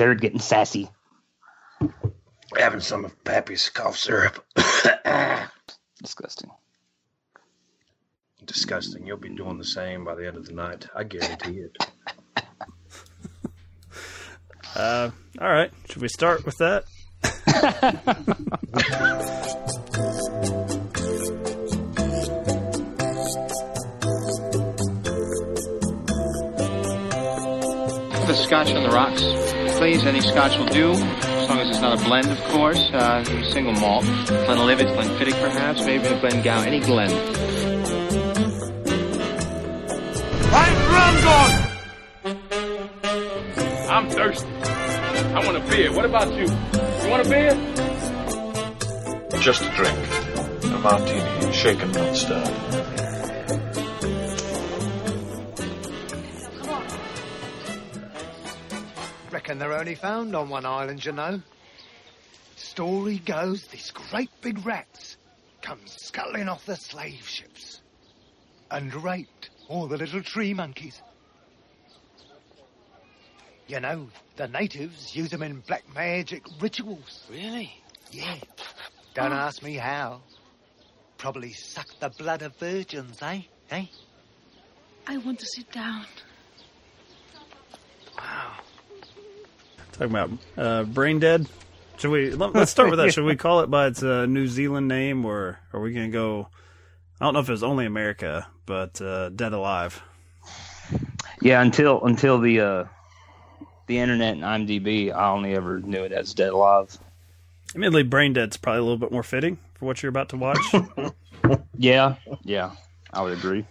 Jared 0.00 0.22
getting 0.22 0.38
sassy. 0.38 0.88
Having 2.56 2.80
some 2.80 3.04
of 3.04 3.22
Pappy's 3.22 3.68
cough 3.68 3.98
syrup. 3.98 4.42
Disgusting. 6.02 6.50
Disgusting. 8.46 9.06
You'll 9.06 9.18
be 9.18 9.28
doing 9.28 9.58
the 9.58 9.64
same 9.66 10.06
by 10.06 10.14
the 10.14 10.26
end 10.26 10.38
of 10.38 10.46
the 10.46 10.54
night. 10.54 10.86
I 10.96 11.04
guarantee 11.04 11.58
it. 11.58 11.76
Uh, 14.74 15.10
all 15.40 15.48
right. 15.48 15.72
Should 15.90 16.00
we 16.00 16.06
start 16.06 16.46
with 16.46 16.56
that? 16.58 16.84
The 28.26 28.34
scotch 28.34 28.70
on 28.70 28.84
the 28.84 28.90
rocks, 28.90 29.49
please. 29.80 30.04
Any 30.04 30.20
scotch 30.20 30.58
will 30.58 30.66
do, 30.66 30.90
as 30.90 31.48
long 31.48 31.58
as 31.58 31.70
it's 31.70 31.80
not 31.80 31.98
a 31.98 32.04
blend, 32.04 32.30
of 32.30 32.38
course. 32.52 32.78
Uh, 32.92 33.24
single 33.50 33.72
malt, 33.72 34.04
Glenlivet, 34.26 34.88
Glenfiddich, 34.88 35.40
perhaps, 35.40 35.82
maybe 35.86 36.04
a 36.04 36.20
Glengow, 36.20 36.66
any 36.66 36.80
Glen. 36.80 37.10
I'm 43.88 44.10
thirsty. 44.10 44.48
I 44.52 45.46
want 45.46 45.56
a 45.56 45.70
beer. 45.70 45.90
What 45.94 46.04
about 46.04 46.30
you? 46.34 46.44
You 46.44 47.10
want 47.10 47.26
a 47.26 47.30
beer? 47.30 47.54
Just 49.40 49.62
a 49.62 49.70
drink. 49.70 49.98
A 50.62 50.78
martini, 50.78 51.52
shaken, 51.54 51.90
not 51.92 52.14
stirred. 52.14 52.69
Reckon 59.70 59.70
they're 59.70 59.78
only 59.80 59.94
found 59.94 60.34
on 60.34 60.48
one 60.48 60.66
island, 60.66 61.04
you 61.04 61.12
know. 61.12 61.40
Story 62.56 63.18
goes 63.18 63.66
these 63.68 63.90
great 63.92 64.30
big 64.40 64.64
rats 64.66 65.16
come 65.62 65.80
scuttling 65.86 66.48
off 66.48 66.66
the 66.66 66.76
slave 66.76 67.26
ships 67.28 67.80
and 68.70 68.92
raped 69.02 69.50
all 69.68 69.86
the 69.86 69.96
little 69.96 70.22
tree 70.22 70.54
monkeys. 70.54 71.00
You 73.68 73.80
know, 73.80 74.08
the 74.36 74.48
natives 74.48 75.14
use 75.14 75.30
them 75.30 75.42
in 75.42 75.60
black 75.60 75.84
magic 75.94 76.42
rituals. 76.60 77.24
Really? 77.30 77.72
Yeah. 78.10 78.36
Don't 79.14 79.32
ask 79.32 79.62
me 79.62 79.74
how. 79.74 80.22
Probably 81.16 81.52
suck 81.52 81.86
the 82.00 82.10
blood 82.10 82.42
of 82.42 82.56
virgins, 82.56 83.22
eh? 83.22 83.42
Eh? 83.70 83.86
I 85.06 85.18
want 85.18 85.38
to 85.38 85.46
sit 85.46 85.70
down. 85.70 86.06
Wow. 88.18 88.54
Talking 90.00 90.14
about 90.14 90.30
uh, 90.56 90.84
brain 90.84 91.18
dead. 91.18 91.46
Should 91.98 92.10
we? 92.10 92.30
Let, 92.30 92.56
us 92.56 92.70
start 92.70 92.88
with 92.88 92.98
that. 93.00 93.12
Should 93.12 93.26
we 93.26 93.36
call 93.36 93.60
it 93.60 93.66
by 93.66 93.88
its 93.88 94.02
uh, 94.02 94.24
New 94.24 94.48
Zealand 94.48 94.88
name, 94.88 95.26
or 95.26 95.58
are 95.74 95.80
we 95.80 95.92
gonna 95.92 96.08
go? 96.08 96.48
I 97.20 97.26
don't 97.26 97.34
know 97.34 97.40
if 97.40 97.50
it's 97.50 97.62
only 97.62 97.84
America, 97.84 98.46
but 98.64 98.98
uh, 99.02 99.28
Dead 99.28 99.52
Alive. 99.52 100.00
Yeah, 101.42 101.60
until 101.60 102.02
until 102.02 102.38
the 102.38 102.60
uh, 102.60 102.84
the 103.88 103.98
internet 103.98 104.38
and 104.38 104.42
IMDb, 104.42 105.14
I 105.14 105.32
only 105.32 105.54
ever 105.54 105.80
knew 105.80 106.02
it 106.04 106.12
as 106.12 106.32
Dead 106.32 106.48
Alive. 106.48 106.96
Admittedly, 107.74 108.04
Brain 108.04 108.32
Dead's 108.32 108.56
probably 108.56 108.78
a 108.78 108.82
little 108.84 108.96
bit 108.96 109.12
more 109.12 109.22
fitting 109.22 109.58
for 109.74 109.84
what 109.84 110.02
you're 110.02 110.08
about 110.08 110.30
to 110.30 110.38
watch. 110.38 110.58
Yeah, 111.76 112.16
yeah, 112.44 112.72
I 113.10 113.22
would 113.22 113.32
agree. 113.32 113.64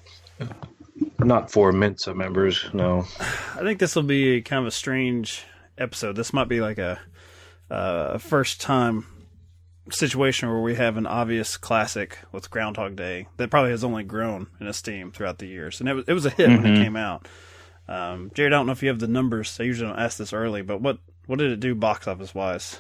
Not 1.20 1.52
for 1.52 1.72
Mensa 1.72 2.16
members, 2.16 2.68
no. 2.74 3.06
I 3.20 3.62
think 3.62 3.78
this 3.80 3.96
will 3.96 4.04
be 4.04 4.42
kind 4.42 4.62
of 4.62 4.68
a 4.68 4.72
strange 4.72 5.46
episode. 5.80 6.16
This 6.16 6.34
might 6.34 6.48
be 6.48 6.62
like 6.62 6.78
a, 6.78 7.00
uh, 7.72 8.18
first 8.18 8.62
time 8.62 9.06
situation 9.92 10.50
where 10.50 10.60
we 10.62 10.76
have 10.76 10.98
an 10.98 11.08
obvious 11.08 11.58
classic 11.58 12.20
with 12.32 12.50
Groundhog 12.52 12.96
Day 12.96 13.28
that 13.38 13.50
probably 13.50 13.72
has 13.72 13.84
only 13.84 14.04
grown 14.04 14.48
in 14.60 14.68
esteem 14.68 15.12
throughout 15.12 15.40
the 15.40 15.48
years, 15.48 15.80
and 15.80 15.90
it 15.90 15.94
was 15.94 16.06
it 16.08 16.14
was 16.14 16.26
a 16.26 16.30
hit 16.32 16.48
when 16.50 16.66
it 16.66 16.84
came 16.84 16.96
out. 16.96 17.28
Um, 17.88 18.30
Jared, 18.36 18.54
I 18.54 18.58
don't 18.58 18.68
know 18.68 18.72
if 18.72 18.84
you 18.84 18.90
have 18.90 19.00
the 19.00 19.08
numbers. 19.08 19.58
I 19.60 19.64
usually 19.64 19.90
don't 19.90 20.00
ask 20.00 20.18
this 20.18 20.32
early, 20.34 20.62
but 20.62 20.80
what 20.82 21.00
what 21.26 21.40
did 21.40 21.52
it 21.52 21.60
do 21.60 21.74
box 21.74 22.08
office 22.08 22.36
wise? 22.36 22.80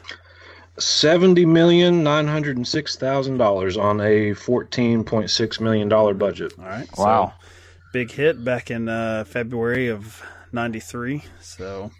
Seventy 0.77 1.45
million 1.45 2.03
nine 2.03 2.27
hundred 2.27 2.57
and 2.57 2.67
six 2.67 2.95
thousand 2.95 3.37
dollars 3.37 3.75
on 3.75 3.99
a 4.01 4.33
fourteen 4.33 5.03
point 5.03 5.29
six 5.29 5.59
million 5.59 5.89
dollar 5.89 6.13
budget. 6.13 6.53
All 6.59 6.65
right, 6.65 6.87
Wow. 6.97 7.33
so 7.41 7.45
big 7.91 8.11
hit 8.11 8.43
back 8.43 8.69
in 8.71 8.87
uh, 8.87 9.23
February 9.25 9.87
of 9.87 10.21
'93. 10.53 11.23
So, 11.41 11.91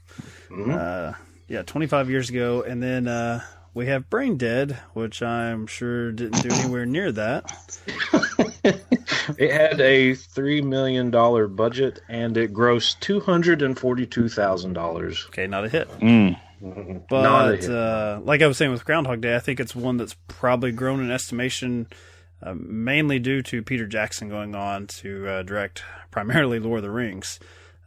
uh, 0.51 1.13
yeah, 1.47 1.61
25 1.63 2.09
years 2.09 2.29
ago, 2.29 2.61
and 2.61 2.81
then 2.81 3.07
uh, 3.07 3.41
we 3.73 3.87
have 3.87 4.09
Brain 4.09 4.37
Dead, 4.37 4.77
which 4.93 5.21
I'm 5.21 5.67
sure 5.67 6.11
didn't 6.11 6.41
do 6.43 6.49
anywhere 6.53 6.85
near 6.85 7.11
that. 7.11 7.51
It 9.37 9.51
had 9.51 9.79
a 9.79 10.15
three 10.15 10.61
million 10.61 11.11
dollar 11.11 11.47
budget 11.47 12.01
and 12.09 12.35
it 12.35 12.51
grossed 12.51 12.99
two 12.99 13.19
hundred 13.19 13.61
and 13.61 13.77
forty 13.77 14.05
two 14.05 14.27
thousand 14.27 14.73
dollars. 14.73 15.23
Okay, 15.29 15.45
not 15.47 15.65
a 15.65 15.69
hit. 15.69 15.87
Mm. 15.99 16.37
But 17.09 17.21
Not 17.21 17.53
a 17.53 17.55
hit. 17.57 17.69
uh, 17.69 18.19
like 18.23 18.41
I 18.41 18.47
was 18.47 18.57
saying 18.57 18.71
with 18.71 18.83
Groundhog 18.85 19.21
Day, 19.21 19.35
I 19.35 19.39
think 19.39 19.59
it's 19.59 19.75
one 19.75 19.97
that's 19.97 20.15
probably 20.27 20.71
grown 20.71 20.99
in 20.99 21.09
estimation, 21.11 21.87
uh, 22.43 22.53
mainly 22.57 23.19
due 23.19 23.41
to 23.43 23.61
Peter 23.63 23.87
Jackson 23.87 24.29
going 24.29 24.55
on 24.55 24.87
to 24.87 25.27
uh, 25.27 25.43
direct 25.43 25.83
primarily 26.11 26.59
Lord 26.59 26.79
of 26.79 26.83
the 26.83 26.91
Rings. 26.91 27.39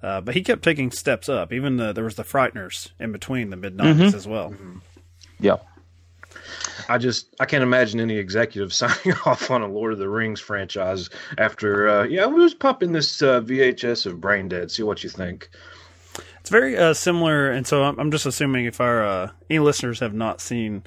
Uh, 0.03 0.21
but 0.21 0.35
he 0.35 0.43
kept 0.43 0.63
taking 0.63 0.91
steps 0.91 1.29
up. 1.29 1.53
Even 1.53 1.77
the, 1.77 1.93
there 1.93 2.05
was 2.05 2.17
the 2.17 2.25
Frighteners 2.25 2.91
in 2.99 3.13
between 3.13 3.51
the 3.51 3.57
mid 3.57 3.77
90s 3.77 4.15
as 4.15 4.27
well. 4.27 4.55
Yeah. 5.39 5.57
I 6.89 6.99
just 6.99 7.35
I 7.39 7.45
can't 7.45 7.63
imagine 7.63 8.01
any 8.01 8.17
executive 8.17 8.73
signing 8.75 9.17
off 9.27 9.51
on 9.51 9.62
a 9.62 9.69
Lord 9.69 9.93
of 9.93 9.99
the 9.99 10.09
Rings 10.09 10.41
franchise 10.41 11.11
after 11.39 11.89
uh, 11.89 12.03
yeah 12.05 12.27
we 12.27 12.43
was 12.43 12.55
popping 12.55 12.93
this 12.93 13.23
uh, 13.23 13.41
VHS 13.41 14.07
of 14.07 14.21
Brain 14.21 14.49
Dead. 14.49 14.71
See 14.71 14.83
what 14.83 15.05
you 15.05 15.11
think. 15.11 15.51
It's 16.41 16.51
very 16.51 16.77
uh, 16.77 16.93
similar, 16.95 17.51
and 17.51 17.67
so 17.67 17.85
I'm, 17.85 17.99
I'm 18.01 18.11
just 18.11 18.27
assuming 18.27 18.65
if 18.65 18.81
our 18.81 19.05
uh, 19.05 19.31
any 19.49 19.61
listeners 19.61 20.01
have 20.01 20.12
not 20.12 20.41
seen 20.41 20.83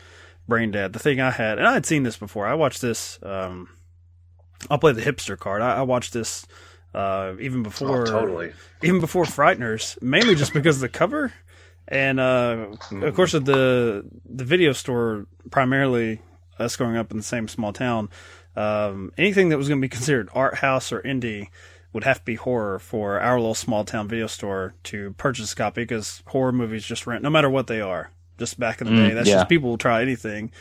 Brain 0.47 0.71
Dead, 0.71 0.91
the 0.93 0.99
thing 0.99 1.21
I 1.21 1.31
had, 1.31 1.57
and 1.57 1.67
I 1.67 1.73
had 1.73 1.85
seen 1.85 2.03
this 2.03 2.17
before. 2.17 2.45
I 2.45 2.55
watched 2.55 2.81
this. 2.81 3.19
Um, 3.23 3.69
I'll 4.69 4.77
play 4.77 4.91
the 4.91 5.01
hipster 5.01 5.37
card. 5.37 5.61
I, 5.61 5.77
I 5.77 5.81
watched 5.83 6.11
this 6.11 6.45
uh, 6.95 7.33
even 7.41 7.61
before, 7.61 8.03
Oh, 8.03 8.05
totally. 8.05 8.53
even 8.81 8.99
before 9.01 9.25
Frighteners, 9.25 10.01
mainly 10.01 10.33
just 10.35 10.53
because 10.53 10.77
of 10.77 10.81
the 10.81 10.89
cover, 10.89 11.33
and 11.87 12.19
uh, 12.19 12.67
of 12.91 13.15
course 13.15 13.33
at 13.35 13.45
the 13.45 14.05
the 14.25 14.45
video 14.45 14.71
store. 14.71 15.27
Primarily, 15.51 16.21
us 16.57 16.75
growing 16.75 16.95
up 16.97 17.11
in 17.11 17.17
the 17.17 17.23
same 17.23 17.47
small 17.47 17.71
town, 17.73 18.09
um, 18.55 19.11
anything 19.17 19.49
that 19.49 19.57
was 19.57 19.67
going 19.67 19.79
to 19.79 19.85
be 19.85 19.89
considered 19.89 20.29
art 20.33 20.55
house 20.55 20.91
or 20.91 21.01
indie 21.01 21.49
would 21.93 22.03
have 22.03 22.19
to 22.19 22.25
be 22.25 22.35
horror 22.35 22.79
for 22.79 23.19
our 23.19 23.37
little 23.39 23.53
small 23.55 23.83
town 23.85 24.07
video 24.07 24.27
store 24.27 24.73
to 24.83 25.11
purchase 25.17 25.53
a 25.53 25.55
copy 25.55 25.83
because 25.83 26.23
horror 26.27 26.51
movies 26.51 26.83
just 26.85 27.05
rent 27.05 27.21
no 27.23 27.29
matter 27.29 27.49
what 27.49 27.67
they 27.67 27.79
are. 27.81 28.09
Just 28.37 28.59
back 28.59 28.81
in 28.81 28.87
the 28.87 28.95
day, 28.95 29.13
that's 29.13 29.29
yeah. 29.29 29.35
just 29.35 29.49
people 29.49 29.69
will 29.69 29.77
try 29.77 30.01
anything. 30.01 30.51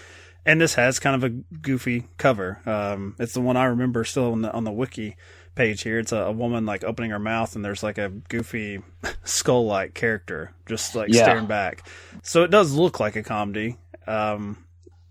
And 0.46 0.60
this 0.60 0.74
has 0.74 0.98
kind 0.98 1.16
of 1.16 1.24
a 1.24 1.30
goofy 1.56 2.06
cover. 2.18 2.60
Um, 2.66 3.16
it's 3.18 3.32
the 3.32 3.40
one 3.40 3.56
I 3.56 3.64
remember 3.64 4.04
still 4.04 4.32
on 4.32 4.42
the 4.42 4.52
on 4.52 4.64
the 4.64 4.70
wiki 4.72 5.16
page 5.54 5.82
here. 5.82 5.98
It's 5.98 6.12
a, 6.12 6.16
a 6.18 6.32
woman 6.32 6.66
like 6.66 6.84
opening 6.84 7.10
her 7.10 7.18
mouth 7.18 7.54
and 7.56 7.64
there's 7.64 7.82
like 7.82 7.98
a 7.98 8.08
goofy 8.28 8.82
skull 9.24 9.66
like 9.66 9.94
character 9.94 10.52
just 10.66 10.94
like 10.94 11.10
Yeah. 11.10 11.14
staring 11.14 11.46
back. 11.46 11.86
So 12.22 12.42
it 12.42 12.50
does 12.50 12.72
look 12.74 13.00
like 13.00 13.16
a 13.16 13.22
comedy. 13.22 13.76
Um, 14.06 14.64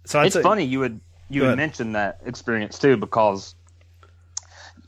so 0.06 0.20
I'd 0.20 0.26
it's 0.28 0.34
say, 0.34 0.42
funny 0.42 0.64
you 0.66 0.80
would 0.80 1.00
you 1.30 1.42
would 1.44 1.56
mention 1.56 1.94
that 1.94 2.20
experience 2.26 2.78
too 2.80 2.98
because 2.98 3.56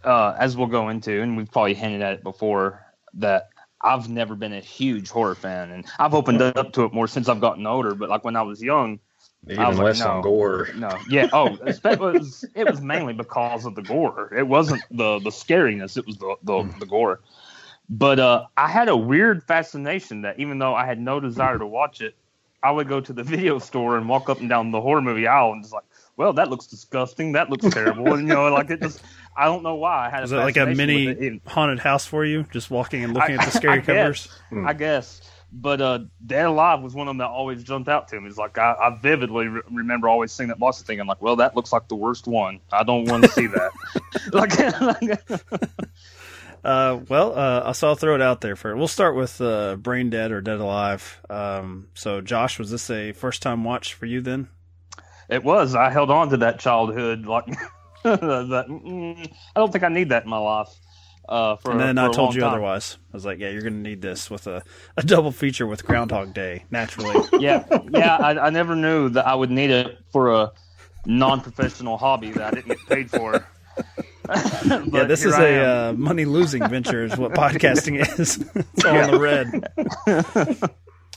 uh, 0.04 0.36
as 0.38 0.56
we'll 0.56 0.68
go 0.68 0.90
into 0.90 1.22
and 1.22 1.38
we've 1.38 1.52
probably 1.52 1.74
hinted 1.74 2.02
at 2.02 2.14
it 2.14 2.24
before 2.24 2.86
that 3.16 3.50
I've 3.82 4.10
never 4.10 4.36
been 4.36 4.54
a 4.54 4.60
huge 4.60 5.10
horror 5.10 5.36
fan 5.36 5.72
and 5.72 5.86
I've 6.00 6.14
opened 6.14 6.42
up 6.42 6.74
to 6.74 6.84
it 6.84 6.94
more 6.94 7.08
since 7.08 7.28
I've 7.30 7.42
gotten 7.42 7.66
older 7.66 7.96
but 7.96 8.10
like 8.10 8.24
when 8.24 8.36
I 8.36 8.42
was 8.44 8.62
young 8.62 9.00
Even 9.48 9.60
I 9.64 9.68
was 9.70 9.78
like, 9.78 9.86
less 9.86 10.00
no. 10.00 10.08
on 10.08 10.22
gore. 10.22 10.70
no 10.76 10.98
yeah 11.10 11.30
oh 11.34 11.58
it 11.66 12.00
was 12.00 12.46
it 12.56 12.70
was 12.70 12.82
mainly 12.82 13.14
because 13.14 13.66
of 13.66 13.76
the 13.76 13.82
gore 13.84 14.34
it 14.36 14.48
wasn't 14.48 14.82
the 14.92 15.20
the 15.20 15.30
scariness 15.30 15.98
it 15.98 16.06
was 16.08 16.18
the 16.18 16.36
the, 16.44 16.64
the 16.80 16.86
gore 16.86 17.20
but 17.88 18.20
uh, 18.20 18.46
I 18.58 18.68
had 18.68 18.90
a 18.90 18.98
weird 18.98 19.44
fascination 19.44 20.24
that 20.24 20.40
even 20.40 20.58
though 20.58 20.74
I 20.74 20.86
had 20.88 21.00
no 21.00 21.20
desire 21.20 21.60
to 21.60 21.68
watch 21.68 22.02
it 22.02 22.16
I 22.64 22.72
would 22.72 22.88
go 22.88 23.00
to 23.00 23.14
the 23.14 23.24
video 23.34 23.60
store 23.60 23.98
and 23.98 24.10
walk 24.10 24.30
up 24.30 24.40
and 24.40 24.50
down 24.50 24.72
the 24.72 24.82
horror 24.82 25.02
movie 25.02 25.28
aisle 25.28 25.52
and 25.54 25.62
just 25.64 25.72
like, 25.74 25.84
well, 26.18 26.34
that 26.34 26.50
looks 26.50 26.66
disgusting. 26.66 27.34
That 27.34 27.52
looks 27.52 27.70
terrible. 27.70 28.14
and 28.16 28.28
you 28.28 28.34
know, 28.34 28.48
like 28.52 28.72
it 28.72 28.82
just, 28.82 29.04
I 29.38 29.46
don't 29.46 29.62
know 29.62 29.76
why 29.76 30.08
I 30.08 30.10
had. 30.10 30.22
was 30.22 30.32
a 30.32 30.38
it 30.40 30.44
like 30.46 30.58
a 30.58 30.66
mini 30.68 31.08
it. 31.08 31.22
It- 31.22 31.42
haunted 31.46 31.78
house 31.78 32.06
for 32.08 32.26
you? 32.26 32.44
Just 32.52 32.72
walking 32.72 33.04
and 33.04 33.14
looking 33.14 33.38
I- 33.38 33.44
at 33.44 33.46
the 33.46 33.52
scary 33.52 33.80
I 33.80 33.82
covers. 33.82 34.28
guess, 34.52 34.66
I 34.66 34.74
guess. 34.74 35.22
But 35.58 35.80
uh, 35.80 36.00
Dead 36.26 36.46
Alive 36.46 36.82
was 36.82 36.94
one 36.94 37.08
of 37.08 37.12
them 37.12 37.20
that 37.20 37.30
always 37.30 37.64
jumped 37.64 37.88
out 37.88 38.10
to 38.10 38.20
me. 38.20 38.28
It's 38.28 38.38
like 38.38 38.58
I, 38.58 38.74
I 38.74 39.00
vividly 39.02 39.48
re- 39.48 39.62
remember 39.72 40.10
always 40.10 40.34
seeing 40.34 40.50
that 40.50 40.60
box 40.60 40.80
and 40.80 40.88
thinking 40.88 41.08
like, 41.08 41.22
well, 41.22 41.38
that 41.38 41.56
looks 41.56 41.72
like 41.72 41.88
the 41.88 41.96
worst 41.96 42.28
one. 42.28 42.60
I 42.74 42.84
don't 42.84 43.06
want 43.06 43.24
to 43.24 43.30
see 43.30 43.48
that. 43.48 43.72
like, 44.34 45.80
Uh, 46.66 47.00
well, 47.10 47.38
uh, 47.38 47.72
so 47.74 47.90
I'll 47.90 47.96
throw 47.96 48.16
it 48.16 48.24
out 48.24 48.42
there 48.42 48.56
for. 48.56 48.76
We'll 48.76 48.88
start 48.88 49.16
with 49.16 49.40
uh, 49.40 49.76
Brain 49.76 50.10
Dead 50.10 50.32
or 50.32 50.42
Dead 50.42 50.60
Alive. 50.60 51.22
Um, 51.30 51.90
so, 51.94 52.22
Josh, 52.22 52.58
was 52.58 52.72
this 52.72 52.90
a 52.90 53.12
first 53.12 53.44
time 53.44 53.64
watch 53.64 53.94
for 53.94 54.08
you 54.08 54.20
then? 54.20 54.48
It 55.30 55.44
was. 55.44 55.76
I 55.76 55.92
held 55.92 56.10
on 56.10 56.30
to 56.32 56.38
that 56.38 56.58
childhood 56.58 57.28
like 57.28 57.46
that. 58.04 58.66
Mm, 58.68 59.32
I 59.56 59.60
don't 59.60 59.72
think 59.72 59.84
I 59.84 59.90
need 59.90 60.10
that 60.10 60.24
in 60.24 60.30
my 60.30 60.40
life. 60.40 60.70
Uh, 61.28 61.56
for, 61.56 61.72
and 61.72 61.80
then 61.80 61.98
I 61.98 62.12
told 62.12 62.36
you 62.36 62.42
time. 62.42 62.52
otherwise. 62.52 62.98
I 63.12 63.18
was 63.18 63.26
like, 63.26 63.40
"Yeah, 63.40 63.50
you're 63.50 63.62
going 63.62 63.74
to 63.74 63.80
need 63.80 64.02
this 64.02 64.30
with 64.30 64.48
a, 64.48 64.64
a 64.98 65.04
double 65.04 65.32
feature 65.32 65.66
with 65.66 65.86
Groundhog 65.86 66.34
Day." 66.34 66.66
Naturally, 66.70 67.16
yeah, 67.40 67.66
yeah. 67.90 68.16
I, 68.18 68.48
I 68.48 68.50
never 68.50 68.76
knew 68.76 69.10
that 69.10 69.26
I 69.26 69.34
would 69.34 69.50
need 69.50 69.72
it 69.72 69.98
for 70.12 70.32
a 70.32 70.52
non-professional 71.06 71.98
hobby 71.98 72.32
that 72.32 72.42
I 72.42 72.52
didn't 72.52 72.68
get 72.68 72.88
paid 72.88 73.10
for. 73.12 73.48
yeah, 74.92 75.04
this 75.04 75.26
is 75.26 75.34
I 75.34 75.48
a 75.48 75.90
uh, 75.90 75.94
money 75.94 76.26
losing 76.26 76.68
venture, 76.68 77.04
is 77.04 77.18
what 77.18 77.32
podcasting 77.34 78.00
is. 78.20 78.44
it's 78.56 78.86
all 78.86 78.96
in 78.96 79.12
the 79.12 79.20
red. 79.20 80.72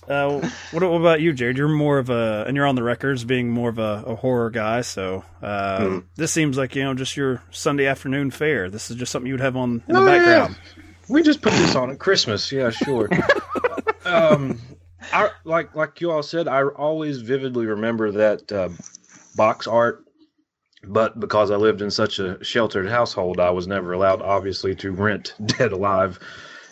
Uh, 0.08 0.40
what, 0.70 0.82
what 0.82 1.00
about 1.00 1.20
you, 1.20 1.32
Jared? 1.32 1.56
You're 1.58 1.68
more 1.68 1.98
of 1.98 2.08
a, 2.10 2.44
and 2.46 2.56
you're 2.56 2.66
on 2.66 2.74
the 2.76 2.82
records 2.82 3.24
being 3.24 3.50
more 3.50 3.68
of 3.68 3.78
a, 3.78 4.04
a 4.06 4.14
horror 4.14 4.50
guy. 4.50 4.80
So 4.80 5.24
uh, 5.42 5.84
Hmm. 5.86 5.98
this 6.16 6.32
seems 6.32 6.56
like 6.56 6.74
you 6.74 6.84
know 6.84 6.94
just 6.94 7.16
your 7.16 7.42
Sunday 7.50 7.86
afternoon 7.86 8.30
fare. 8.30 8.70
This 8.70 8.90
is 8.90 8.96
just 8.96 9.12
something 9.12 9.26
you 9.26 9.34
would 9.34 9.40
have 9.40 9.56
on 9.56 9.82
in 9.86 9.94
the 9.94 10.00
Oh, 10.00 10.06
yeah. 10.06 10.18
background. 10.18 10.56
We 11.08 11.22
just 11.22 11.42
put 11.42 11.52
this 11.52 11.74
on 11.74 11.90
at 11.90 11.98
Christmas. 11.98 12.50
Yeah, 12.52 12.70
sure. 12.70 13.08
um, 14.04 14.58
I, 15.12 15.30
like 15.44 15.74
like 15.74 16.00
you 16.00 16.10
all 16.10 16.22
said, 16.22 16.48
I 16.48 16.62
always 16.64 17.20
vividly 17.20 17.66
remember 17.66 18.10
that 18.12 18.50
uh, 18.52 18.68
box 19.36 19.66
art. 19.66 20.04
But 20.84 21.18
because 21.18 21.50
I 21.50 21.56
lived 21.56 21.82
in 21.82 21.90
such 21.90 22.18
a 22.20 22.42
sheltered 22.44 22.88
household, 22.88 23.40
I 23.40 23.50
was 23.50 23.66
never 23.66 23.92
allowed, 23.92 24.22
obviously, 24.22 24.74
to 24.76 24.92
rent 24.92 25.34
Dead 25.44 25.72
Alive. 25.72 26.18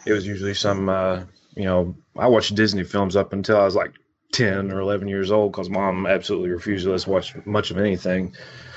It 0.06 0.12
was 0.12 0.24
usually 0.26 0.54
some, 0.54 0.88
uh, 0.88 1.22
you 1.56 1.64
know, 1.64 1.96
I 2.16 2.28
watched 2.28 2.54
Disney 2.54 2.84
films 2.84 3.16
up 3.16 3.32
until 3.32 3.56
I 3.56 3.64
was 3.64 3.74
like 3.74 3.92
ten 4.32 4.70
or 4.70 4.80
eleven 4.80 5.08
years 5.08 5.30
old 5.32 5.52
because 5.52 5.70
mom 5.70 6.06
absolutely 6.06 6.50
refused 6.50 6.84
to 6.84 6.90
let 6.90 6.96
us 6.96 7.06
watch 7.06 7.34
much 7.46 7.70
of 7.70 7.78
anything. 7.78 8.34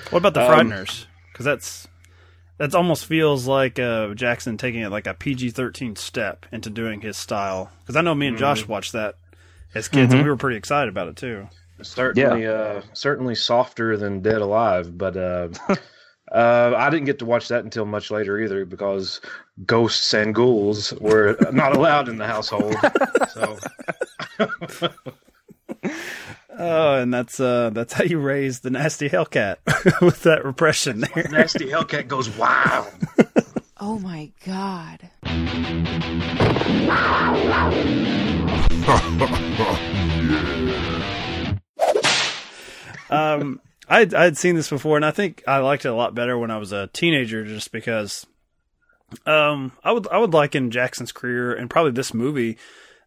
What 0.09 0.19
about 0.19 0.33
the 0.33 0.41
Um, 0.41 0.69
Frighteners? 0.69 1.05
Because 1.31 1.45
that's 1.45 1.87
that's 2.57 2.75
almost 2.75 3.05
feels 3.05 3.47
like 3.47 3.79
uh, 3.79 4.13
Jackson 4.15 4.57
taking 4.57 4.81
it 4.81 4.89
like 4.89 5.07
a 5.07 5.13
PG 5.13 5.51
thirteen 5.51 5.95
step 5.95 6.45
into 6.51 6.69
doing 6.69 7.01
his 7.01 7.17
style. 7.17 7.71
Because 7.81 7.95
I 7.95 8.01
know 8.01 8.15
me 8.15 8.27
and 8.27 8.37
Josh 8.37 8.63
Mm-hmm. 8.63 8.71
watched 8.71 8.93
that 8.93 9.15
as 9.75 9.87
kids, 9.87 10.13
and 10.13 10.23
we 10.23 10.29
were 10.29 10.37
pretty 10.37 10.57
excited 10.57 10.89
about 10.89 11.07
it 11.09 11.15
too. 11.15 11.47
certainly 11.81 12.45
uh 12.45 12.81
certainly 12.93 13.35
softer 13.35 13.95
than 13.97 14.21
dead 14.21 14.41
alive 14.41 14.97
but 14.97 15.15
uh 15.15 15.47
uh 16.31 16.73
i 16.77 16.89
didn't 16.89 17.05
get 17.05 17.19
to 17.19 17.25
watch 17.25 17.47
that 17.47 17.63
until 17.63 17.85
much 17.85 18.11
later 18.11 18.39
either 18.39 18.65
because 18.65 19.21
ghosts 19.65 20.13
and 20.13 20.33
ghouls 20.35 20.93
were 20.99 21.37
not 21.51 21.75
allowed 21.75 22.07
in 22.09 22.17
the 22.17 22.27
household 22.27 22.75
so 23.33 23.57
Oh, 26.61 26.95
and 26.95 27.13
that's 27.13 27.39
uh, 27.39 27.69
that's 27.69 27.93
how 27.93 28.03
you 28.03 28.19
raise 28.19 28.59
the 28.59 28.69
nasty 28.69 29.07
Hellcat 29.07 29.57
with 30.01 30.23
that 30.23 30.43
repression 30.43 30.99
there. 30.99 31.25
nasty 31.31 31.67
hellcat 31.67 32.07
goes 32.09 32.29
wild 32.37 32.87
Oh 33.81 33.97
my 33.97 34.29
god. 34.45 35.09
Um, 43.09 43.59
I 43.89 44.07
I 44.15 44.23
had 44.23 44.37
seen 44.37 44.55
this 44.55 44.69
before, 44.69 44.95
and 44.95 45.05
I 45.05 45.11
think 45.11 45.43
I 45.47 45.57
liked 45.57 45.85
it 45.85 45.89
a 45.89 45.93
lot 45.95 46.13
better 46.15 46.37
when 46.37 46.51
I 46.51 46.57
was 46.57 46.71
a 46.71 46.87
teenager, 46.87 47.43
just 47.45 47.71
because. 47.71 48.25
Um, 49.25 49.71
I 49.83 49.91
would 49.91 50.07
I 50.09 50.19
would 50.19 50.33
liken 50.33 50.69
Jackson's 50.69 51.11
career 51.11 51.51
and 51.53 51.67
probably 51.67 51.93
this 51.93 52.13
movie, 52.13 52.59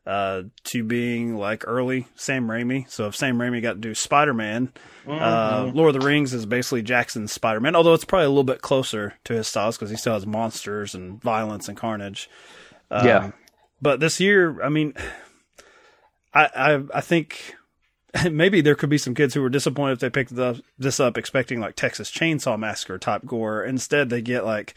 uh, 0.04 0.42
to 0.64 0.82
being 0.82 1.36
like 1.36 1.62
early 1.64 2.08
Sam 2.16 2.48
Raimi. 2.48 2.90
So 2.90 3.06
if 3.06 3.14
Sam 3.14 3.38
Raimi 3.38 3.62
got 3.62 3.74
to 3.74 3.78
do 3.78 3.94
Spider 3.94 4.34
Man, 4.34 4.72
uh, 5.06 5.70
Lord 5.72 5.94
of 5.94 6.00
the 6.00 6.04
Rings 6.06 6.34
is 6.34 6.44
basically 6.44 6.82
Jackson's 6.82 7.32
Spider 7.32 7.60
Man, 7.60 7.76
although 7.76 7.94
it's 7.94 8.04
probably 8.04 8.26
a 8.26 8.30
little 8.30 8.42
bit 8.42 8.62
closer 8.62 9.14
to 9.22 9.34
his 9.34 9.46
styles 9.46 9.76
because 9.76 9.90
he 9.90 9.96
still 9.96 10.14
has 10.14 10.26
monsters 10.26 10.92
and 10.96 11.22
violence 11.22 11.68
and 11.68 11.76
carnage. 11.78 12.28
Um, 12.90 13.06
Yeah. 13.06 13.30
but 13.80 14.00
this 14.00 14.18
year, 14.18 14.60
I 14.60 14.70
mean, 14.70 14.94
I 16.34 16.46
I, 16.46 16.82
I 16.94 17.00
think 17.00 17.54
maybe 18.30 18.60
there 18.60 18.74
could 18.74 18.90
be 18.90 18.98
some 18.98 19.14
kids 19.14 19.34
who 19.34 19.42
were 19.42 19.48
disappointed 19.48 19.94
if 19.94 19.98
they 20.00 20.10
picked 20.10 20.34
the, 20.34 20.62
this 20.78 21.00
up 21.00 21.16
expecting 21.16 21.60
like 21.60 21.76
Texas 21.76 22.10
Chainsaw 22.10 22.58
Massacre 22.58 22.98
type 22.98 23.24
gore. 23.24 23.64
Instead, 23.64 24.10
they 24.10 24.20
get 24.20 24.44
like 24.44 24.74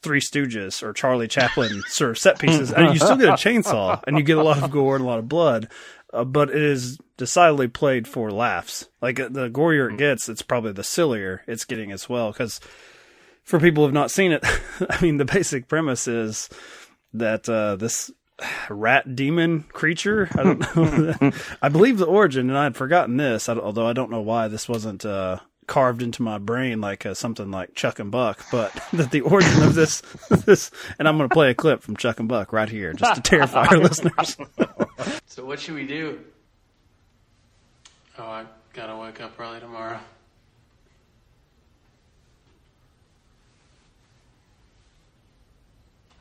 Three 0.00 0.20
Stooges 0.20 0.82
or 0.82 0.92
Charlie 0.92 1.28
Chaplin 1.28 1.82
sort 1.86 2.10
of 2.10 2.18
set 2.18 2.38
pieces, 2.38 2.72
and 2.72 2.92
you 2.92 2.98
still 2.98 3.16
get 3.16 3.28
a 3.28 3.32
chainsaw, 3.32 4.02
and 4.06 4.18
you 4.18 4.24
get 4.24 4.38
a 4.38 4.42
lot 4.42 4.62
of 4.62 4.70
gore 4.70 4.96
and 4.96 5.04
a 5.04 5.08
lot 5.08 5.18
of 5.20 5.28
blood. 5.28 5.68
Uh, 6.12 6.24
but 6.24 6.50
it 6.50 6.60
is 6.60 6.98
decidedly 7.16 7.68
played 7.68 8.06
for 8.06 8.30
laughs. 8.30 8.88
Like 9.00 9.18
uh, 9.18 9.28
the 9.30 9.48
gorier 9.48 9.90
it 9.90 9.96
gets, 9.96 10.28
it's 10.28 10.42
probably 10.42 10.72
the 10.72 10.84
sillier 10.84 11.42
it's 11.46 11.64
getting 11.64 11.90
as 11.90 12.08
well. 12.08 12.32
Because 12.32 12.60
for 13.44 13.58
people 13.58 13.82
who 13.82 13.86
have 13.86 13.94
not 13.94 14.10
seen 14.10 14.32
it, 14.32 14.44
I 14.90 15.00
mean, 15.00 15.16
the 15.16 15.24
basic 15.24 15.68
premise 15.68 16.06
is 16.06 16.50
that 17.14 17.48
uh, 17.48 17.76
this 17.76 18.10
rat 18.68 19.14
demon 19.14 19.64
creature. 19.72 20.28
I 20.32 20.42
don't 20.42 20.76
know. 20.76 21.32
I 21.62 21.68
believe 21.68 21.98
the 21.98 22.06
origin, 22.06 22.48
and 22.48 22.58
I 22.58 22.64
had 22.64 22.76
forgotten 22.76 23.16
this, 23.16 23.48
although 23.48 23.86
I 23.86 23.92
don't 23.92 24.10
know 24.10 24.20
why 24.20 24.48
this 24.48 24.68
wasn't 24.68 25.04
uh, 25.04 25.38
carved 25.66 26.02
into 26.02 26.22
my 26.22 26.38
brain 26.38 26.80
like 26.80 27.06
uh, 27.06 27.14
something 27.14 27.50
like 27.50 27.74
Chuck 27.74 27.98
and 27.98 28.10
Buck. 28.10 28.44
But 28.50 28.72
that 28.92 29.10
the 29.10 29.22
origin 29.22 29.62
of 29.62 29.74
this, 29.74 30.00
this, 30.44 30.70
and 30.98 31.08
I'm 31.08 31.16
going 31.16 31.28
to 31.28 31.32
play 31.32 31.50
a 31.50 31.54
clip 31.54 31.82
from 31.82 31.96
Chuck 31.96 32.20
and 32.20 32.28
Buck 32.28 32.52
right 32.52 32.68
here, 32.68 32.92
just 32.92 33.14
to 33.16 33.20
terrify 33.20 33.66
our 33.66 33.78
listeners. 33.78 34.36
So 35.26 35.44
what 35.44 35.60
should 35.60 35.74
we 35.74 35.86
do? 35.86 36.20
Oh, 38.18 38.24
I 38.24 38.44
gotta 38.74 38.96
wake 38.96 39.20
up 39.20 39.32
early 39.40 39.58
tomorrow. 39.58 39.98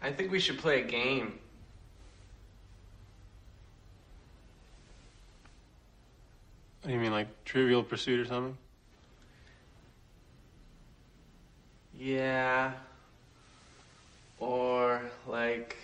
I 0.01 0.11
think 0.11 0.31
we 0.31 0.39
should 0.39 0.57
play 0.57 0.81
a 0.81 0.85
game. 0.85 1.25
What 1.25 1.33
do 1.33 1.33
you 6.87 6.97
mean, 6.97 7.11
like 7.11 7.27
Trivial 7.45 7.83
Pursuit 7.83 8.19
or 8.19 8.25
something? 8.25 8.57
Yeah. 11.97 12.71
Or, 14.39 15.01
like, 15.27 15.77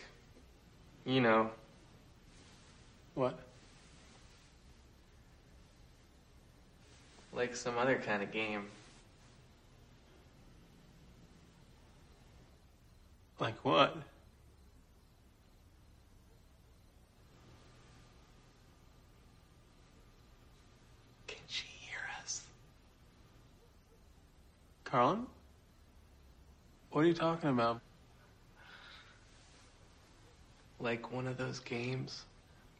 you 1.05 1.21
know, 1.21 1.51
What? 3.13 3.39
like 7.33 7.55
some 7.55 7.77
other 7.77 7.97
kind 8.03 8.23
of 8.23 8.31
game. 8.31 8.65
Like 13.39 13.55
what? 13.63 13.95
Can 21.27 21.37
she 21.47 21.65
hear 21.81 21.99
us? 22.23 22.41
Carlin? 24.87 25.25
What 26.91 27.01
are 27.01 27.07
you 27.07 27.13
talking 27.13 27.49
about? 27.49 27.81
Like 30.79 31.11
one 31.11 31.27
of 31.27 31.37
those 31.37 31.59
games 31.59 32.23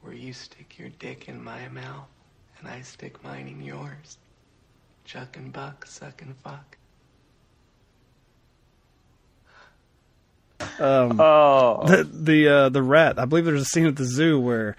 where 0.02 0.14
you 0.14 0.32
stick 0.32 0.78
your 0.80 0.88
dick 1.00 1.28
in 1.28 1.44
my 1.44 1.68
mouth 1.68 2.08
and 2.60 2.68
I 2.68 2.80
stick 2.82 3.22
mine 3.26 3.50
in 3.50 3.62
yours. 3.62 4.18
Chuck 5.04 5.36
and 5.36 5.52
buck, 5.52 5.86
suck 5.86 6.22
and 6.22 6.34
fuck. 6.38 6.78
Um, 10.80 11.20
Oh, 11.20 11.84
the 11.88 12.04
the 12.04 12.48
uh, 12.48 12.70
the 12.70 12.82
rat. 12.84 13.20
I 13.20 13.26
believe 13.26 13.46
there's 13.46 13.62
a 13.62 13.66
scene 13.66 13.86
at 13.86 13.96
the 13.98 14.06
zoo 14.06 14.40
where 14.40 14.76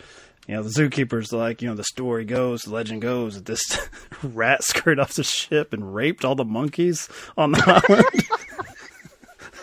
you 0.48 0.54
know 0.56 0.62
the 0.62 0.70
zookeeper's 0.70 1.32
like, 1.32 1.62
you 1.62 1.68
know, 1.68 1.74
the 1.76 1.84
story 1.84 2.24
goes, 2.24 2.62
the 2.62 2.72
legend 2.72 3.02
goes 3.02 3.34
that 3.36 3.44
this 3.44 3.62
rat 4.22 4.64
scurried 4.64 4.98
off 4.98 5.12
the 5.12 5.22
ship 5.22 5.72
and 5.72 5.94
raped 5.94 6.24
all 6.24 6.34
the 6.34 6.44
monkeys 6.44 7.08
on 7.36 7.52
the 7.52 7.62
island. 7.88 8.06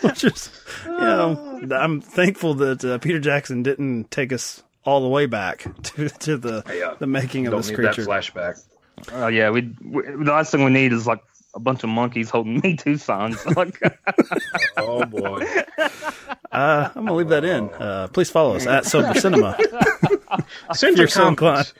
Which 0.02 0.24
is, 0.24 0.50
you 0.84 0.92
know, 0.92 1.60
I'm 1.74 2.00
thankful 2.00 2.54
that 2.54 2.84
uh, 2.84 2.98
Peter 2.98 3.18
Jackson 3.18 3.62
didn't 3.62 4.10
take 4.10 4.32
us 4.32 4.62
all 4.84 5.00
the 5.00 5.08
way 5.08 5.26
back 5.26 5.66
to 5.82 6.08
to 6.08 6.36
the 6.36 6.62
Yeah. 6.72 6.94
the 6.98 7.06
making 7.06 7.46
of 7.46 7.50
don't 7.52 7.60
this 7.60 7.70
need 7.70 7.76
creature. 7.76 8.04
that 8.04 8.10
flashback 8.10 8.62
oh 9.12 9.26
yeah. 9.26 9.50
We, 9.50 9.74
we 9.84 10.02
the 10.02 10.30
last 10.32 10.52
thing 10.52 10.64
we 10.64 10.70
need 10.70 10.92
is 10.92 11.06
like 11.06 11.20
a 11.56 11.58
bunch 11.58 11.82
of 11.82 11.88
monkeys 11.88 12.30
holding 12.30 12.60
Me 12.62 12.76
Too 12.76 12.96
signs. 12.98 13.44
Like, 13.56 13.80
oh 14.76 15.04
boy 15.06 15.44
Uh, 16.52 16.88
I'm 16.94 17.06
gonna 17.06 17.14
leave 17.14 17.28
that 17.30 17.44
in. 17.44 17.70
Uh, 17.70 18.08
please 18.12 18.30
follow 18.30 18.54
us 18.56 18.66
at 18.66 18.84
Sober 18.84 19.14
Cinema. 19.20 19.58
send 20.74 20.98
your 20.98 21.08
so 21.08 21.34
comments 21.34 21.74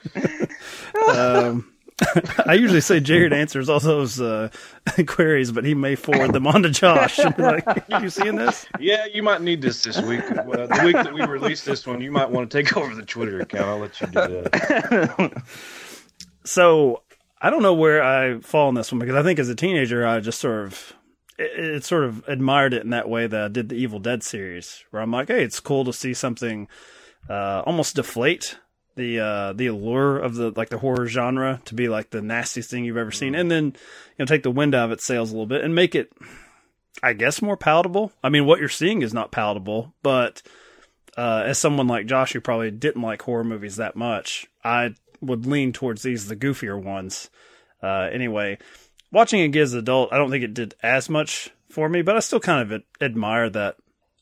um, 1.09 1.71
I 2.45 2.53
usually 2.53 2.81
say 2.81 2.99
Jared 2.99 3.33
answers 3.33 3.69
all 3.69 3.79
those 3.79 4.21
uh, 4.21 4.49
queries, 5.07 5.51
but 5.51 5.65
he 5.65 5.73
may 5.73 5.95
forward 5.95 6.31
them 6.31 6.45
on 6.45 6.61
to 6.63 6.69
Josh. 6.69 7.17
And 7.17 7.35
be 7.35 7.41
like, 7.41 7.65
you 8.01 8.09
seeing 8.09 8.35
this? 8.35 8.67
Yeah, 8.79 9.05
you 9.11 9.23
might 9.23 9.41
need 9.41 9.63
this 9.63 9.81
this 9.81 9.99
week. 10.01 10.23
Uh, 10.29 10.43
the 10.67 10.81
week 10.85 10.93
that 10.93 11.11
we 11.11 11.25
release 11.25 11.63
this 11.65 11.87
one, 11.87 11.99
you 12.01 12.11
might 12.11 12.29
want 12.29 12.51
to 12.51 12.57
take 12.63 12.77
over 12.77 12.93
the 12.93 13.01
Twitter 13.03 13.39
account. 13.41 13.65
I'll 13.65 13.79
let 13.79 13.99
you 13.99 14.07
do 14.07 14.13
that. 14.13 15.43
So 16.43 17.01
I 17.41 17.49
don't 17.49 17.61
know 17.61 17.73
where 17.73 18.03
I 18.03 18.39
fall 18.39 18.69
in 18.69 18.75
this 18.75 18.91
one 18.91 18.99
because 18.99 19.15
I 19.15 19.23
think 19.23 19.39
as 19.39 19.49
a 19.49 19.55
teenager 19.55 20.05
I 20.05 20.19
just 20.19 20.39
sort 20.39 20.65
of 20.65 20.93
it, 21.37 21.75
it 21.75 21.83
sort 21.83 22.03
of 22.03 22.27
admired 22.27 22.73
it 22.73 22.83
in 22.83 22.89
that 22.91 23.09
way 23.09 23.27
that 23.27 23.41
I 23.41 23.47
did 23.47 23.69
the 23.69 23.75
Evil 23.75 23.99
Dead 23.99 24.23
series, 24.23 24.83
where 24.91 25.01
I'm 25.01 25.11
like, 25.11 25.27
hey, 25.27 25.43
it's 25.43 25.59
cool 25.59 25.85
to 25.85 25.93
see 25.93 26.13
something 26.13 26.67
uh, 27.29 27.63
almost 27.65 27.95
deflate 27.95 28.57
the 28.95 29.19
uh, 29.19 29.53
the 29.53 29.67
allure 29.67 30.17
of 30.17 30.35
the 30.35 30.51
like 30.55 30.69
the 30.69 30.79
horror 30.79 31.07
genre 31.07 31.61
to 31.65 31.75
be 31.75 31.87
like 31.87 32.09
the 32.09 32.21
nastiest 32.21 32.69
thing 32.69 32.83
you've 32.83 32.97
ever 32.97 33.11
seen, 33.11 33.35
and 33.35 33.49
then 33.49 33.65
you 33.65 33.73
know 34.19 34.25
take 34.25 34.43
the 34.43 34.51
wind 34.51 34.75
out 34.75 34.85
of 34.85 34.91
its 34.91 35.05
sails 35.05 35.29
a 35.29 35.33
little 35.33 35.45
bit 35.45 35.63
and 35.63 35.75
make 35.75 35.95
it, 35.95 36.11
I 37.03 37.13
guess, 37.13 37.41
more 37.41 37.57
palatable. 37.57 38.11
I 38.23 38.29
mean, 38.29 38.45
what 38.45 38.59
you're 38.59 38.69
seeing 38.69 39.03
is 39.03 39.13
not 39.13 39.31
palatable, 39.31 39.93
but 40.01 40.41
uh, 41.15 41.43
as 41.45 41.59
someone 41.59 41.87
like 41.87 42.07
Josh 42.07 42.33
who 42.33 42.41
probably 42.41 42.71
didn't 42.71 43.01
like 43.01 43.21
horror 43.21 43.43
movies 43.43 43.75
that 43.75 43.95
much, 43.95 44.47
I 44.63 44.95
would 45.21 45.45
lean 45.45 45.73
towards 45.73 46.03
these 46.03 46.27
the 46.27 46.35
goofier 46.35 46.81
ones. 46.81 47.29
Uh, 47.81 48.09
anyway, 48.11 48.57
watching 49.11 49.41
it 49.41 49.55
as 49.57 49.73
an 49.73 49.79
adult, 49.79 50.11
I 50.11 50.17
don't 50.17 50.31
think 50.31 50.43
it 50.43 50.53
did 50.53 50.75
as 50.81 51.09
much 51.09 51.49
for 51.69 51.87
me, 51.89 52.01
but 52.01 52.15
I 52.15 52.19
still 52.19 52.39
kind 52.39 52.71
of 52.71 52.83
admire 53.01 53.49
that 53.49 53.77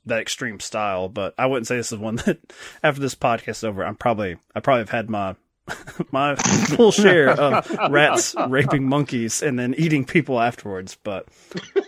that 0.05 0.21
extreme 0.21 0.59
style. 0.59 1.09
But 1.09 1.33
I 1.37 1.45
wouldn't 1.45 1.67
say 1.67 1.77
this 1.77 1.91
is 1.91 1.99
one 1.99 2.15
that 2.25 2.39
after 2.83 3.01
this 3.01 3.15
podcast 3.15 3.49
is 3.49 3.63
over, 3.63 3.85
I'm 3.85 3.95
probably 3.95 4.37
I 4.53 4.59
probably 4.59 4.81
have 4.81 4.89
had 4.89 5.09
my 5.09 5.35
my 6.11 6.35
full 6.35 6.91
share 6.91 7.29
of 7.29 7.69
rats 7.91 8.35
raping 8.49 8.87
monkeys 8.87 9.41
and 9.41 9.57
then 9.57 9.73
eating 9.75 10.05
people 10.05 10.39
afterwards. 10.39 10.97
But 11.03 11.27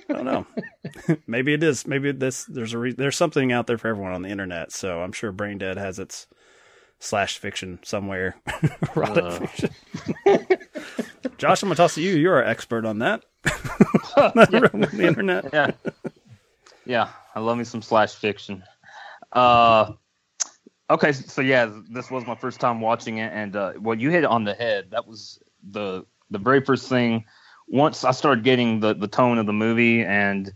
I 0.10 0.14
don't 0.14 0.26
know. 0.26 0.48
Maybe 1.28 1.54
it 1.54 1.64
is. 1.64 1.86
Maybe 1.86 2.12
this 2.12 2.46
there's 2.46 2.74
a 2.74 2.80
re- 2.80 2.94
there's 2.94 3.18
something 3.18 3.52
out 3.52 3.68
there 3.68 3.78
for 3.78 3.90
everyone 3.90 4.14
on 4.14 4.24
the 4.24 4.30
internet. 4.30 4.72
So 4.72 5.02
I'm 5.02 5.12
sure 5.12 5.32
Brain 5.32 5.60
Dead 5.60 5.78
has 5.78 6.00
its 6.00 6.28
slash 7.00 7.38
fiction 7.38 7.80
somewhere. 7.84 8.36
Erotic 8.96 9.24
Uh. 9.24 9.40
fiction. 9.40 9.70
Josh, 11.38 11.62
I'm 11.62 11.68
gonna 11.70 11.76
toss 11.76 11.96
to 11.96 12.02
you. 12.02 12.16
You're 12.16 12.36
our 12.36 12.44
expert 12.44 12.86
on 12.86 13.00
that. 13.00 13.24
on 14.18 14.32
the 14.36 15.06
internet. 15.08 15.50
Yeah. 15.54 15.72
Yeah, 16.86 17.10
I 17.36 17.40
love 17.42 17.58
me 17.58 17.64
some 17.66 17.82
slash 17.82 18.16
fiction. 18.16 18.64
Uh, 19.34 19.92
okay, 20.90 21.12
so 21.12 21.42
yeah, 21.42 21.70
this 21.90 22.10
was 22.10 22.26
my 22.26 22.36
first 22.36 22.60
time 22.60 22.80
watching 22.82 23.18
it, 23.18 23.32
and 23.34 23.56
uh, 23.56 23.74
well, 23.80 23.98
you 23.98 24.10
hit 24.10 24.24
it 24.24 24.30
on 24.30 24.46
the 24.46 24.54
head. 24.54 24.92
That 24.92 25.06
was 25.06 25.40
the 25.70 26.06
the 26.30 26.40
very 26.40 26.62
first 26.62 26.88
thing. 26.90 27.26
Once 27.68 28.04
I 28.06 28.12
started 28.12 28.44
getting 28.46 28.80
the 28.80 28.94
the 28.96 29.08
tone 29.10 29.38
of 29.38 29.46
the 29.46 29.54
movie 29.54 30.02
and 30.04 30.52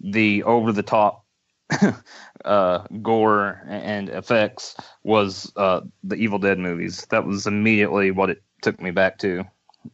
the 0.00 0.42
over 0.42 0.72
the 0.72 0.82
top 0.82 1.24
uh, 2.44 2.84
gore 3.02 3.62
and 3.66 4.08
effects 4.08 4.76
was 5.02 5.52
uh, 5.56 5.80
the 6.04 6.16
Evil 6.16 6.38
Dead 6.38 6.58
movies. 6.58 7.06
That 7.10 7.24
was 7.26 7.46
immediately 7.46 8.10
what 8.10 8.30
it 8.30 8.42
took 8.62 8.80
me 8.80 8.90
back 8.90 9.18
to, 9.18 9.44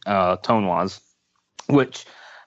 uh, 0.05 0.37
tone 0.37 0.67
wise. 0.67 0.99
Which 1.67 2.05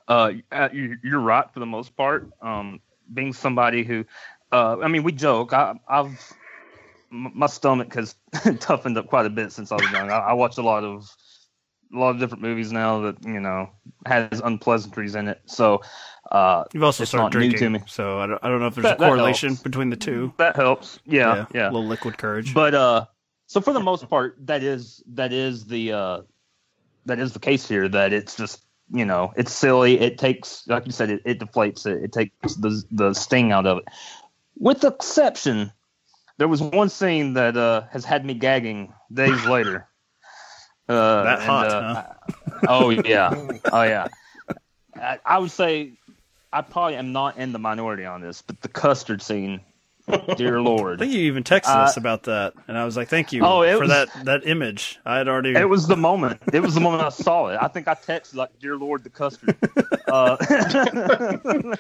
uh, 0.09 0.33
uh, 0.53 0.69
you- 0.73 0.99
you're 1.03 1.21
right 1.21 1.51
for 1.53 1.61
the 1.61 1.67
most 1.67 1.97
part. 1.97 2.31
Um, 2.41 2.81
being 3.13 3.33
somebody 3.33 3.83
who, 3.85 4.05
uh, 4.53 4.77
I 4.81 4.89
mean, 4.89 5.03
we 5.03 5.13
joke. 5.13 5.53
I, 5.53 5.75
I've 5.89 6.33
my 7.11 7.47
stomach 7.47 7.95
has 7.95 8.15
toughened 8.61 8.99
up 8.99 9.07
quite 9.07 9.27
a 9.27 9.31
bit 9.31 9.53
since 9.53 9.71
I 9.73 9.77
was 9.77 9.91
young. 9.93 10.11
I, 10.11 10.19
I 10.19 10.33
watch 10.33 10.59
a 10.59 10.63
lot 10.63 10.85
of 10.85 11.09
a 11.95 11.99
lot 11.99 12.11
of 12.11 12.19
different 12.19 12.43
movies 12.43 12.73
now 12.73 13.01
that 13.01 13.17
you 13.25 13.41
know 13.41 13.71
has 14.07 14.41
unpleasantries 14.41 15.15
in 15.15 15.29
it. 15.29 15.41
So 15.47 15.81
uh, 16.33 16.65
You've 16.73 16.83
also 16.83 17.03
it's 17.05 17.11
started 17.11 17.31
drinking, 17.31 17.59
to 17.61 17.71
me. 17.71 17.81
so 17.87 18.19
I 18.19 18.27
don't, 18.27 18.45
I 18.45 18.49
don't 18.49 18.61
know 18.61 18.67
if 18.67 18.75
there's 18.75 18.83
That- 18.85 19.01
a 19.01 19.07
correlation 19.07 19.55
between 19.63 19.91
the 19.91 19.97
two. 19.97 20.33
That 20.39 20.57
helps. 20.57 20.99
Yeah, 21.05 21.47
yeah. 21.55 21.67
a 21.67 21.71
little 21.71 21.87
liquid 21.87 22.19
courage. 22.19 22.53
But 22.53 22.75
uh, 22.75 23.07
so 23.47 23.61
for 23.61 23.73
the 23.73 23.81
most 23.81 24.09
part, 24.11 24.37
that 24.47 24.63
is 24.63 25.03
that 25.09 25.33
is 25.33 25.67
the 25.67 25.93
uh, 25.93 26.23
that 27.07 27.19
is 27.19 27.33
the 27.33 27.39
case 27.39 27.69
here. 27.69 27.89
That 27.89 28.13
it's 28.13 28.37
just 28.37 28.63
you 28.93 29.05
know 29.05 29.33
it's 29.37 29.53
silly. 29.53 30.01
It 30.01 30.19
takes 30.19 30.67
like 30.67 30.87
you 30.87 30.93
said, 30.93 31.11
it, 31.11 31.23
it 31.25 31.39
deflates 31.39 31.87
it. 31.87 32.03
It 32.03 32.13
takes 32.13 32.57
the 32.57 32.83
the 32.91 33.15
sting 33.15 33.53
out 33.53 33.67
of 33.67 33.79
it. 33.79 33.85
With 34.59 34.83
exception, 34.85 35.71
there 36.39 36.49
was 36.49 36.61
one 36.63 36.89
scene 36.89 37.35
that 37.35 37.57
uh, 37.57 37.83
has 37.93 38.05
had 38.05 38.25
me 38.25 38.35
gagging 38.35 38.93
days 39.13 39.45
later. 39.47 39.87
Uh, 40.89 41.23
That 41.25 41.39
and, 41.39 41.47
hot, 41.47 41.67
uh, 41.67 41.95
huh? 41.95 42.61
Oh 42.69 42.91
yeah, 43.05 43.31
oh 43.73 43.83
yeah. 43.83 44.09
I, 44.95 45.19
I 45.25 45.39
would 45.39 45.51
say 45.51 45.93
I 46.53 46.63
probably 46.63 46.97
am 46.97 47.13
not 47.13 47.39
in 47.39 47.53
the 47.53 47.59
minority 47.59 48.05
on 48.05 48.21
this, 48.21 48.43
but 48.43 48.61
the 48.61 48.69
custard 48.69 49.21
scene, 49.21 49.61
dear 50.37 50.61
Lord. 50.63 51.01
I 51.01 51.05
think 51.05 51.13
you 51.15 51.21
even 51.23 51.43
texted 51.45 51.75
Uh, 51.75 51.81
us 51.85 51.97
about 51.97 52.25
that, 52.25 52.55
and 52.69 52.77
I 52.79 52.85
was 52.85 52.97
like, 52.97 53.09
"Thank 53.09 53.33
you 53.33 53.43
Oh, 53.45 53.63
for 53.63 53.81
was- 53.81 53.89
that 53.89 54.09
that 54.25 54.47
image." 54.47 54.99
I 55.05 55.19
had 55.19 55.29
already. 55.29 55.55
It 55.55 55.69
was 55.69 55.87
the 55.87 55.97
moment. 55.97 56.41
It 56.53 56.61
was 56.61 56.75
the 56.75 56.81
moment 56.81 57.03
I 57.03 57.09
saw 57.11 57.49
it. 57.49 57.59
I 57.61 57.69
think 57.69 57.89
I 57.89 57.95
texted 57.95 58.35
like, 58.37 58.51
"Dear 58.61 58.77
Lord, 58.77 59.05
the 59.05 59.11
custard." 59.11 59.57
Uh, 60.07 60.37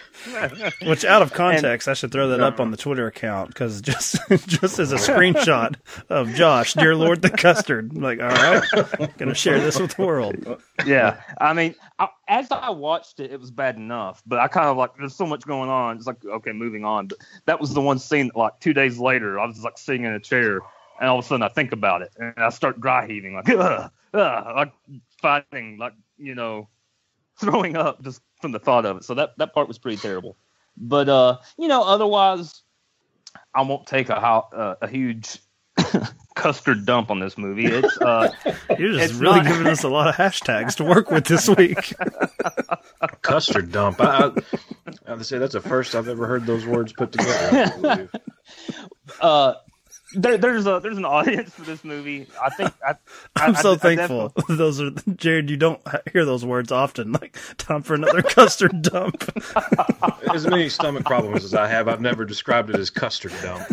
Which, 0.85 1.04
out 1.04 1.23
of 1.23 1.33
context, 1.33 1.87
I 1.87 1.95
should 1.95 2.11
throw 2.11 2.28
that 2.30 2.40
up 2.40 2.59
on 2.59 2.73
the 2.73 2.76
Twitter 2.76 3.06
account 3.06 3.49
because 3.49 3.80
just 3.80 4.16
just 4.49 4.78
as 4.80 4.90
a 4.92 4.97
screenshot 4.97 5.76
of 6.09 6.35
Josh, 6.35 6.75
dear 6.75 6.97
Lord, 6.97 7.23
the 7.23 7.30
custard. 7.30 7.97
Like, 7.97 8.21
all 8.21 8.28
right, 8.28 9.16
gonna 9.18 9.35
share 9.35 9.61
this 9.61 9.78
with 9.78 9.95
the 9.97 10.04
world. 10.04 10.61
yeah, 10.85 11.21
I 11.40 11.52
mean, 11.52 11.76
I, 12.00 12.09
as 12.28 12.50
I 12.50 12.71
watched 12.71 13.21
it, 13.21 13.33
it 13.33 13.40
was 13.40 13.50
bad 13.50 13.76
enough, 13.76 14.23
but 14.26 14.38
I 14.38 14.49
kind 14.49 14.66
of 14.66 14.76
like, 14.76 14.97
there's 14.99 15.14
so 15.14 15.26
much 15.26 15.47
going 15.47 15.71
on. 15.71 15.97
It's 15.97 16.06
like, 16.06 16.25
okay, 16.25 16.52
moving 16.52 16.85
on. 16.85 17.06
But 17.06 17.18
that 17.47 17.61
was 17.61 17.73
the 17.75 17.80
one 17.80 17.99
scene 17.99 18.30
like, 18.35 18.59
two 18.61 18.73
days 18.73 18.99
later, 18.99 19.38
I 19.38 19.47
was 19.47 19.62
like 19.62 19.78
sitting 19.78 20.04
in 20.04 20.12
a 20.12 20.21
chair, 20.21 20.61
and 21.00 21.09
all 21.09 21.18
of 21.18 21.25
a 21.25 21.28
sudden 21.28 21.42
I 21.42 21.49
think 21.49 21.73
about 21.73 22.02
it, 22.02 22.12
and 22.18 22.35
I 22.37 22.50
start 22.50 22.80
dry 22.80 23.06
heaving, 23.06 23.35
like, 23.35 23.49
ugh, 23.50 23.90
ugh, 24.14 24.56
like 24.56 24.73
fighting, 25.21 25.78
like, 25.78 25.95
you 26.18 26.35
know, 26.35 26.68
throwing 27.38 27.76
up 27.76 28.02
just 28.02 28.23
from 28.40 28.52
the 28.52 28.59
thought 28.59 28.87
of 28.87 28.99
it. 28.99 29.04
So 29.04 29.14
that 29.14 29.37
that 29.38 29.54
part 29.54 29.68
was 29.68 29.78
pretty 29.78 29.99
terrible. 29.99 30.37
But 30.76 31.09
uh, 31.09 31.38
you 31.59 31.68
know, 31.68 31.83
otherwise, 31.83 32.62
I 33.54 33.62
won't 33.62 33.87
take 33.87 34.09
a 34.09 34.16
uh, 34.16 34.76
a 34.80 34.88
huge 34.88 35.38
custard 36.35 36.85
dump 36.87 37.11
on 37.11 37.19
this 37.21 37.37
movie. 37.38 37.66
It's 37.66 37.97
uh, 37.99 38.28
You're 38.78 38.93
just 38.93 39.11
it's 39.12 39.12
really 39.14 39.37
not- 39.40 39.47
giving 39.47 39.66
us 39.66 39.83
a 39.85 39.88
lot 39.88 40.09
of 40.09 40.14
hashtags 40.14 40.76
to 40.76 40.85
work 40.85 41.11
with 41.11 41.25
this 41.26 41.49
week. 41.49 41.95
Custard 43.23 43.73
dump. 43.73 44.00
I, 44.00 44.05
I, 44.05 44.26
I 44.26 44.31
have 45.11 45.19
to 45.19 45.25
say 45.25 45.38
that's 45.38 45.52
the 45.55 45.61
first 45.61 45.95
I've 45.95 46.09
ever 46.09 46.26
heard 46.26 46.47
those 46.47 46.64
words 46.66 46.93
put 46.93 47.12
together. 47.12 48.09
I 49.21 49.25
uh, 49.25 49.55
there, 50.14 50.38
there's 50.38 50.66
a 50.66 50.78
there's 50.81 50.97
an 50.99 51.05
audience 51.05 51.50
for 51.52 51.62
this 51.62 51.85
movie. 51.85 52.26
I 52.43 52.50
think 52.50 52.73
I, 52.87 52.93
I, 53.37 53.47
I'm 53.47 53.55
so 53.57 53.73
I- 53.73 53.75
I 53.75 53.76
thankful. 53.76 54.33
Those 54.49 54.81
are 54.81 54.90
Jared. 55.16 55.50
You 55.50 55.57
don't 55.57 55.81
hear 56.12 56.25
those 56.25 56.45
words 56.45 56.71
often. 56.73 57.12
Like 57.12 57.37
time 57.59 57.83
for 57.83 57.95
another 57.95 58.23
custard 58.23 58.83
dump. 58.83 59.28
As 60.33 60.47
many 60.47 60.69
stomach 60.69 61.05
problems 61.05 61.45
as 61.45 61.55
I 61.55 61.66
have, 61.66 61.88
I've 61.88 62.00
never 62.00 62.25
described 62.25 62.71
it 62.71 62.76
as 62.76 62.88
custard 62.90 63.33
dump. 63.43 63.64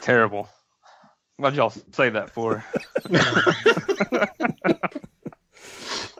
Terrible. 0.00 0.48
What'd 1.36 1.56
y'all 1.56 1.70
say 1.92 2.10
that 2.10 2.30
for? 2.30 2.64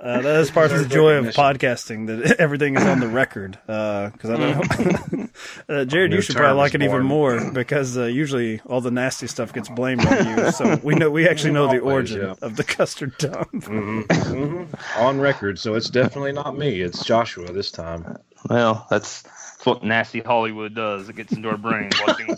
Uh, 0.05 0.21
that 0.21 0.41
is 0.41 0.51
part 0.51 0.71
of 0.71 0.79
the 0.81 0.87
joy 0.87 1.13
of 1.15 1.25
podcasting 1.29 2.09
that 2.09 2.37
everything 2.39 2.77
is 2.77 2.85
on 2.85 3.01
the 3.01 3.09
record. 3.09 3.53
Because 3.67 4.29
I 4.29 4.37
don't 4.37 5.13
know, 5.13 5.29
uh, 5.71 5.85
Jared, 5.87 6.13
you 6.13 6.21
should 6.21 6.37
probably 6.37 6.59
like 6.59 6.73
is 6.73 6.75
it 6.75 6.83
even 6.83 7.05
more 7.05 7.51
because 7.53 7.97
uh, 7.97 8.05
usually 8.05 8.61
all 8.67 8.83
the 8.83 8.91
nasty 8.91 9.27
stuff 9.29 9.55
gets 9.55 9.71
blamed 9.71 10.05
on 10.05 10.27
you. 10.39 10.51
So 10.53 10.79
we 10.83 10.95
know 10.95 11.11
we 11.11 11.27
actually 11.27 11.55
know 11.55 11.69
the 11.69 11.81
Always, 11.81 12.13
origin 12.13 12.21
yeah. 12.21 12.35
of 12.43 12.57
the 12.57 12.65
custard 12.65 13.17
dump. 13.17 13.65
hmm 13.65 14.65
On 14.99 15.21
record, 15.21 15.59
so 15.59 15.73
it's 15.73 15.89
definitely 15.89 16.33
not 16.33 16.55
me. 16.59 16.83
It's 16.83 17.03
Joshua 17.03 17.51
this 17.51 17.71
time. 17.71 18.19
Well, 18.49 18.87
that's, 18.91 19.23
that's 19.23 19.67
what 19.67 19.83
nasty 19.85 20.21
Hollywood 20.21 20.75
does. 20.75 21.09
It 21.09 21.17
gets 21.17 21.33
into 21.33 21.49
our 21.49 21.57
brains. 21.59 21.95
Watching 22.07 22.37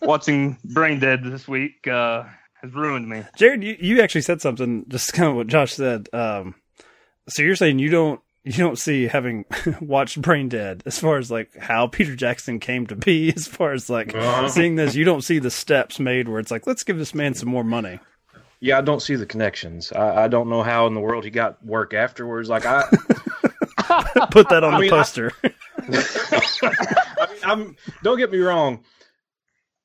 watching 0.00 0.58
Brain 0.64 0.98
Dead 0.98 1.22
this 1.24 1.46
week 1.46 1.86
uh, 1.86 2.24
has 2.60 2.72
ruined 2.72 3.08
me. 3.08 3.22
Jared, 3.36 3.62
you, 3.62 3.76
you 3.80 4.00
actually 4.02 4.22
said 4.22 4.40
something, 4.40 4.84
just 4.88 5.12
kind 5.12 5.28
of 5.30 5.36
what 5.36 5.46
Josh 5.46 5.72
said. 5.74 6.08
Um, 6.12 6.54
so 7.28 7.42
you're 7.42 7.56
saying 7.56 7.78
you 7.78 7.90
don't 7.90 8.20
you 8.44 8.52
don't 8.54 8.76
see 8.78 9.06
having 9.06 9.44
watched 9.80 10.20
Brain 10.20 10.48
Dead 10.48 10.82
as 10.86 10.98
far 10.98 11.18
as 11.18 11.30
like 11.30 11.56
how 11.56 11.86
Peter 11.86 12.16
Jackson 12.16 12.58
came 12.58 12.86
to 12.88 12.96
be, 12.96 13.32
as 13.36 13.46
far 13.46 13.72
as 13.72 13.88
like 13.88 14.14
Uh-huh. 14.14 14.48
seeing 14.48 14.74
this, 14.76 14.94
you 14.96 15.04
don't 15.04 15.22
see 15.22 15.38
the 15.38 15.50
steps 15.50 16.00
made 16.00 16.28
where 16.28 16.40
it's 16.40 16.50
like 16.50 16.66
let's 16.66 16.82
give 16.82 16.98
this 16.98 17.14
man 17.14 17.34
some 17.34 17.48
more 17.48 17.64
money. 17.64 18.00
Yeah, 18.58 18.78
I 18.78 18.80
don't 18.80 19.02
see 19.02 19.14
the 19.16 19.26
connections. 19.26 19.90
I, 19.92 20.24
I 20.24 20.28
don't 20.28 20.48
know 20.48 20.62
how 20.62 20.86
in 20.86 20.94
the 20.94 21.00
world 21.00 21.24
he 21.24 21.30
got 21.30 21.64
work 21.64 21.94
afterwards. 21.94 22.48
Like 22.48 22.64
I, 22.66 22.84
Put 24.30 24.48
that 24.50 24.64
on 24.64 24.74
I 24.74 24.76
the 24.76 24.80
mean, 24.82 24.90
poster. 24.90 25.32
I 25.42 27.28
mean, 27.30 27.40
I'm. 27.44 27.76
Don't 28.02 28.18
get 28.18 28.30
me 28.30 28.38
wrong. 28.38 28.84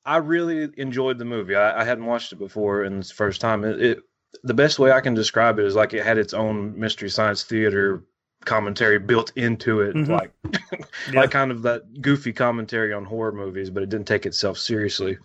I 0.06 0.18
really 0.18 0.70
enjoyed 0.78 1.18
the 1.18 1.26
movie. 1.26 1.56
I, 1.56 1.82
I 1.82 1.84
hadn't 1.84 2.06
watched 2.06 2.32
it 2.32 2.40
before, 2.40 2.84
and 2.84 3.00
it's 3.00 3.12
first 3.12 3.42
time. 3.42 3.64
It, 3.64 3.82
it 3.82 4.00
the 4.44 4.54
best 4.54 4.80
way 4.80 4.92
I 4.92 5.02
can 5.02 5.14
describe 5.14 5.60
it 5.60 5.66
is 5.66 5.76
like 5.76 5.94
it 5.94 6.06
had 6.06 6.18
its 6.18 6.34
own 6.34 6.78
mystery 6.80 7.10
science 7.10 7.44
theater 7.44 8.04
commentary 8.46 9.00
built 9.00 9.32
into 9.36 9.82
it, 9.82 9.96
Mhm. 9.96 10.08
like 10.10 10.32
Yeah. 11.12 11.22
like 11.22 11.32
kind 11.32 11.52
of 11.52 11.64
that 11.64 12.02
goofy 12.02 12.32
commentary 12.34 12.94
on 12.94 13.04
horror 13.04 13.32
movies, 13.32 13.70
but 13.70 13.84
it 13.84 13.90
didn't 13.90 14.08
take 14.08 14.26
itself 14.26 14.58
seriously. 14.58 15.18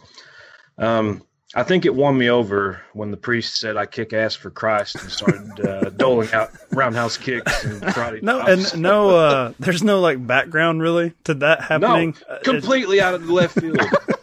Um, 0.78 1.22
I 1.54 1.64
think 1.64 1.84
it 1.84 1.94
won 1.94 2.16
me 2.16 2.30
over 2.30 2.80
when 2.94 3.10
the 3.10 3.16
priest 3.16 3.60
said, 3.60 3.76
"I 3.76 3.84
kick 3.86 4.12
ass 4.12 4.34
for 4.34 4.50
Christ" 4.50 4.96
and 4.96 5.10
started 5.10 5.60
uh, 5.66 5.90
doling 5.96 6.32
out 6.32 6.50
roundhouse 6.70 7.16
kicks 7.18 7.64
and 7.64 7.82
karate. 7.82 8.22
No, 8.22 8.40
chops. 8.40 8.72
and 8.72 8.82
no, 8.82 9.10
uh, 9.16 9.52
there's 9.58 9.82
no 9.82 10.00
like 10.00 10.24
background 10.26 10.80
really 10.80 11.12
to 11.24 11.34
that 11.34 11.60
happening. 11.62 12.16
no, 12.28 12.34
it- 12.36 12.44
completely 12.44 13.00
out 13.00 13.14
of 13.14 13.26
the 13.26 13.32
left 13.32 13.60
field. 13.60 13.78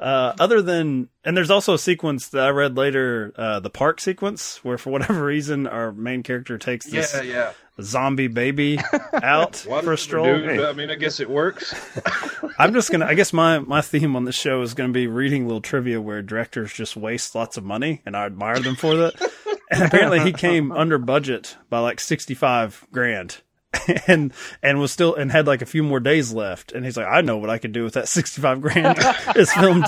Uh, 0.00 0.34
other 0.40 0.62
than, 0.62 1.10
and 1.26 1.36
there's 1.36 1.50
also 1.50 1.74
a 1.74 1.78
sequence 1.78 2.28
that 2.28 2.42
I 2.42 2.48
read 2.48 2.74
later, 2.74 3.34
uh, 3.36 3.60
the 3.60 3.68
park 3.68 4.00
sequence, 4.00 4.64
where 4.64 4.78
for 4.78 4.88
whatever 4.88 5.22
reason 5.22 5.66
our 5.66 5.92
main 5.92 6.22
character 6.22 6.56
takes 6.56 6.86
this 6.86 7.14
yeah, 7.14 7.20
yeah. 7.20 7.52
zombie 7.82 8.28
baby 8.28 8.78
out 9.12 9.56
for 9.56 9.92
a 9.92 9.98
stroll. 9.98 10.24
dude. 10.24 10.60
I 10.60 10.72
mean, 10.72 10.90
I 10.90 10.94
guess 10.94 11.20
it 11.20 11.28
works. 11.28 11.74
I'm 12.58 12.72
just 12.72 12.90
gonna. 12.90 13.04
I 13.04 13.12
guess 13.12 13.34
my 13.34 13.58
my 13.58 13.82
theme 13.82 14.16
on 14.16 14.24
the 14.24 14.32
show 14.32 14.62
is 14.62 14.72
gonna 14.72 14.92
be 14.92 15.06
reading 15.06 15.44
little 15.44 15.60
trivia 15.60 16.00
where 16.00 16.22
directors 16.22 16.72
just 16.72 16.96
waste 16.96 17.34
lots 17.34 17.58
of 17.58 17.64
money, 17.64 18.00
and 18.06 18.16
I 18.16 18.24
admire 18.24 18.58
them 18.58 18.76
for 18.76 18.96
that. 18.96 19.32
And 19.72 19.84
apparently, 19.84 20.18
he 20.18 20.32
came 20.32 20.72
under 20.72 20.98
budget 20.98 21.56
by 21.68 21.78
like 21.78 22.00
65 22.00 22.88
grand. 22.90 23.40
And 24.06 24.32
and 24.62 24.80
was 24.80 24.92
still 24.92 25.14
and 25.14 25.30
had 25.30 25.46
like 25.46 25.62
a 25.62 25.66
few 25.66 25.82
more 25.82 26.00
days 26.00 26.32
left, 26.32 26.72
and 26.72 26.84
he's 26.84 26.96
like, 26.96 27.06
I 27.06 27.20
know 27.20 27.38
what 27.38 27.50
I 27.50 27.58
could 27.58 27.72
do 27.72 27.84
with 27.84 27.94
that 27.94 28.08
sixty 28.16 28.40
five 28.40 28.60
grand. 28.60 28.98
is 29.36 29.52
filmed 29.52 29.86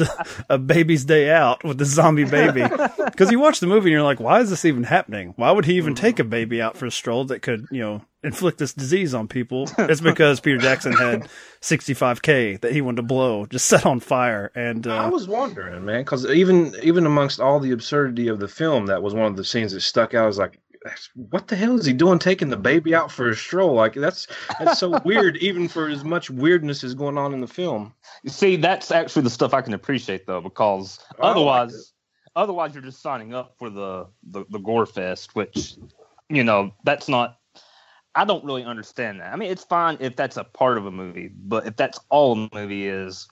a 0.48 0.58
baby's 0.58 1.04
day 1.04 1.30
out 1.30 1.62
with 1.64 1.78
the 1.78 1.84
zombie 1.84 2.24
baby, 2.24 2.64
because 3.04 3.30
you 3.30 3.38
watch 3.38 3.60
the 3.60 3.66
movie 3.66 3.88
and 3.88 3.92
you're 3.92 4.02
like, 4.02 4.20
why 4.20 4.40
is 4.40 4.50
this 4.50 4.64
even 4.64 4.84
happening? 4.84 5.34
Why 5.36 5.50
would 5.50 5.64
he 5.64 5.76
even 5.76 5.94
take 5.94 6.18
a 6.18 6.24
baby 6.24 6.62
out 6.62 6.76
for 6.76 6.86
a 6.86 6.90
stroll 6.90 7.24
that 7.26 7.42
could 7.42 7.66
you 7.70 7.80
know 7.80 8.02
inflict 8.22 8.58
this 8.58 8.72
disease 8.72 9.14
on 9.14 9.28
people? 9.28 9.68
It's 9.78 10.00
because 10.00 10.40
Peter 10.40 10.58
Jackson 10.58 10.92
had 10.92 11.28
65k 11.60 12.60
that 12.60 12.72
he 12.72 12.80
wanted 12.80 12.96
to 12.96 13.02
blow, 13.02 13.46
just 13.46 13.66
set 13.66 13.86
on 13.86 14.00
fire, 14.00 14.50
and 14.54 14.86
I 14.86 15.04
uh, 15.04 15.10
was 15.10 15.28
wondering, 15.28 15.84
man, 15.84 16.02
because 16.02 16.26
even 16.26 16.74
even 16.82 17.06
amongst 17.06 17.40
all 17.40 17.60
the 17.60 17.72
absurdity 17.72 18.28
of 18.28 18.38
the 18.40 18.48
film, 18.48 18.86
that 18.86 19.02
was 19.02 19.14
one 19.14 19.26
of 19.26 19.36
the 19.36 19.44
scenes 19.44 19.72
that 19.72 19.80
stuck 19.80 20.14
out. 20.14 20.24
I 20.24 20.26
was 20.26 20.38
like, 20.38 20.58
what 21.14 21.48
the 21.48 21.56
hell 21.56 21.78
is 21.78 21.86
he 21.86 21.92
doing 21.92 22.18
taking 22.18 22.48
the 22.48 22.56
baby 22.56 22.94
out 22.94 23.10
for 23.10 23.28
a 23.28 23.36
stroll? 23.36 23.74
Like 23.74 23.94
that's 23.94 24.26
that's 24.58 24.78
so 24.78 24.98
weird, 25.04 25.36
even 25.38 25.68
for 25.68 25.88
as 25.88 26.04
much 26.04 26.30
weirdness 26.30 26.82
as 26.84 26.94
going 26.94 27.18
on 27.18 27.32
in 27.32 27.40
the 27.40 27.46
film. 27.46 27.94
See, 28.26 28.56
that's 28.56 28.90
actually 28.90 29.22
the 29.22 29.30
stuff 29.30 29.54
I 29.54 29.60
can 29.60 29.74
appreciate 29.74 30.26
though, 30.26 30.40
because 30.40 30.98
like 31.18 31.30
otherwise, 31.30 31.92
otherwise 32.34 32.74
you're 32.74 32.82
just 32.82 33.02
signing 33.02 33.34
up 33.34 33.54
for 33.58 33.70
the, 33.70 34.06
the 34.30 34.44
the 34.50 34.58
gore 34.58 34.86
fest, 34.86 35.34
which 35.34 35.76
you 36.28 36.44
know 36.44 36.72
that's 36.84 37.08
not. 37.08 37.38
I 38.14 38.26
don't 38.26 38.44
really 38.44 38.64
understand 38.64 39.20
that. 39.20 39.32
I 39.32 39.36
mean, 39.36 39.50
it's 39.50 39.64
fine 39.64 39.96
if 40.00 40.16
that's 40.16 40.36
a 40.36 40.44
part 40.44 40.76
of 40.76 40.84
a 40.84 40.90
movie, 40.90 41.30
but 41.34 41.66
if 41.66 41.76
that's 41.76 41.98
all 42.10 42.32
a 42.34 42.48
movie 42.54 42.86
is, 42.86 43.26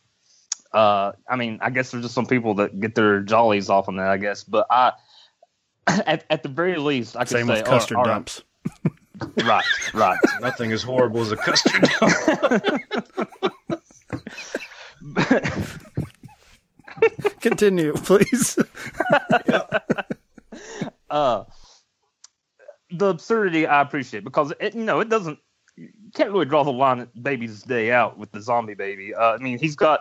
uh, 0.73 1.12
I 1.28 1.37
mean, 1.37 1.59
I 1.61 1.69
guess 1.69 1.90
there's 1.90 2.04
just 2.04 2.14
some 2.14 2.25
people 2.25 2.54
that 2.54 2.80
get 2.80 2.95
their 2.95 3.21
jollies 3.21 3.69
off 3.69 3.88
on 3.88 3.97
that. 3.97 4.09
I 4.09 4.16
guess, 4.16 4.42
but 4.42 4.66
I, 4.71 4.92
at, 6.06 6.25
at 6.30 6.42
the 6.42 6.49
very 6.49 6.76
least, 6.76 7.16
I 7.16 7.20
could 7.20 7.28
same 7.28 7.46
say, 7.46 7.54
with 7.54 7.64
custard 7.64 7.96
all 7.96 8.04
right, 8.04 8.12
dumps. 8.12 8.42
Right, 9.44 9.64
right. 9.92 10.18
Nothing 10.40 10.72
as 10.72 10.82
horrible 10.82 11.20
as 11.20 11.30
a 11.30 11.37
custard 11.37 11.90
dump. 12.00 12.82
Continue, 17.40 17.92
please. 17.92 18.58
uh 21.10 21.44
the 22.92 23.06
absurdity 23.06 23.66
I 23.66 23.82
appreciate 23.82 24.25
because 24.25 24.52
it 24.58 24.75
you 24.75 24.84
know 24.84 25.00
it 25.00 25.08
doesn't 25.08 25.38
you 25.76 25.90
can't 26.14 26.30
really 26.30 26.46
draw 26.46 26.64
the 26.64 26.72
line 26.72 27.00
at 27.00 27.22
baby's 27.22 27.62
day 27.62 27.92
out 27.92 28.18
with 28.18 28.32
the 28.32 28.40
zombie 28.40 28.75
baby. 28.75 29.14
Uh, 29.14 29.34
I 29.34 29.38
mean 29.38 29.58
he's 29.58 29.76
got 29.76 30.00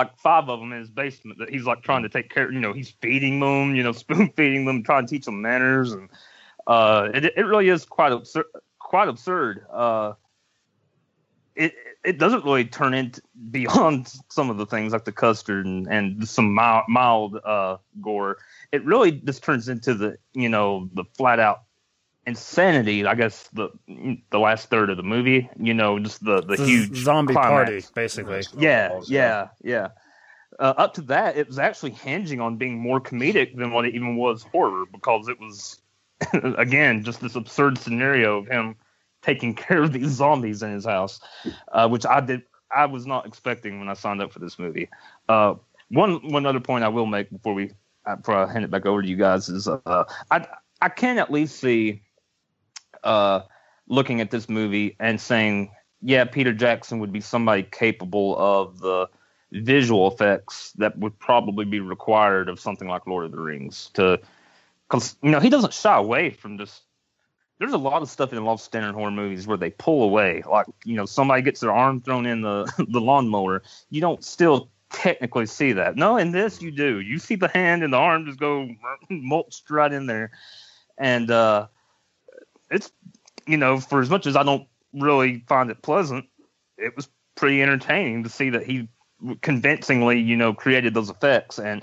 like 0.00 0.18
five 0.18 0.48
of 0.48 0.60
them 0.60 0.72
in 0.72 0.78
his 0.78 0.88
basement 0.88 1.38
that 1.38 1.50
he's 1.50 1.64
like 1.64 1.82
trying 1.82 2.02
to 2.02 2.08
take 2.08 2.30
care. 2.30 2.50
You 2.50 2.60
know 2.60 2.72
he's 2.72 2.90
feeding 3.02 3.38
them, 3.40 3.74
you 3.74 3.82
know 3.82 3.92
spoon 4.04 4.32
feeding 4.36 4.64
them, 4.64 4.82
trying 4.82 5.06
to 5.06 5.10
teach 5.10 5.26
them 5.26 5.42
manners, 5.42 5.92
and 5.92 6.08
uh, 6.66 7.08
it 7.14 7.24
it 7.24 7.42
really 7.42 7.68
is 7.68 7.84
quite 7.84 8.12
absurd. 8.12 8.46
Quite 8.78 9.08
absurd. 9.08 9.66
Uh, 9.70 10.14
it 11.54 11.74
it 12.02 12.18
doesn't 12.18 12.44
really 12.44 12.64
turn 12.64 12.94
into 12.94 13.20
beyond 13.50 14.10
some 14.30 14.48
of 14.48 14.56
the 14.56 14.66
things 14.66 14.92
like 14.92 15.04
the 15.04 15.12
custard 15.12 15.66
and, 15.66 15.86
and 15.88 16.26
some 16.26 16.54
mild, 16.54 16.84
mild 16.88 17.38
uh, 17.44 17.76
gore. 18.00 18.38
It 18.72 18.84
really 18.86 19.12
just 19.12 19.42
turns 19.42 19.68
into 19.68 19.94
the 19.94 20.16
you 20.32 20.48
know 20.48 20.88
the 20.94 21.04
flat 21.16 21.38
out 21.38 21.64
insanity. 22.30 23.04
I 23.06 23.14
guess 23.14 23.48
the 23.52 23.68
the 24.30 24.38
last 24.38 24.70
third 24.70 24.90
of 24.90 24.96
the 24.96 25.02
movie. 25.02 25.50
You 25.58 25.74
know, 25.74 25.98
just 25.98 26.24
the 26.24 26.40
the 26.40 26.54
It's 26.54 26.62
a 26.62 26.66
huge 26.66 26.96
zombie 26.96 27.34
climax. 27.34 27.50
party, 27.50 27.86
basically. 27.94 28.42
Yeah, 28.56 29.00
yeah, 29.06 29.48
yeah. 29.62 29.88
Uh, 30.58 30.74
up 30.76 30.94
to 30.94 31.02
that, 31.02 31.36
it 31.36 31.46
was 31.46 31.58
actually 31.58 31.92
hinging 31.92 32.40
on 32.40 32.56
being 32.56 32.78
more 32.78 33.00
comedic 33.00 33.56
than 33.56 33.72
what 33.72 33.84
it 33.86 33.94
even 33.94 34.16
was 34.16 34.42
horror 34.42 34.84
because 34.92 35.28
it 35.28 35.38
was, 35.40 35.80
again, 36.58 37.02
just 37.04 37.20
this 37.20 37.34
absurd 37.34 37.78
scenario 37.78 38.38
of 38.38 38.46
him 38.46 38.76
taking 39.22 39.54
care 39.66 39.82
of 39.82 39.92
these 39.92 40.08
zombies 40.10 40.62
in 40.62 40.72
his 40.72 40.84
house, 40.84 41.20
uh, 41.72 41.88
which 41.88 42.06
I 42.06 42.20
did. 42.20 42.42
I 42.74 42.86
was 42.86 43.06
not 43.06 43.26
expecting 43.26 43.78
when 43.80 43.88
I 43.88 43.94
signed 43.94 44.22
up 44.22 44.32
for 44.32 44.38
this 44.38 44.58
movie. 44.58 44.88
Uh, 45.28 45.54
one 45.90 46.30
one 46.30 46.46
other 46.46 46.60
point 46.60 46.84
I 46.84 46.88
will 46.88 47.06
make 47.06 47.30
before 47.30 47.54
we 47.54 47.72
uh, 48.06 48.16
before 48.16 48.36
I 48.36 48.52
hand 48.52 48.64
it 48.64 48.70
back 48.70 48.86
over 48.86 49.02
to 49.02 49.08
you 49.08 49.16
guys 49.16 49.48
is 49.48 49.66
uh, 49.66 50.04
I 50.30 50.46
I 50.82 50.88
can 50.88 51.18
at 51.18 51.32
least 51.32 51.58
see 51.58 52.02
uh, 53.04 53.40
looking 53.88 54.20
at 54.20 54.30
this 54.30 54.48
movie 54.48 54.96
and 55.00 55.20
saying, 55.20 55.70
yeah, 56.02 56.24
Peter 56.24 56.52
Jackson 56.52 56.98
would 57.00 57.12
be 57.12 57.20
somebody 57.20 57.62
capable 57.62 58.38
of 58.38 58.78
the 58.80 59.08
visual 59.52 60.08
effects 60.08 60.72
that 60.72 60.96
would 60.98 61.18
probably 61.18 61.64
be 61.64 61.80
required 61.80 62.48
of 62.48 62.60
something 62.60 62.88
like 62.88 63.06
Lord 63.06 63.24
of 63.24 63.32
the 63.32 63.40
Rings 63.40 63.90
to, 63.94 64.20
because 64.88 65.16
you 65.22 65.30
know 65.30 65.40
he 65.40 65.50
doesn't 65.50 65.74
shy 65.74 65.96
away 65.96 66.30
from 66.30 66.58
just. 66.58 66.82
There's 67.58 67.74
a 67.74 67.78
lot 67.78 68.00
of 68.00 68.08
stuff 68.08 68.32
in 68.32 68.38
a 68.38 68.44
lot 68.44 68.54
of 68.54 68.60
standard 68.62 68.94
horror 68.94 69.10
movies 69.10 69.46
where 69.46 69.58
they 69.58 69.68
pull 69.68 70.02
away, 70.02 70.42
like 70.50 70.66
you 70.84 70.96
know 70.96 71.04
somebody 71.04 71.42
gets 71.42 71.60
their 71.60 71.72
arm 71.72 72.00
thrown 72.00 72.24
in 72.24 72.40
the 72.40 72.72
the 72.88 73.00
lawnmower. 73.00 73.62
You 73.90 74.00
don't 74.00 74.24
still 74.24 74.70
technically 74.90 75.46
see 75.46 75.72
that. 75.72 75.96
No, 75.96 76.16
in 76.16 76.32
this 76.32 76.62
you 76.62 76.70
do. 76.70 77.00
You 77.00 77.18
see 77.18 77.34
the 77.34 77.48
hand 77.48 77.82
and 77.82 77.92
the 77.92 77.98
arm 77.98 78.24
just 78.24 78.40
go 78.40 78.68
mulched 79.10 79.68
right 79.70 79.92
in 79.92 80.06
there, 80.06 80.30
and 80.96 81.30
uh, 81.30 81.66
it's 82.70 82.90
you 83.46 83.56
know 83.56 83.78
for 83.80 84.00
as 84.00 84.10
much 84.10 84.26
as 84.26 84.36
I 84.36 84.42
don't 84.42 84.66
really 84.92 85.44
find 85.48 85.70
it 85.70 85.82
pleasant, 85.82 86.26
it 86.78 86.94
was 86.96 87.08
pretty 87.36 87.62
entertaining 87.62 88.24
to 88.24 88.28
see 88.28 88.50
that 88.50 88.64
he 88.64 88.88
convincingly 89.42 90.20
you 90.20 90.36
know 90.36 90.52
created 90.54 90.94
those 90.94 91.10
effects 91.10 91.58
and. 91.58 91.82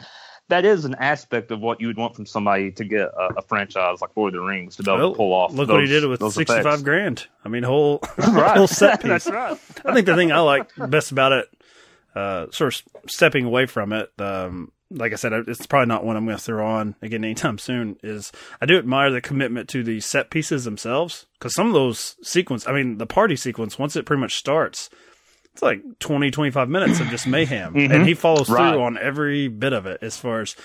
That 0.50 0.64
is 0.64 0.86
an 0.86 0.96
aspect 0.96 1.52
of 1.52 1.60
what 1.60 1.82
you 1.82 1.88
would 1.88 1.98
want 1.98 2.16
from 2.16 2.26
somebody 2.26 2.72
to 2.72 2.86
get 2.86 3.02
a, 3.02 3.34
a 3.40 3.42
franchise 3.42 4.00
like 4.00 4.12
Lord 4.16 4.34
of 4.34 4.40
the 4.40 4.48
Rings 4.48 4.78
to 4.78 4.84
be 4.84 4.90
able 4.90 5.00
Well, 5.02 5.12
to 5.12 5.18
pull 5.18 5.34
off. 5.34 5.52
Look 5.52 5.68
those, 5.68 5.74
what 5.74 5.82
he 5.84 5.90
did 5.90 6.06
with 6.06 6.22
sixty-five 6.22 6.66
effects. 6.66 6.84
grand. 6.84 7.28
I 7.44 7.50
mean, 7.50 7.64
whole 7.64 8.00
Right. 8.18 8.56
whole 8.56 8.66
set 8.66 9.02
piece. 9.02 9.26
That's 9.26 9.30
right. 9.30 9.60
I 9.84 9.94
think 9.94 10.06
the 10.06 10.16
thing 10.16 10.32
I 10.32 10.40
like 10.40 10.70
best 10.78 11.12
about 11.12 11.34
it, 11.34 11.48
uh, 12.18 12.48
sort 12.52 12.74
of 12.76 13.10
stepping 13.10 13.46
away 13.46 13.66
from 13.66 13.94
it, 13.94 14.12
um, 14.20 14.72
like 14.90 15.12
I 15.12 15.16
said, 15.18 15.34
it's 15.34 15.66
probably 15.68 15.88
not 15.88 16.06
one 16.06 16.16
I'm 16.16 16.26
going 16.26 16.38
to 16.38 16.44
throw 16.44 16.66
on 16.66 16.96
again 17.02 17.24
anytime 17.24 17.58
soon. 17.58 17.98
Is 18.04 18.32
I 18.62 18.66
do 18.66 18.78
admire 18.78 19.12
the 19.12 19.22
commitment 19.22 19.68
to 19.70 19.84
the 19.84 20.00
set 20.00 20.30
pieces 20.30 20.64
themselves 20.64 21.26
because 21.34 21.54
some 21.54 21.68
of 21.68 21.74
those 21.74 22.16
sequence, 22.24 22.68
I 22.68 22.72
mean, 22.72 22.98
the 22.98 23.06
party 23.06 23.36
sequence, 23.36 23.78
once 23.78 23.96
it 23.96 24.06
pretty 24.06 24.22
much 24.22 24.36
starts, 24.38 24.90
it's 25.54 25.62
like 25.62 25.82
20, 26.00 26.32
25 26.32 26.70
minutes 26.70 27.00
of 27.00 27.08
just 27.08 27.28
mayhem, 27.36 27.74
Mhm. 27.74 27.92
and 27.92 28.06
he 28.08 28.14
follows 28.14 28.50
Right. 28.50 28.72
through 28.72 28.84
on 28.84 28.98
every 28.98 29.48
bit 29.50 29.74
of 29.74 29.86
it 29.86 30.00
as 30.02 30.18
far 30.18 30.42
as 30.42 30.56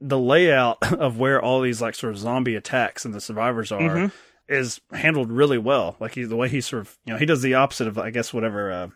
the 0.00 0.18
layout 0.18 0.78
of 0.92 1.18
where 1.18 1.40
all 1.40 1.60
these 1.60 1.80
like 1.80 1.94
sort 1.94 2.12
of 2.12 2.18
zombie 2.18 2.56
attacks 2.56 3.04
and 3.04 3.14
the 3.14 3.20
survivors 3.20 3.70
are 3.70 3.80
Mhm. 3.80 4.12
is 4.48 4.80
handled 4.92 5.30
really 5.30 5.58
well. 5.58 5.94
Like 6.00 6.14
he, 6.16 6.24
the 6.24 6.34
way 6.36 6.48
he 6.48 6.60
sort 6.60 6.80
of, 6.82 6.96
you 7.04 7.12
know, 7.12 7.18
he 7.20 7.26
does 7.26 7.42
the 7.42 7.54
opposite 7.54 7.86
of, 7.86 7.98
I 7.98 8.10
guess, 8.10 8.34
whatever, 8.34 8.72
uh, 8.72 8.88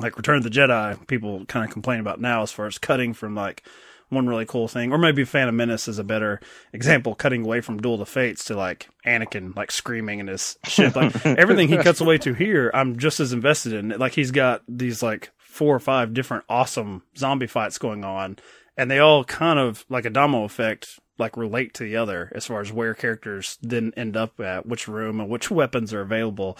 like 0.00 0.16
Return 0.16 0.38
of 0.38 0.42
the 0.42 0.50
Jedi 0.50 1.06
people 1.06 1.44
kind 1.46 1.64
of 1.64 1.72
complain 1.72 2.00
about 2.00 2.20
now 2.20 2.42
as 2.42 2.52
far 2.52 2.66
as 2.66 2.78
cutting 2.78 3.14
from 3.14 3.34
like 3.34 3.62
one 4.08 4.26
really 4.26 4.46
cool 4.46 4.68
thing, 4.68 4.92
or 4.92 4.98
maybe 4.98 5.24
Phantom 5.24 5.56
Menace 5.56 5.88
is 5.88 5.98
a 5.98 6.04
better 6.04 6.40
example, 6.72 7.14
cutting 7.14 7.44
away 7.44 7.60
from 7.60 7.80
Duel 7.80 7.94
of 7.94 8.00
the 8.00 8.06
Fates 8.06 8.44
to 8.44 8.56
like 8.56 8.88
Anakin 9.04 9.56
like 9.56 9.72
screaming 9.72 10.20
in 10.20 10.28
his 10.28 10.58
ship. 10.64 10.94
Like 10.94 11.24
everything 11.26 11.68
he 11.68 11.76
cuts 11.78 12.00
away 12.00 12.18
to 12.18 12.32
here, 12.32 12.70
I'm 12.72 12.98
just 12.98 13.20
as 13.20 13.32
invested 13.32 13.72
in. 13.72 13.88
Like 13.90 14.12
he's 14.12 14.30
got 14.30 14.62
these 14.68 15.02
like 15.02 15.30
four 15.38 15.74
or 15.74 15.80
five 15.80 16.14
different 16.14 16.44
awesome 16.48 17.02
zombie 17.16 17.46
fights 17.46 17.78
going 17.78 18.04
on, 18.04 18.38
and 18.76 18.90
they 18.90 18.98
all 18.98 19.24
kind 19.24 19.58
of 19.58 19.84
like 19.88 20.04
a 20.04 20.10
domino 20.10 20.44
effect 20.44 21.00
like 21.18 21.36
relate 21.36 21.74
to 21.74 21.82
the 21.82 21.96
other 21.96 22.30
as 22.34 22.46
far 22.46 22.60
as 22.60 22.72
where 22.72 22.94
characters 22.94 23.58
then 23.62 23.92
end 23.96 24.16
up 24.16 24.38
at 24.38 24.66
which 24.66 24.86
room 24.86 25.18
and 25.18 25.30
which 25.30 25.50
weapons 25.50 25.94
are 25.94 26.02
available 26.02 26.58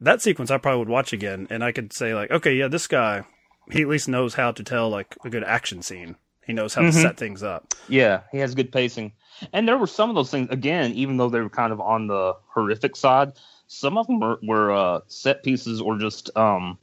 that 0.00 0.22
sequence 0.22 0.50
i 0.50 0.56
probably 0.58 0.78
would 0.78 0.88
watch 0.88 1.12
again 1.12 1.46
and 1.50 1.62
i 1.64 1.72
could 1.72 1.92
say 1.92 2.14
like 2.14 2.30
okay 2.30 2.54
yeah 2.54 2.68
this 2.68 2.86
guy 2.86 3.24
he 3.70 3.82
at 3.82 3.88
least 3.88 4.08
knows 4.08 4.34
how 4.34 4.50
to 4.50 4.62
tell 4.64 4.88
like 4.88 5.16
a 5.24 5.30
good 5.30 5.44
action 5.44 5.80
scene. 5.82 6.16
He 6.44 6.52
knows 6.52 6.74
how 6.74 6.82
Mhm. 6.82 6.86
to 6.92 7.00
set 7.02 7.16
things 7.16 7.44
up. 7.44 7.72
Yeah, 7.88 8.22
he 8.32 8.38
has 8.38 8.56
good 8.56 8.72
pacing. 8.72 9.12
And 9.52 9.68
there 9.68 9.78
were 9.78 9.86
some 9.86 10.08
of 10.10 10.16
those 10.16 10.28
things 10.30 10.48
again, 10.50 10.92
even 10.94 11.18
though 11.18 11.28
they 11.28 11.38
were 11.38 11.48
kind 11.50 11.72
of 11.72 11.80
on 11.80 12.08
the 12.08 12.34
horrific 12.48 12.96
side. 12.96 13.34
Some 13.68 13.96
of 13.96 14.08
them 14.08 14.18
were, 14.18 14.40
were 14.42 14.72
uh, 14.72 15.00
set 15.06 15.44
pieces 15.44 15.80
or 15.80 15.98
just 15.98 16.36
um, 16.36 16.78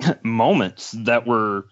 moments 0.22 0.92
that 0.92 1.26
were, 1.26 1.66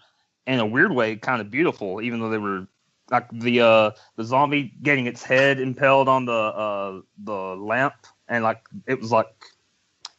in 0.47 0.59
a 0.59 0.65
weird 0.65 0.91
way, 0.93 1.15
kind 1.17 1.41
of 1.41 1.51
beautiful. 1.51 2.01
Even 2.01 2.19
though 2.21 2.29
they 2.29 2.37
were 2.37 2.67
like 3.11 3.27
the 3.31 3.61
uh, 3.61 3.91
the 4.15 4.23
zombie 4.23 4.73
getting 4.81 5.07
its 5.07 5.23
head 5.23 5.59
impaled 5.59 6.07
on 6.07 6.25
the 6.25 6.31
uh, 6.31 7.01
the 7.23 7.33
lamp, 7.33 7.95
and 8.27 8.43
like 8.43 8.61
it 8.87 8.99
was 9.01 9.11
like 9.11 9.27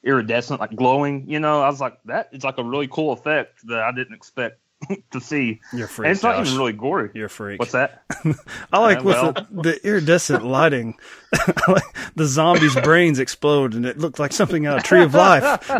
iridescent, 0.03 0.61
like 0.61 0.75
glowing. 0.77 1.29
You 1.29 1.41
know, 1.41 1.61
I 1.63 1.69
was 1.69 1.81
like, 1.81 1.99
that 2.07 2.29
is 2.33 2.45
like 2.45 2.59
a 2.59 2.65
really 2.65 2.89
cool 2.89 3.13
effect 3.13 3.67
that 3.67 3.81
I 3.81 3.93
didn't 3.93 4.15
expect 4.15 4.59
to 5.13 5.21
see. 5.21 5.61
You're 5.75 5.87
freak. 5.89 6.07
And 6.07 6.13
it's 6.15 6.23
not 6.23 6.37
Josh. 6.37 6.47
even 6.49 6.59
really 6.59 6.73
gory. 6.73 7.11
You're 7.15 7.27
a 7.27 7.31
freak. 7.31 7.59
What's 7.59 7.73
that? 7.73 8.03
I 8.73 8.79
like 8.79 9.01
Uh, 9.01 9.03
with 9.05 9.15
well. 9.17 9.33
the, 9.33 9.47
the 9.63 9.87
iridescent 9.87 10.45
lighting. 10.45 10.97
The 12.17 12.27
zombies' 12.27 12.75
brains 12.83 13.19
explode, 13.21 13.73
and 13.73 13.87
it 13.87 13.97
looked 13.99 14.19
like 14.19 14.33
something 14.33 14.67
out 14.67 14.79
of 14.79 14.83
Tree 14.83 15.03
of 15.05 15.15
Life. 15.15 15.71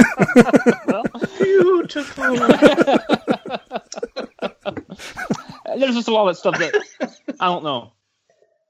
Beautiful. 1.39 2.37
There's 5.77 5.95
just 5.95 6.09
a 6.09 6.13
lot 6.13 6.29
of 6.29 6.37
stuff 6.37 6.59
that 6.59 6.75
I 7.41 7.47
don't 7.47 7.65
know. 7.65 7.93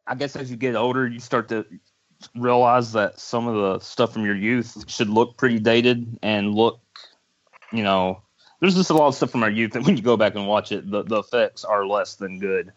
I 0.07 0.15
guess 0.15 0.37
as 0.37 0.51
you 0.51 0.57
get 0.57 0.75
older, 0.75 1.07
you 1.07 1.21
start 1.21 1.49
to 1.51 1.67
realize 2.35 2.93
that 2.93 3.19
some 3.21 3.47
of 3.47 3.55
the 3.55 3.85
stuff 3.85 4.13
from 4.13 4.25
your 4.25 4.37
youth 4.37 4.85
should 4.91 5.09
look 5.09 5.37
pretty 5.37 5.59
dated 5.59 6.19
and 6.23 6.55
look, 6.55 6.81
you 7.73 7.83
know, 7.83 8.23
there's 8.61 8.75
just 8.75 8.91
a 8.91 8.95
lot 8.95 9.09
of 9.09 9.15
stuff 9.15 9.31
from 9.31 9.43
our 9.43 9.51
youth 9.51 9.73
that 9.73 9.85
when 9.85 9.97
you 9.97 10.03
go 10.03 10.17
back 10.17 10.35
and 10.35 10.47
watch 10.47 10.71
it, 10.73 10.91
the, 10.91 11.03
the 11.03 11.19
effects 11.21 11.65
are 11.65 11.87
less 11.87 12.17
than 12.17 12.39
good. 12.39 12.73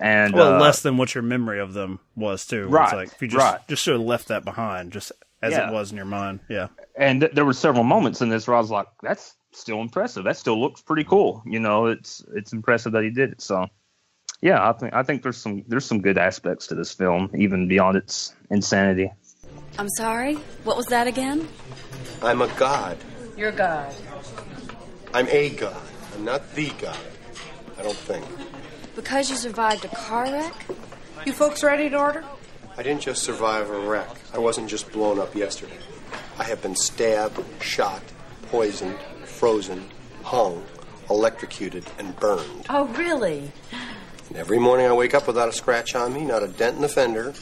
And 0.00 0.34
well, 0.34 0.54
uh, 0.54 0.60
less 0.60 0.82
than 0.82 0.96
what 0.96 1.14
your 1.14 1.22
memory 1.22 1.60
of 1.60 1.74
them 1.74 2.00
was 2.16 2.46
too. 2.46 2.66
Right, 2.66 2.84
It's 2.84 2.92
like 2.94 3.08
if 3.12 3.22
you 3.22 3.28
just 3.28 3.38
right. 3.44 3.60
just 3.68 3.82
should 3.82 3.92
have 3.94 4.02
left 4.02 4.28
that 4.28 4.44
behind, 4.44 4.92
just 4.92 5.12
as 5.42 5.52
Yeah. 5.52 5.68
it 5.68 5.72
was 5.72 5.90
in 5.90 5.96
your 5.96 6.06
mind. 6.06 6.40
Yeah. 6.48 6.68
and 6.96 7.20
th- 7.20 7.32
there 7.34 7.44
were 7.44 7.52
several 7.52 7.84
moments 7.84 8.22
in 8.22 8.28
this 8.30 8.46
where 8.48 8.56
I 8.56 8.60
was 8.60 8.70
like, 8.70 8.86
"That's 9.02 9.34
still 9.52 9.80
impressive. 9.82 10.24
That 10.24 10.36
still 10.38 10.58
looks 10.60 10.80
pretty 10.80 11.04
cool." 11.04 11.42
You 11.44 11.60
know, 11.60 11.86
it's 11.86 12.24
it's 12.34 12.52
impressive 12.52 12.92
that 12.92 13.04
he 13.04 13.10
did 13.10 13.32
it. 13.32 13.40
So, 13.42 13.68
yeah, 14.40 14.68
I 14.68 14.72
think 14.72 14.94
I 14.94 15.02
think 15.02 15.22
there's 15.22 15.36
some 15.36 15.64
there's 15.68 15.84
some 15.84 16.00
good 16.00 16.18
aspects 16.18 16.66
to 16.68 16.74
this 16.74 16.92
film, 16.92 17.30
even 17.36 17.68
beyond 17.68 17.96
its 17.96 18.34
insanity. 18.50 19.10
I'm 19.78 19.88
sorry? 19.96 20.34
What 20.64 20.76
was 20.76 20.86
that 20.86 21.06
again? 21.06 21.48
I'm 22.22 22.42
a 22.42 22.48
god. 22.56 22.98
You're 23.36 23.52
God. 23.52 23.94
I'm 25.12 25.28
a 25.28 25.50
god. 25.50 25.82
I'm 26.14 26.24
not 26.24 26.54
the 26.54 26.70
god. 26.80 26.96
I 27.78 27.82
don't 27.82 27.96
think. 27.96 28.24
Because 28.94 29.28
you 29.30 29.36
survived 29.36 29.84
a 29.84 29.88
car 29.88 30.24
wreck? 30.24 30.54
You 31.26 31.32
folks 31.32 31.62
ready 31.64 31.90
to 31.90 31.98
order? 31.98 32.24
I 32.76 32.82
didn't 32.82 33.02
just 33.02 33.22
survive 33.22 33.70
a 33.70 33.78
wreck. 33.78 34.08
I 34.32 34.38
wasn't 34.38 34.68
just 34.68 34.90
blown 34.92 35.18
up 35.18 35.34
yesterday. 35.34 35.78
I 36.38 36.44
have 36.44 36.62
been 36.62 36.76
stabbed, 36.76 37.40
shot, 37.60 38.02
poisoned, 38.50 38.98
frozen, 39.24 39.88
hung, 40.22 40.64
electrocuted, 41.10 41.84
and 41.98 42.14
burned. 42.16 42.66
Oh, 42.68 42.86
really? 42.88 43.50
And 44.28 44.36
every 44.38 44.58
morning 44.58 44.86
I 44.86 44.92
wake 44.92 45.14
up 45.14 45.26
without 45.26 45.48
a 45.48 45.52
scratch 45.52 45.94
on 45.94 46.12
me, 46.12 46.24
not 46.24 46.42
a 46.42 46.48
dent 46.48 46.76
in 46.76 46.82
the 46.82 46.88
fender. 46.88 47.34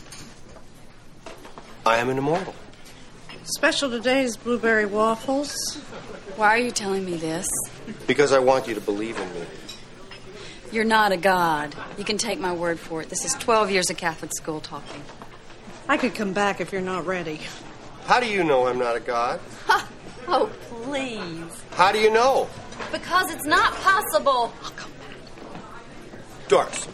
I 1.86 1.98
am 1.98 2.08
an 2.10 2.18
immortal. 2.18 2.54
Special 3.44 3.90
today 3.90 4.22
is 4.22 4.36
blueberry 4.36 4.86
waffles. 4.86 5.54
Why 6.36 6.48
are 6.48 6.58
you 6.58 6.70
telling 6.70 7.04
me 7.04 7.16
this? 7.16 7.48
Because 8.06 8.32
I 8.32 8.38
want 8.38 8.68
you 8.68 8.74
to 8.74 8.80
believe 8.80 9.18
in 9.18 9.34
me. 9.34 9.46
You're 10.70 10.84
not 10.84 11.12
a 11.12 11.16
god. 11.16 11.74
You 11.98 12.04
can 12.04 12.18
take 12.18 12.38
my 12.38 12.52
word 12.52 12.78
for 12.78 13.02
it. 13.02 13.08
This 13.08 13.24
is 13.24 13.34
12 13.34 13.70
years 13.70 13.90
of 13.90 13.96
Catholic 13.96 14.32
school 14.34 14.60
talking. 14.60 15.02
I 15.88 15.96
could 15.96 16.14
come 16.14 16.32
back 16.32 16.60
if 16.60 16.72
you're 16.72 16.80
not 16.80 17.04
ready. 17.04 17.40
How 18.04 18.20
do 18.20 18.26
you 18.26 18.42
know 18.44 18.66
I'm 18.66 18.78
not 18.78 18.96
a 18.96 19.00
god? 19.00 19.40
Oh, 20.28 20.50
please. 20.70 21.64
How 21.72 21.90
do 21.92 21.98
you 21.98 22.10
know? 22.10 22.48
Because 22.90 23.30
it's 23.34 23.44
not 23.44 23.74
possible. 23.74 24.52
Oh, 24.62 24.72
Doris. 26.52 26.86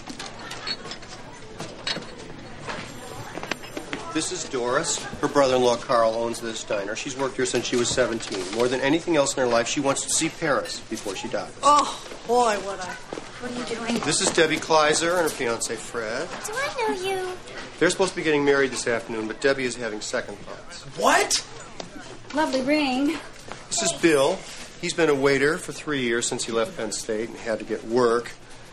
This 4.14 4.31
is 4.31 4.44
Doris. 4.44 5.03
Her 5.21 5.27
brother 5.27 5.57
in 5.57 5.62
law 5.62 5.75
Carl 5.75 6.14
owns 6.14 6.40
this 6.40 6.62
diner. 6.62 6.94
She's 6.94 7.16
worked 7.16 7.35
here 7.35 7.44
since 7.44 7.66
she 7.66 7.75
was 7.75 7.88
17. 7.88 8.55
More 8.55 8.68
than 8.68 8.81
anything 8.81 9.16
else 9.16 9.37
in 9.37 9.42
her 9.42 9.49
life, 9.49 9.66
she 9.66 9.81
wants 9.81 10.03
to 10.03 10.11
see 10.11 10.29
Paris 10.29 10.79
before 10.88 11.16
she 11.16 11.27
dies. 11.27 11.51
Oh, 11.64 12.01
boy, 12.29 12.55
what 12.59 12.79
I. 12.81 12.85
What 12.85 13.51
are 13.51 13.59
you 13.59 13.64
doing? 13.64 14.01
This 14.05 14.21
is 14.21 14.31
Debbie 14.31 14.59
Kleiser 14.59 15.14
and 15.14 15.23
her 15.23 15.29
fiance 15.29 15.75
Fred. 15.75 16.29
Do 16.47 16.53
I 16.55 16.94
know 16.94 17.03
you? 17.03 17.29
They're 17.81 17.90
supposed 17.90 18.11
to 18.11 18.16
be 18.16 18.23
getting 18.23 18.44
married 18.44 18.71
this 18.71 18.87
afternoon, 18.87 19.27
but 19.27 19.40
Debbie 19.40 19.64
is 19.64 19.75
having 19.75 20.01
second 20.01 20.37
thoughts. 20.38 20.83
What? 20.97 21.44
Lovely 22.33 22.62
ring. 22.62 23.18
This 23.71 23.83
is 23.83 23.92
Bill. 23.94 24.38
He's 24.81 24.94
been 24.94 25.09
a 25.09 25.16
waiter 25.16 25.59
for 25.59 25.73
three 25.73 26.03
years 26.03 26.29
since 26.29 26.44
he 26.44 26.53
left 26.53 26.77
Penn 26.77 26.92
State 26.92 27.29
and 27.29 27.38
had 27.38 27.59
to 27.59 27.64
get 27.64 27.85
work. 27.85 28.31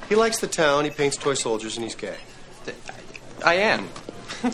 He 0.09 0.15
likes 0.15 0.39
the 0.39 0.47
town, 0.47 0.85
he 0.85 0.91
paints 0.91 1.17
toy 1.17 1.33
soldiers, 1.33 1.77
and 1.77 1.83
he's 1.83 1.95
gay. 1.95 2.17
I 3.43 3.55
am. 3.55 3.89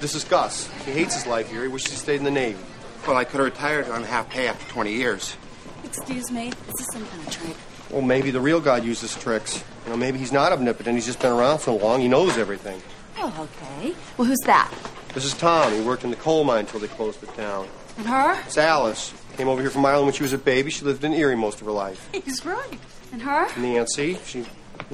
This 0.00 0.14
is 0.14 0.24
Gus. 0.24 0.68
He 0.84 0.92
hates 0.92 1.14
his 1.14 1.26
life 1.26 1.50
here. 1.50 1.62
He 1.62 1.68
wishes 1.68 1.92
he 1.92 1.96
stayed 1.96 2.16
in 2.16 2.24
the 2.24 2.30
Navy. 2.30 2.58
Well, 3.06 3.16
I 3.16 3.24
could 3.24 3.38
have 3.38 3.46
retired 3.46 3.88
on 3.88 4.02
half 4.02 4.28
pay 4.28 4.48
after 4.48 4.70
20 4.70 4.92
years. 4.92 5.34
Excuse 5.82 6.30
me. 6.30 6.48
Is 6.48 6.74
this 6.76 6.86
some 6.92 7.06
kind 7.06 7.26
of 7.26 7.32
trick? 7.32 7.56
Well, 7.90 8.02
maybe 8.02 8.30
the 8.30 8.40
real 8.40 8.60
God 8.60 8.84
uses 8.84 9.14
tricks. 9.16 9.64
You 9.84 9.90
know, 9.92 9.96
maybe 9.96 10.18
he's 10.18 10.32
not 10.32 10.52
omnipotent. 10.52 10.94
He's 10.96 11.06
just 11.06 11.20
been 11.20 11.32
around 11.32 11.60
so 11.60 11.76
long, 11.76 12.02
he 12.02 12.08
knows 12.08 12.36
everything. 12.36 12.82
Oh, 13.18 13.48
okay. 13.48 13.94
Well, 14.18 14.26
who's 14.28 14.40
that? 14.44 14.70
This 15.14 15.24
is 15.24 15.32
Tom. 15.32 15.72
He 15.72 15.80
worked 15.80 16.04
in 16.04 16.10
the 16.10 16.16
coal 16.16 16.44
mine 16.44 16.60
until 16.60 16.80
they 16.80 16.88
closed 16.88 17.22
it 17.22 17.34
down. 17.34 17.66
And 17.96 18.06
her? 18.06 18.38
It's 18.40 18.58
Alice. 18.58 19.14
Came 19.38 19.48
over 19.48 19.62
here 19.62 19.70
from 19.70 19.86
Ireland 19.86 20.06
when 20.08 20.14
she 20.14 20.22
was 20.22 20.32
a 20.34 20.38
baby. 20.38 20.70
She 20.70 20.84
lived 20.84 21.02
in 21.04 21.14
Erie 21.14 21.36
most 21.36 21.60
of 21.60 21.66
her 21.66 21.72
life. 21.72 22.10
He's 22.24 22.44
right. 22.44 22.78
And 23.12 23.22
her? 23.22 23.48
Nancy, 23.58 24.18
she 24.26 24.44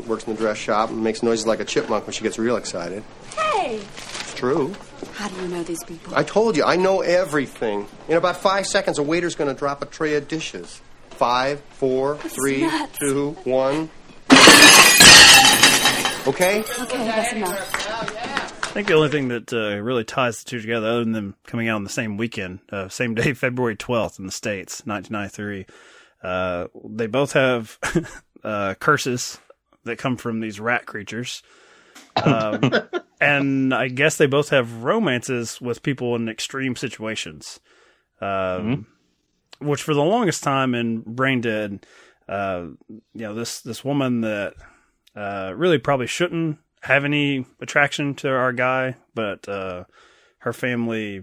works 0.07 0.25
in 0.25 0.35
the 0.35 0.39
dress 0.39 0.57
shop 0.59 0.91
and 0.91 1.03
makes 1.03 1.23
noises 1.23 1.47
like 1.47 1.61
a 1.61 1.65
chipmunk 1.65 2.07
when 2.07 2.13
she 2.13 2.23
gets 2.23 2.39
real 2.39 2.57
excited. 2.57 3.03
Hey! 3.37 3.77
It's 3.77 4.35
true. 4.35 4.75
How 5.15 5.29
do 5.29 5.37
you 5.43 5.49
know 5.49 5.63
these 5.63 5.83
people? 5.85 6.15
I 6.15 6.23
told 6.23 6.57
you, 6.57 6.65
I 6.65 6.77
know 6.77 7.01
everything. 7.01 7.87
In 8.09 8.17
about 8.17 8.37
five 8.37 8.67
seconds, 8.67 8.99
a 8.99 9.03
waiter's 9.03 9.35
going 9.35 9.53
to 9.53 9.59
drop 9.59 9.83
a 9.83 9.87
tray 9.87 10.15
of 10.15 10.29
dishes. 10.29 10.81
Five, 11.11 11.61
four, 11.71 12.17
three, 12.17 12.63
nuts. 12.63 12.99
two, 12.99 13.33
one. 13.45 13.91
Okay? 16.27 16.61
Okay, 16.61 17.05
that's 17.05 17.33
enough. 17.33 17.77
I 18.71 18.73
think 18.73 18.87
the 18.87 18.95
only 18.95 19.09
thing 19.09 19.29
that 19.29 19.53
uh, 19.53 19.81
really 19.81 20.05
ties 20.05 20.45
the 20.45 20.49
two 20.49 20.61
together, 20.61 20.87
other 20.87 21.01
than 21.01 21.13
them 21.13 21.35
coming 21.45 21.69
out 21.69 21.77
on 21.77 21.85
the 21.85 21.91
same 21.91 22.17
weekend, 22.17 22.61
uh, 22.71 22.89
same 22.89 23.15
day, 23.15 23.33
February 23.35 23.75
12th 23.75 24.19
in 24.19 24.27
the 24.27 24.33
States, 24.33 24.83
1993, 24.87 25.67
uh, 26.23 26.69
they 26.85 27.07
both 27.09 27.33
have 27.33 27.79
uh, 28.45 28.75
curses 28.75 29.39
that 29.85 29.99
come 29.99 30.17
from 30.17 30.41
these 30.41 30.61
rat 30.61 30.87
creatures. 30.87 31.43
Um, 32.17 32.73
and 33.21 33.75
I 33.75 33.89
guess 33.89 34.17
they 34.17 34.27
both 34.27 34.51
have 34.51 34.83
romances 34.83 35.61
with 35.61 35.83
people 35.83 36.15
in 36.17 36.29
extreme 36.29 36.77
situations. 36.77 37.61
Um, 38.21 38.87
Which, 39.59 39.83
for 39.83 39.95
the 39.95 40.03
longest 40.03 40.43
time 40.43 40.75
in 40.75 41.01
Brain 41.01 41.41
Dead, 41.41 41.87
uh, 42.29 42.67
you 42.89 43.01
know, 43.15 43.35
this, 43.35 43.61
this 43.61 43.85
woman 43.85 44.23
that 44.23 44.55
uh, 45.17 45.53
really 45.55 45.79
probably 45.79 46.07
shouldn't 46.07 46.59
have 46.83 47.05
any 47.05 47.45
attraction 47.61 48.15
to 48.17 48.31
our 48.31 48.53
guy, 48.53 48.97
but 49.15 49.49
uh, 49.49 49.85
her 50.39 50.53
family, 50.53 51.23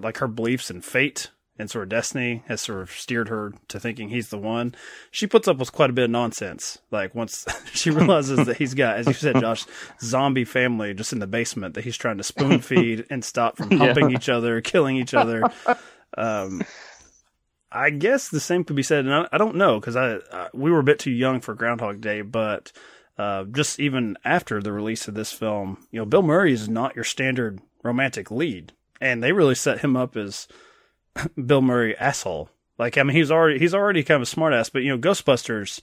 like 0.00 0.18
her 0.18 0.28
beliefs 0.28 0.70
in 0.70 0.80
fate 0.80 1.30
and 1.58 1.70
sort 1.70 1.82
of 1.84 1.88
destiny, 1.88 2.42
has 2.46 2.60
sort 2.60 2.80
of 2.82 2.90
steered 2.90 3.28
her 3.28 3.52
to 3.68 3.80
thinking 3.80 4.08
he's 4.10 4.28
the 4.28 4.38
one. 4.38 4.74
She 5.10 5.26
puts 5.26 5.48
up 5.48 5.58
with 5.58 5.72
quite 5.72 5.90
a 5.90 5.92
bit 5.92 6.04
of 6.04 6.10
nonsense. 6.10 6.78
Like 6.90 7.14
once 7.14 7.44
she 7.72 7.90
realizes 7.90 8.46
that 8.46 8.56
he's 8.58 8.74
got, 8.74 8.96
as 8.98 9.06
you 9.06 9.12
said, 9.12 9.40
Josh, 9.40 9.64
zombie 10.00 10.44
family 10.44 10.94
just 10.94 11.12
in 11.12 11.18
the 11.18 11.26
basement 11.26 11.74
that 11.74 11.84
he's 11.84 11.96
trying 11.96 12.18
to 12.18 12.22
spoon 12.24 12.60
feed 12.62 13.06
and 13.10 13.24
stop 13.24 13.56
from 13.56 13.72
Yeah. 13.72 13.78
humping 13.78 14.10
each 14.12 14.28
other, 14.28 14.60
killing 14.60 14.96
each 14.96 15.14
other. 15.14 15.42
Um, 16.16 16.62
I 17.70 17.90
guess 17.90 18.28
the 18.28 18.40
same 18.40 18.64
could 18.64 18.76
be 18.76 18.82
said, 18.82 19.04
and 19.04 19.14
I, 19.14 19.28
I 19.32 19.38
don't 19.38 19.56
know 19.56 19.78
because 19.78 19.94
I, 19.96 20.18
I 20.32 20.48
we 20.54 20.70
were 20.70 20.78
a 20.80 20.84
bit 20.84 20.98
too 20.98 21.10
young 21.10 21.40
for 21.40 21.54
Groundhog 21.54 22.00
Day, 22.00 22.22
but 22.22 22.72
uh, 23.18 23.44
just 23.44 23.78
even 23.78 24.16
after 24.24 24.62
the 24.62 24.72
release 24.72 25.06
of 25.06 25.14
this 25.14 25.32
film, 25.32 25.86
you 25.90 25.98
know, 26.00 26.06
Bill 26.06 26.22
Murray 26.22 26.52
is 26.52 26.68
not 26.68 26.94
your 26.96 27.04
standard 27.04 27.60
romantic 27.82 28.30
lead, 28.30 28.72
and 29.02 29.22
they 29.22 29.32
really 29.32 29.54
set 29.54 29.80
him 29.80 29.96
up 29.96 30.16
as 30.16 30.48
Bill 31.46 31.62
Murray 31.62 31.96
asshole. 31.96 32.50
Like, 32.78 32.96
I 32.96 33.02
mean, 33.02 33.16
he's 33.16 33.30
already 33.30 33.58
he's 33.58 33.74
already 33.74 34.02
kind 34.04 34.22
of 34.22 34.28
a 34.28 34.30
smartass, 34.30 34.70
but 34.72 34.82
you 34.82 34.90
know, 34.90 34.98
Ghostbusters, 34.98 35.80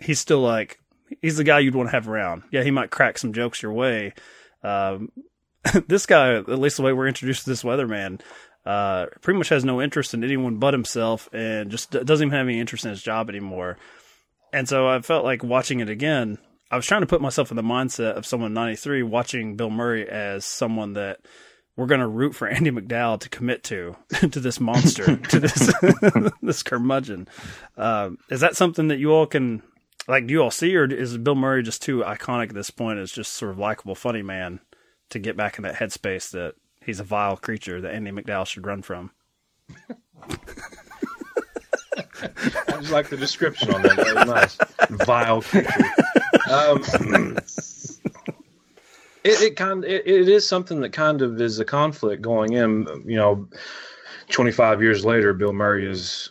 he's 0.00 0.20
still 0.20 0.40
like 0.40 0.78
he's 1.20 1.36
the 1.36 1.44
guy 1.44 1.58
you'd 1.58 1.74
want 1.74 1.88
to 1.88 1.96
have 1.96 2.08
around. 2.08 2.44
Yeah, 2.50 2.62
he 2.62 2.70
might 2.70 2.90
crack 2.90 3.18
some 3.18 3.32
jokes 3.32 3.62
your 3.62 3.72
way. 3.72 4.14
Um, 4.62 5.10
this 5.88 6.06
guy, 6.06 6.34
at 6.34 6.48
least 6.48 6.76
the 6.76 6.82
way 6.82 6.92
we're 6.92 7.08
introduced 7.08 7.44
to 7.44 7.50
this 7.50 7.62
weatherman, 7.62 8.20
uh, 8.64 9.06
pretty 9.20 9.38
much 9.38 9.48
has 9.48 9.64
no 9.64 9.82
interest 9.82 10.14
in 10.14 10.22
anyone 10.22 10.56
but 10.56 10.74
himself, 10.74 11.28
and 11.32 11.70
just 11.70 11.90
doesn't 11.90 12.28
even 12.28 12.38
have 12.38 12.46
any 12.46 12.60
interest 12.60 12.84
in 12.84 12.90
his 12.90 13.02
job 13.02 13.28
anymore. 13.28 13.76
And 14.52 14.68
so 14.68 14.86
I 14.86 15.00
felt 15.00 15.24
like 15.24 15.42
watching 15.42 15.80
it 15.80 15.88
again. 15.88 16.38
I 16.70 16.76
was 16.76 16.86
trying 16.86 17.02
to 17.02 17.06
put 17.06 17.20
myself 17.20 17.50
in 17.50 17.56
the 17.56 17.62
mindset 17.62 18.14
of 18.14 18.24
someone 18.24 18.54
93 18.54 19.02
watching 19.02 19.56
Bill 19.56 19.68
Murray 19.68 20.08
as 20.08 20.46
someone 20.46 20.94
that 20.94 21.20
we're 21.76 21.86
going 21.86 22.00
to 22.00 22.06
root 22.06 22.34
for 22.34 22.48
Andie 22.52 22.70
MacDowell 22.70 23.20
to 23.20 23.28
commit 23.28 23.64
to 23.64 23.96
to 24.20 24.40
this 24.40 24.60
monster 24.60 25.16
to 25.16 25.40
this 25.40 25.72
this 26.42 26.62
curmudgeon. 26.62 27.28
Um, 27.76 28.18
is 28.30 28.40
that 28.40 28.56
something 28.56 28.88
that 28.88 28.98
you 28.98 29.12
all 29.12 29.26
can 29.26 29.62
like? 30.08 30.26
Do 30.26 30.34
you 30.34 30.42
all 30.42 30.50
see, 30.50 30.76
or 30.76 30.84
is 30.84 31.16
Bill 31.18 31.34
Murray 31.34 31.62
just 31.62 31.82
too 31.82 32.00
iconic 32.00 32.48
at 32.48 32.54
this 32.54 32.70
point 32.70 32.98
as 32.98 33.12
just 33.12 33.32
sort 33.34 33.50
of 33.50 33.58
likable, 33.58 33.94
funny 33.94 34.22
man 34.22 34.60
to 35.10 35.18
get 35.18 35.36
back 35.36 35.58
in 35.58 35.64
that 35.64 35.74
headspace 35.74 36.30
that 36.30 36.54
he's 36.84 37.00
a 37.00 37.04
vile 37.04 37.36
creature 37.36 37.80
that 37.80 37.94
Andie 37.94 38.12
MacDowell 38.12 38.46
should 38.46 38.66
run 38.66 38.82
from? 38.82 39.10
I 42.68 42.76
just 42.80 42.92
like 42.92 43.08
the 43.08 43.16
description 43.16 43.74
on 43.74 43.82
that. 43.82 43.96
That 43.96 44.14
was 44.14 44.26
nice. 44.26 44.58
Vile 45.06 45.42
creature. 45.42 45.70
Um, 46.50 47.38
it, 49.24 49.40
it 49.42 49.56
kind 49.56 49.84
it, 49.84 50.06
it 50.06 50.28
is 50.28 50.46
something 50.46 50.80
that 50.80 50.92
kind 50.92 51.22
of 51.22 51.40
is 51.40 51.58
a 51.58 51.64
conflict 51.64 52.22
going 52.22 52.52
in. 52.52 52.86
You 53.06 53.16
know, 53.16 53.48
twenty 54.28 54.52
five 54.52 54.82
years 54.82 55.04
later, 55.04 55.32
Bill 55.32 55.52
Murray 55.52 55.90
is. 55.90 56.30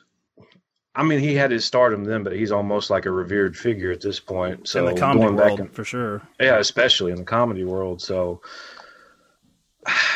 I 0.94 1.04
mean, 1.04 1.20
he 1.20 1.36
had 1.36 1.52
his 1.52 1.64
stardom 1.64 2.04
then, 2.04 2.22
but 2.22 2.34
he's 2.34 2.52
almost 2.52 2.90
like 2.90 3.06
a 3.06 3.12
revered 3.12 3.56
figure 3.56 3.92
at 3.92 4.02
this 4.02 4.20
point. 4.20 4.68
So 4.68 4.86
in 4.86 4.94
the 4.94 5.00
comedy 5.00 5.26
going 5.26 5.38
world, 5.38 5.50
back 5.50 5.60
and, 5.60 5.74
for 5.74 5.86
sure. 5.86 6.22
yeah, 6.38 6.58
especially 6.58 7.14
in 7.14 7.18
the 7.18 7.24
comedy 7.24 7.64
world. 7.64 8.02
So 8.02 8.42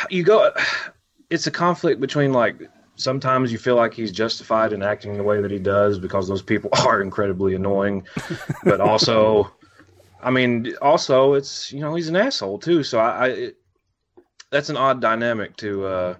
you 0.10 0.24
go. 0.24 0.52
It's 1.30 1.48
a 1.48 1.52
conflict 1.52 2.00
between 2.02 2.34
like 2.34 2.70
sometimes 2.96 3.52
you 3.52 3.58
feel 3.58 3.76
like 3.76 3.94
he's 3.94 4.12
justified 4.12 4.74
in 4.74 4.82
acting 4.82 5.18
the 5.18 5.24
way 5.24 5.42
that 5.42 5.52
he 5.52 5.60
does 5.60 6.00
because 6.00 6.28
those 6.28 6.42
people 6.42 6.70
are 6.86 7.02
incredibly 7.02 7.56
annoying, 7.56 8.06
but 8.64 8.82
also, 8.82 9.52
I 10.26 10.32
mean, 10.32 10.74
also 10.82 11.34
it's 11.36 11.72
you 11.72 11.80
know 11.80 11.94
he's 11.96 12.10
an 12.10 12.16
asshole 12.16 12.60
too. 12.60 12.84
So 12.84 13.00
I, 13.00 13.10
I 13.10 13.28
it, 13.28 13.58
that's 14.50 14.70
an 14.70 14.78
odd 14.78 15.00
dynamic 15.00 15.56
to 15.58 15.86
uh, 15.86 16.16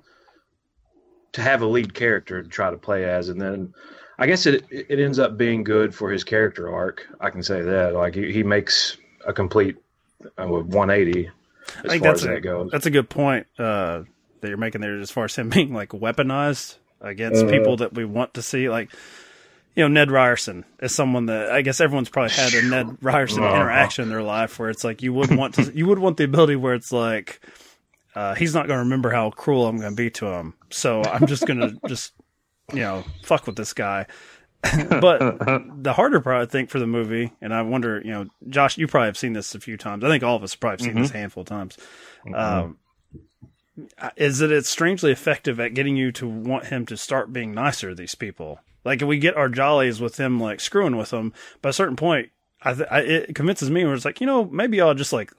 to 1.34 1.41
have 1.41 1.62
a 1.62 1.65
lead 1.65 1.94
character 1.94 2.41
to 2.44 2.48
try 2.48 2.70
to 2.70 2.78
play 2.78 3.06
as, 3.06 3.30
and 3.30 3.41
then 3.41 3.74
I 4.20 4.28
guess 4.28 4.46
it 4.46 4.63
it 4.70 5.00
ends 5.00 5.20
up 5.20 5.38
being 5.38 5.63
good 5.63 5.94
for 5.94 6.12
his 6.12 6.24
character 6.24 6.74
arc. 6.74 7.08
I 7.20 7.32
can 7.32 7.44
say 7.44 7.62
that 7.62 7.94
like 7.94 8.15
he, 8.15 8.32
he 8.32 8.44
makes 8.44 8.98
a 9.26 9.34
complete 9.34 9.76
uh, 10.38 10.46
180 10.46 11.28
as 11.28 11.34
I 11.84 11.88
think 11.88 12.02
far 12.04 12.12
that's 12.12 12.22
as 12.22 12.28
a, 12.28 12.34
that 12.34 12.41
goes. 12.41 12.72
that's 12.72 12.86
a 12.86 12.91
good 12.91 13.10
point 13.10 13.48
uh, 13.58 14.04
that 14.41 14.48
you're 14.48 14.58
making 14.58 14.82
there 14.82 15.00
as 15.00 15.12
far 15.12 15.26
as 15.26 15.36
him 15.36 15.50
being 15.58 15.74
like 15.74 15.89
weaponized 15.89 16.78
against 17.02 17.46
Mhm. 17.46 17.50
people 17.50 17.78
that 17.78 17.94
we 17.94 18.06
want 18.06 18.36
to 18.36 18.41
see. 18.41 18.70
Like, 18.70 18.91
you 19.76 19.84
know, 19.84 19.88
Ned 19.88 20.10
Ryerson 20.12 20.66
is 20.82 20.96
someone 20.96 21.26
that 21.28 21.52
I 21.52 21.62
guess 21.62 21.82
everyone's 21.82 22.10
probably 22.10 22.32
had 22.32 22.54
a 22.54 22.62
Ned 22.70 22.98
Ryerson 23.02 23.44
Uh-huh. 23.44 23.56
interaction 23.56 24.04
in 24.04 24.10
their 24.10 24.24
life 24.24 24.58
where 24.60 24.70
it's 24.70 24.84
like 24.84 25.02
you 25.04 25.14
would 25.14 25.36
want 25.36 25.56
to, 25.56 25.72
you 25.76 25.86
would 25.88 26.00
want 26.00 26.18
the 26.18 26.24
ability 26.24 26.56
where 26.56 26.74
it's 26.74 26.92
like, 26.92 27.40
uh, 28.16 28.34
he's 28.36 28.54
not 28.56 28.68
going 28.68 28.78
to 28.78 28.84
remember 28.84 29.10
how 29.12 29.30
cruel 29.32 29.68
I'm 29.68 29.78
going 29.78 29.92
to 29.92 29.96
be 29.96 30.10
to 30.12 30.28
him. 30.28 30.54
So 30.70 31.02
I'm 31.02 31.28
just 31.28 31.46
going 31.46 31.60
to 31.60 31.78
just, 31.86 32.14
you 32.72 32.80
know, 32.80 33.04
fuck 33.24 33.46
with 33.46 33.56
this 33.58 33.74
guy. 33.74 34.06
but 34.90 35.20
the 35.84 35.94
harder 35.94 36.20
part, 36.22 36.38
I 36.42 36.46
think, 36.46 36.70
for 36.72 36.80
the 36.80 36.88
movie, 36.88 37.32
and 37.42 37.54
I 37.54 37.62
wonder, 37.62 38.02
you 38.04 38.12
know, 38.12 38.26
Josh, 38.50 38.78
you 38.80 38.88
probably 38.88 39.08
have 39.08 39.18
seen 39.18 39.34
this 39.34 39.54
a 39.54 39.60
few 39.60 39.78
times. 39.78 40.04
I 40.04 40.08
think 40.08 40.24
all 40.24 40.36
of 40.38 40.42
us 40.44 40.54
have 40.54 40.60
probably 40.60 40.86
seen 40.86 40.96
this 40.96 41.12
a 41.12 41.14
Mhm. 41.14 41.18
handful 41.18 41.42
of 41.42 41.48
times. 41.48 41.78
Um, 42.34 42.78
is 44.18 44.40
that 44.40 44.52
it's 44.52 44.70
strangely 44.70 45.12
effective 45.12 45.60
at 45.60 45.74
getting 45.74 45.98
you 45.98 46.12
to 46.14 46.28
want 46.28 46.66
him 46.68 46.86
to 46.88 46.98
start 46.98 47.34
being 47.34 47.54
nicer 47.54 47.90
to 47.90 47.96
these 47.96 48.16
people. 48.16 48.60
Like 48.86 49.02
we 49.02 49.17
get 49.17 49.36
our 49.36 49.50
jollies 49.50 50.00
with 50.00 50.17
him, 50.17 50.39
like 50.39 50.62
screwing 50.62 50.95
with 50.95 51.10
them. 51.10 51.34
But 51.62 51.69
at 51.69 51.71
a 51.71 51.74
certain 51.74 51.95
point, 51.95 52.30
I, 52.62 52.74
th- 52.74 52.88
I 52.89 53.00
it 53.00 53.36
convinces 53.36 53.69
me 53.69 53.84
where 53.84 53.95
it's 53.95 54.06
like, 54.06 54.21
you 54.21 54.28
know, 54.28 54.45
maybe 54.45 54.80
I'll 54.80 54.93
just 54.93 55.12
like 55.12 55.34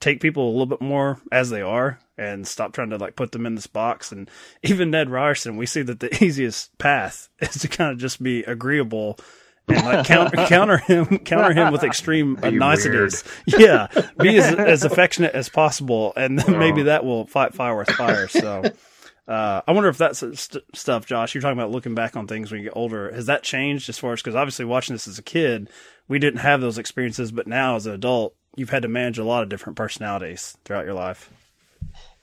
take 0.00 0.20
people 0.20 0.48
a 0.48 0.52
little 0.52 0.66
bit 0.66 0.82
more 0.82 1.18
as 1.32 1.50
they 1.50 1.62
are 1.62 1.98
and 2.18 2.46
stop 2.46 2.72
trying 2.72 2.90
to 2.90 2.98
like 2.98 3.16
put 3.16 3.32
them 3.32 3.46
in 3.46 3.54
this 3.54 3.66
box. 3.66 4.12
And 4.12 4.30
even 4.62 4.90
Ned 4.90 5.10
Ryerson, 5.10 5.56
we 5.56 5.66
see 5.66 5.82
that 5.82 6.00
the 6.00 6.14
easiest 6.24 6.76
path 6.78 7.30
is 7.40 7.54
to 7.62 7.68
kind 7.68 7.90
of 7.90 7.98
just 7.98 8.22
be 8.22 8.42
agreeable 8.44 9.18
and 9.66 9.84
like 9.86 10.06
counter, 10.06 10.36
counter 10.46 10.76
him, 10.76 11.18
counter 11.20 11.54
him 11.54 11.72
with 11.72 11.84
extreme 11.84 12.34
Be 12.34 12.50
niceties. 12.50 13.24
Yeah, 13.46 13.86
be 14.18 14.36
as, 14.36 14.54
as 14.54 14.84
affectionate 14.84 15.34
as 15.34 15.48
possible, 15.48 16.12
and 16.16 16.38
then 16.38 16.58
maybe 16.58 16.82
that 16.82 17.02
will 17.02 17.26
fight 17.26 17.54
fire 17.54 17.74
with 17.74 17.88
fire. 17.90 18.28
So. 18.28 18.62
Uh, 19.26 19.62
I 19.66 19.72
wonder 19.72 19.88
if 19.88 19.96
that's 19.96 20.18
st- 20.18 20.64
stuff, 20.74 21.06
Josh. 21.06 21.34
You're 21.34 21.40
talking 21.42 21.58
about 21.58 21.70
looking 21.70 21.94
back 21.94 22.14
on 22.16 22.26
things 22.26 22.50
when 22.50 22.60
you 22.60 22.68
get 22.68 22.76
older. 22.76 23.10
Has 23.12 23.26
that 23.26 23.42
changed 23.42 23.88
as 23.88 23.98
far 23.98 24.12
as 24.12 24.20
because 24.20 24.34
obviously 24.34 24.64
watching 24.66 24.94
this 24.94 25.08
as 25.08 25.18
a 25.18 25.22
kid, 25.22 25.70
we 26.08 26.18
didn't 26.18 26.40
have 26.40 26.60
those 26.60 26.76
experiences, 26.76 27.32
but 27.32 27.46
now 27.46 27.76
as 27.76 27.86
an 27.86 27.94
adult, 27.94 28.34
you've 28.56 28.70
had 28.70 28.82
to 28.82 28.88
manage 28.88 29.18
a 29.18 29.24
lot 29.24 29.42
of 29.42 29.48
different 29.48 29.76
personalities 29.76 30.56
throughout 30.64 30.84
your 30.84 30.94
life. 30.94 31.30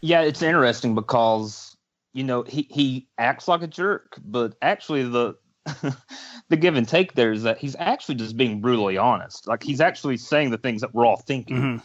Yeah, 0.02 0.22
it's 0.22 0.42
interesting 0.42 0.94
because 0.94 1.76
you 2.14 2.24
know 2.24 2.44
he 2.44 2.68
he 2.70 3.08
acts 3.18 3.48
like 3.48 3.64
a 3.64 3.68
jerk, 3.68 4.20
but 4.24 4.56
actually 4.62 5.04
the 5.04 5.36
the 6.50 6.58
give 6.58 6.76
and 6.76 6.88
take 6.88 7.14
there 7.14 7.32
is 7.32 7.44
that 7.44 7.58
he's 7.58 7.76
actually 7.80 8.16
just 8.16 8.38
being 8.38 8.62
brutally 8.62 8.98
honest. 8.98 9.48
Like 9.48 9.64
he's 9.64 9.82
actually 9.82 10.18
saying 10.18 10.52
the 10.52 10.58
things 10.58 10.82
that 10.82 10.94
we're 10.94 11.06
all 11.06 11.18
thinking. 11.18 11.82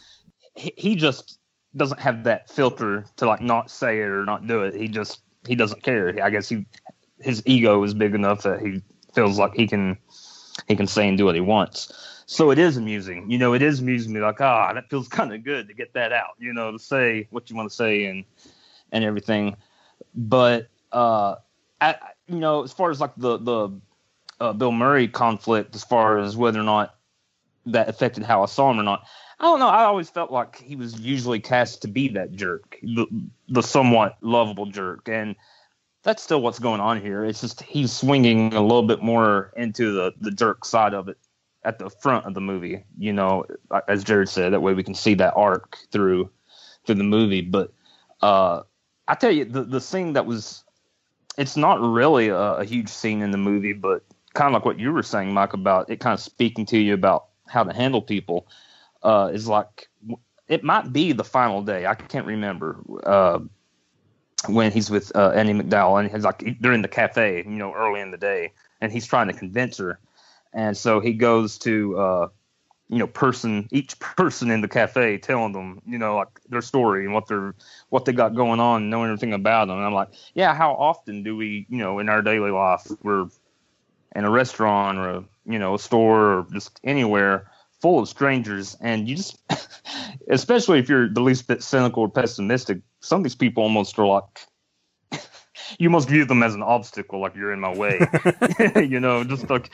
He, 0.55 0.73
he 0.75 0.95
just 0.95 1.36
doesn't 1.77 1.99
have 1.99 2.23
that 2.23 2.49
filter 2.49 3.05
to 3.17 3.25
like 3.25 3.41
not 3.41 3.69
say 3.69 3.99
it 3.99 4.09
or 4.09 4.25
not 4.25 4.47
do 4.47 4.61
it. 4.63 4.75
He 4.75 4.87
just 4.87 5.21
he 5.47 5.55
doesn't 5.55 5.83
care. 5.83 6.17
I 6.23 6.29
guess 6.29 6.49
he 6.49 6.65
his 7.19 7.41
ego 7.45 7.83
is 7.83 7.93
big 7.93 8.13
enough 8.13 8.43
that 8.43 8.61
he 8.61 8.81
feels 9.13 9.39
like 9.39 9.53
he 9.53 9.67
can 9.67 9.97
he 10.67 10.75
can 10.75 10.87
say 10.87 11.07
and 11.07 11.17
do 11.17 11.25
what 11.25 11.35
he 11.35 11.41
wants. 11.41 11.93
So 12.25 12.51
it 12.51 12.59
is 12.59 12.75
amusing. 12.75 13.31
You 13.31 13.37
know, 13.37 13.53
it 13.53 13.61
is 13.61 13.79
amusing 13.79 14.11
me 14.13 14.19
like, 14.19 14.41
ah, 14.41 14.73
that 14.73 14.89
feels 14.89 15.07
kind 15.07 15.33
of 15.33 15.43
good 15.43 15.67
to 15.67 15.73
get 15.73 15.93
that 15.93 16.11
out, 16.11 16.35
you 16.37 16.53
know, 16.53 16.71
to 16.71 16.79
say 16.79 17.27
what 17.31 17.49
you 17.49 17.55
want 17.55 17.69
to 17.69 17.75
say 17.75 18.05
and 18.05 18.25
and 18.91 19.03
everything. 19.03 19.55
But 20.13 20.67
uh 20.91 21.35
you 22.27 22.39
know, 22.39 22.63
as 22.63 22.73
far 22.73 22.91
as 22.91 22.99
like 22.99 23.15
the 23.17 23.37
the 23.37 23.81
uh, 24.39 24.53
Bill 24.53 24.71
Murray 24.71 25.07
conflict, 25.07 25.75
as 25.75 25.83
far 25.83 26.19
as 26.19 26.37
whether 26.37 26.59
or 26.59 26.63
not 26.63 26.95
that 27.65 27.89
affected 27.89 28.23
how 28.23 28.43
I 28.43 28.45
saw 28.45 28.71
him 28.71 28.79
or 28.79 28.83
not, 28.83 29.07
I 29.39 29.43
don't 29.43 29.59
know. 29.59 29.67
I 29.67 29.83
always 29.83 30.09
felt 30.09 30.31
like 30.31 30.57
he 30.57 30.75
was 30.75 30.99
usually 30.99 31.39
cast 31.39 31.83
to 31.83 31.87
be 31.87 32.07
that 32.09 32.31
jerk, 32.31 32.77
the, 32.81 33.05
the 33.49 33.61
somewhat 33.61 34.17
lovable 34.21 34.65
jerk, 34.65 35.07
and 35.07 35.35
that's 36.01 36.23
still 36.23 36.41
what's 36.41 36.57
going 36.57 36.81
on 36.81 37.01
here. 37.01 37.23
It's 37.23 37.41
just 37.41 37.61
he's 37.61 37.91
swinging 37.91 38.53
a 38.53 38.61
little 38.61 38.83
bit 38.83 39.03
more 39.03 39.51
into 39.55 39.91
the 39.91 40.13
the 40.19 40.31
jerk 40.31 40.65
side 40.65 40.93
of 40.93 41.07
it 41.07 41.17
at 41.63 41.77
the 41.77 41.89
front 41.89 42.25
of 42.25 42.33
the 42.33 42.41
movie. 42.41 42.83
You 42.97 43.13
know, 43.13 43.45
as 43.87 44.03
Jared 44.03 44.29
said, 44.29 44.53
that 44.53 44.61
way 44.61 44.73
we 44.73 44.83
can 44.83 44.95
see 44.95 45.13
that 45.15 45.33
arc 45.35 45.77
through 45.91 46.31
through 46.85 46.95
the 46.95 47.03
movie. 47.03 47.41
But 47.41 47.71
uh, 48.23 48.63
I 49.07 49.13
tell 49.15 49.31
you, 49.31 49.45
the 49.45 49.63
the 49.63 49.81
scene 49.81 50.13
that 50.13 50.25
was 50.25 50.63
it's 51.37 51.57
not 51.57 51.79
really 51.79 52.29
a, 52.29 52.53
a 52.55 52.65
huge 52.65 52.89
scene 52.89 53.21
in 53.21 53.29
the 53.29 53.37
movie, 53.37 53.73
but 53.73 54.03
kind 54.33 54.47
of 54.47 54.53
like 54.53 54.65
what 54.65 54.79
you 54.79 54.91
were 54.91 55.03
saying, 55.03 55.31
Mike, 55.31 55.53
about 55.53 55.91
it 55.91 55.99
kind 55.99 56.15
of 56.15 56.19
speaking 56.19 56.65
to 56.67 56.77
you 56.79 56.95
about 56.95 57.25
how 57.47 57.63
to 57.63 57.73
handle 57.73 58.01
people 58.01 58.47
uh, 59.03 59.29
is 59.33 59.47
like 59.47 59.89
it 60.47 60.63
might 60.63 60.93
be 60.93 61.11
the 61.11 61.23
final 61.23 61.61
day. 61.61 61.85
I 61.85 61.95
can't 61.95 62.25
remember 62.25 62.77
uh, 63.03 63.39
when 64.47 64.71
he's 64.71 64.89
with 64.89 65.13
uh, 65.15 65.31
Annie 65.31 65.53
McDowell 65.53 65.99
and 65.99 66.11
he's 66.11 66.23
like 66.23 66.57
they're 66.59 66.73
in 66.73 66.81
the 66.81 66.87
cafe, 66.87 67.43
you 67.45 67.57
know, 67.57 67.73
early 67.73 67.99
in 68.01 68.11
the 68.11 68.17
day, 68.17 68.53
and 68.81 68.91
he's 68.91 69.07
trying 69.07 69.27
to 69.27 69.33
convince 69.33 69.77
her, 69.77 69.99
and 70.53 70.75
so 70.75 70.99
he 70.99 71.13
goes 71.13 71.57
to 71.59 71.97
uh, 71.97 72.27
you 72.89 72.97
know 72.97 73.07
person 73.07 73.67
each 73.71 73.99
person 73.99 74.49
in 74.49 74.61
the 74.61 74.67
cafe 74.67 75.17
telling 75.17 75.51
them 75.51 75.81
you 75.85 75.97
know 75.97 76.15
like 76.15 76.39
their 76.49 76.61
story 76.61 77.05
and 77.05 77.13
what 77.13 77.27
they're 77.27 77.53
what 77.89 78.05
they 78.05 78.13
got 78.13 78.35
going 78.35 78.59
on, 78.59 78.89
knowing 78.89 79.09
everything 79.09 79.33
about 79.33 79.67
them. 79.67 79.77
And 79.77 79.85
I'm 79.85 79.93
like, 79.93 80.09
yeah, 80.33 80.53
how 80.53 80.73
often 80.73 81.23
do 81.23 81.35
we 81.35 81.65
you 81.69 81.77
know 81.77 81.99
in 81.99 82.09
our 82.09 82.21
daily 82.21 82.51
life 82.51 82.87
we're 83.03 83.27
in 84.15 84.23
a 84.23 84.29
restaurant 84.29 84.97
or 84.97 85.09
a 85.09 85.23
you 85.45 85.59
know 85.59 85.75
a 85.75 85.79
store 85.79 86.39
or 86.39 86.47
just 86.51 86.79
anywhere 86.83 87.51
full 87.81 87.99
of 87.99 88.09
strangers 88.09 88.75
and 88.81 89.07
you 89.07 89.15
just 89.15 89.37
especially 90.29 90.79
if 90.79 90.89
you're 90.89 91.09
the 91.09 91.21
least 91.21 91.47
bit 91.47 91.61
cynical 91.61 92.03
or 92.03 92.09
pessimistic 92.09 92.79
some 93.01 93.19
of 93.19 93.23
these 93.23 93.35
people 93.35 93.63
almost 93.63 93.97
are 93.99 94.05
like 94.07 94.23
you 95.79 95.89
must 95.89 96.09
view 96.09 96.25
them 96.25 96.43
as 96.43 96.55
an 96.55 96.63
obstacle 96.63 97.19
like 97.19 97.35
you're 97.35 97.53
in 97.53 97.59
my 97.59 97.73
way. 97.73 97.99
You 98.75 98.99
know 98.99 99.23
just 99.23 99.49
like 99.49 99.71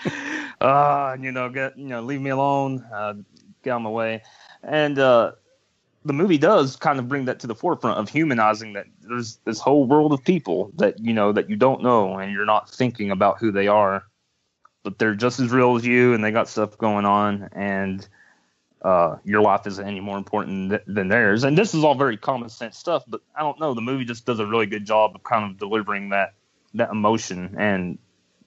uh 0.61 1.17
you 1.19 1.31
know 1.31 1.49
get 1.49 1.77
you 1.77 1.87
know 1.87 2.01
leave 2.01 2.21
me 2.21 2.29
alone 2.29 2.85
uh 2.93 3.13
get 3.63 3.71
out 3.71 3.77
of 3.77 3.81
my 3.83 3.89
way. 3.89 4.23
And 4.63 4.97
uh 4.99 5.33
the 6.05 6.13
movie 6.13 6.37
does 6.37 6.75
kind 6.75 6.99
of 6.99 7.07
bring 7.07 7.25
that 7.25 7.39
to 7.39 7.47
the 7.47 7.55
forefront 7.55 7.97
of 7.97 8.09
humanizing 8.09 8.73
that 8.73 8.85
there's 9.01 9.37
this 9.45 9.59
whole 9.59 9.85
world 9.85 10.11
of 10.11 10.23
people 10.23 10.71
that 10.75 10.99
you 10.99 11.13
know 11.13 11.31
that 11.31 11.49
you 11.49 11.55
don't 11.55 11.81
know 11.81 12.17
and 12.17 12.31
you're 12.31 12.45
not 12.45 12.69
thinking 12.69 13.11
about 13.11 13.39
who 13.39 13.51
they 13.51 13.67
are 13.67 14.03
but 14.83 14.99
they're 14.99 15.15
just 15.15 15.39
as 15.39 15.51
real 15.51 15.75
as 15.75 15.85
you 15.85 16.13
and 16.13 16.23
they 16.23 16.31
got 16.31 16.47
stuff 16.47 16.77
going 16.77 17.05
on 17.05 17.49
and 17.53 18.07
uh, 18.81 19.15
your 19.23 19.41
life 19.41 19.65
isn't 19.65 19.87
any 19.87 20.01
more 20.01 20.17
important 20.17 20.71
th- 20.71 20.81
than 20.87 21.07
theirs. 21.07 21.45
And 21.45 21.57
this 21.57 21.73
is 21.73 21.83
all 21.85 21.95
very 21.95 22.17
common 22.17 22.49
sense 22.49 22.77
stuff, 22.77 23.03
but 23.07 23.21
I 23.35 23.39
don't 23.41 23.59
know. 23.59 23.73
The 23.73 23.81
movie 23.81 24.03
just 24.03 24.25
does 24.25 24.39
a 24.39 24.45
really 24.45 24.65
good 24.65 24.85
job 24.85 25.15
of 25.15 25.23
kind 25.23 25.49
of 25.49 25.57
delivering 25.57 26.09
that 26.09 26.33
that 26.75 26.89
emotion 26.89 27.55
and 27.57 27.97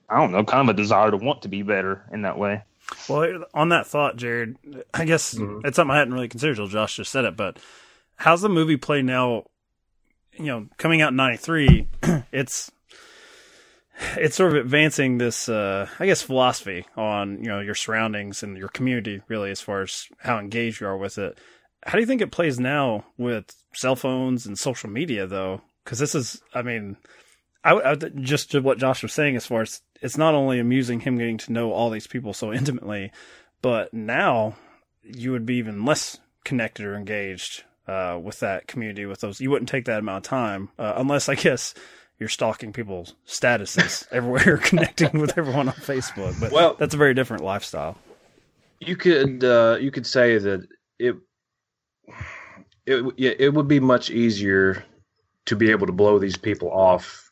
I 0.09 0.17
don't 0.17 0.31
know, 0.31 0.43
kind 0.43 0.69
of 0.69 0.73
a 0.75 0.77
desire 0.77 1.11
to 1.11 1.17
want 1.17 1.41
to 1.41 1.47
be 1.49 1.63
better 1.63 2.05
in 2.13 2.21
that 2.21 2.37
way. 2.37 2.63
Well, 3.09 3.45
on 3.53 3.69
that 3.69 3.87
thought, 3.87 4.15
Jared, 4.15 4.57
I 4.93 5.05
guess 5.05 5.33
Mhm. 5.33 5.65
it's 5.65 5.75
something 5.75 5.93
I 5.93 5.97
hadn't 5.99 6.13
really 6.13 6.29
considered 6.29 6.55
till 6.57 6.67
Josh 6.67 6.95
just 6.97 7.11
said 7.11 7.25
it. 7.25 7.35
But 7.35 7.57
how's 8.15 8.41
the 8.41 8.47
movie 8.49 8.77
play 8.77 9.01
now? 9.01 9.45
You 10.33 10.45
know, 10.45 10.67
coming 10.77 11.01
out 11.01 11.09
in 11.09 11.15
'93, 11.17 11.87
it's 12.31 12.71
it's 14.17 14.35
sort 14.35 14.55
of 14.55 14.65
advancing 14.65 15.17
this, 15.17 15.49
uh, 15.49 15.87
I 15.99 16.05
guess, 16.05 16.21
philosophy 16.21 16.85
on 16.95 17.43
you 17.43 17.49
know 17.49 17.59
your 17.59 17.75
surroundings 17.75 18.43
and 18.43 18.57
your 18.57 18.69
community, 18.69 19.21
really, 19.27 19.51
as 19.51 19.61
far 19.61 19.81
as 19.81 20.07
how 20.19 20.39
engaged 20.39 20.81
you 20.81 20.87
are 20.87 20.97
with 20.97 21.17
it. 21.17 21.37
How 21.83 21.93
do 21.93 21.99
you 21.99 22.05
think 22.05 22.21
it 22.21 22.31
plays 22.31 22.59
now 22.59 23.05
with 23.17 23.53
cell 23.73 23.95
phones 23.95 24.45
and 24.45 24.57
social 24.57 24.89
media, 24.89 25.27
though? 25.27 25.61
Because 25.83 25.99
this 25.99 26.15
is, 26.15 26.41
I 26.53 26.61
mean, 26.61 26.97
I, 27.63 27.73
I 27.75 27.95
just 27.95 28.51
to 28.51 28.59
what 28.61 28.77
Josh 28.77 29.03
was 29.03 29.13
saying, 29.13 29.35
as 29.35 29.45
far 29.45 29.61
as 29.61 29.81
it's 30.01 30.17
not 30.17 30.35
only 30.35 30.59
amusing 30.59 30.99
him 30.99 31.17
getting 31.17 31.37
to 31.39 31.53
know 31.53 31.71
all 31.71 31.89
these 31.89 32.07
people 32.07 32.33
so 32.33 32.53
intimately, 32.53 33.11
but 33.61 33.93
now 33.93 34.55
you 35.03 35.31
would 35.31 35.45
be 35.45 35.55
even 35.55 35.85
less 35.85 36.17
connected 36.43 36.85
or 36.85 36.95
engaged 36.95 37.63
uh, 37.87 38.19
with 38.21 38.39
that 38.41 38.67
community. 38.67 39.05
With 39.05 39.21
those, 39.21 39.41
you 39.41 39.49
wouldn't 39.49 39.69
take 39.69 39.85
that 39.85 39.99
amount 39.99 40.25
of 40.25 40.29
time 40.29 40.69
uh, 40.77 40.93
unless, 40.97 41.29
I 41.29 41.35
guess, 41.35 41.73
you're 42.19 42.29
stalking 42.29 42.73
people's 42.73 43.13
statuses 43.27 44.05
everywhere, 44.11 44.57
connecting 44.57 45.19
with 45.19 45.37
everyone 45.37 45.67
on 45.67 45.75
Facebook. 45.75 46.39
But 46.39 46.51
Well- 46.51 46.75
that's 46.79 46.93
a 46.93 46.97
very 46.97 47.13
different 47.13 47.43
lifestyle. 47.43 47.97
you 48.79 48.95
could 48.95 49.43
uh, 49.43 49.77
you 49.79 49.91
could 49.91 50.05
say 50.07 50.37
that 50.37 50.67
it 50.99 51.15
it 52.85 53.03
yeah, 53.17 53.31
it 53.37 53.53
would 53.53 53.67
be 53.67 53.79
much 53.79 54.09
easier 54.09 54.83
to 55.45 55.55
be 55.55 55.71
able 55.71 55.87
to 55.87 55.93
blow 55.93 56.19
these 56.19 56.37
people 56.37 56.69
off 56.71 57.26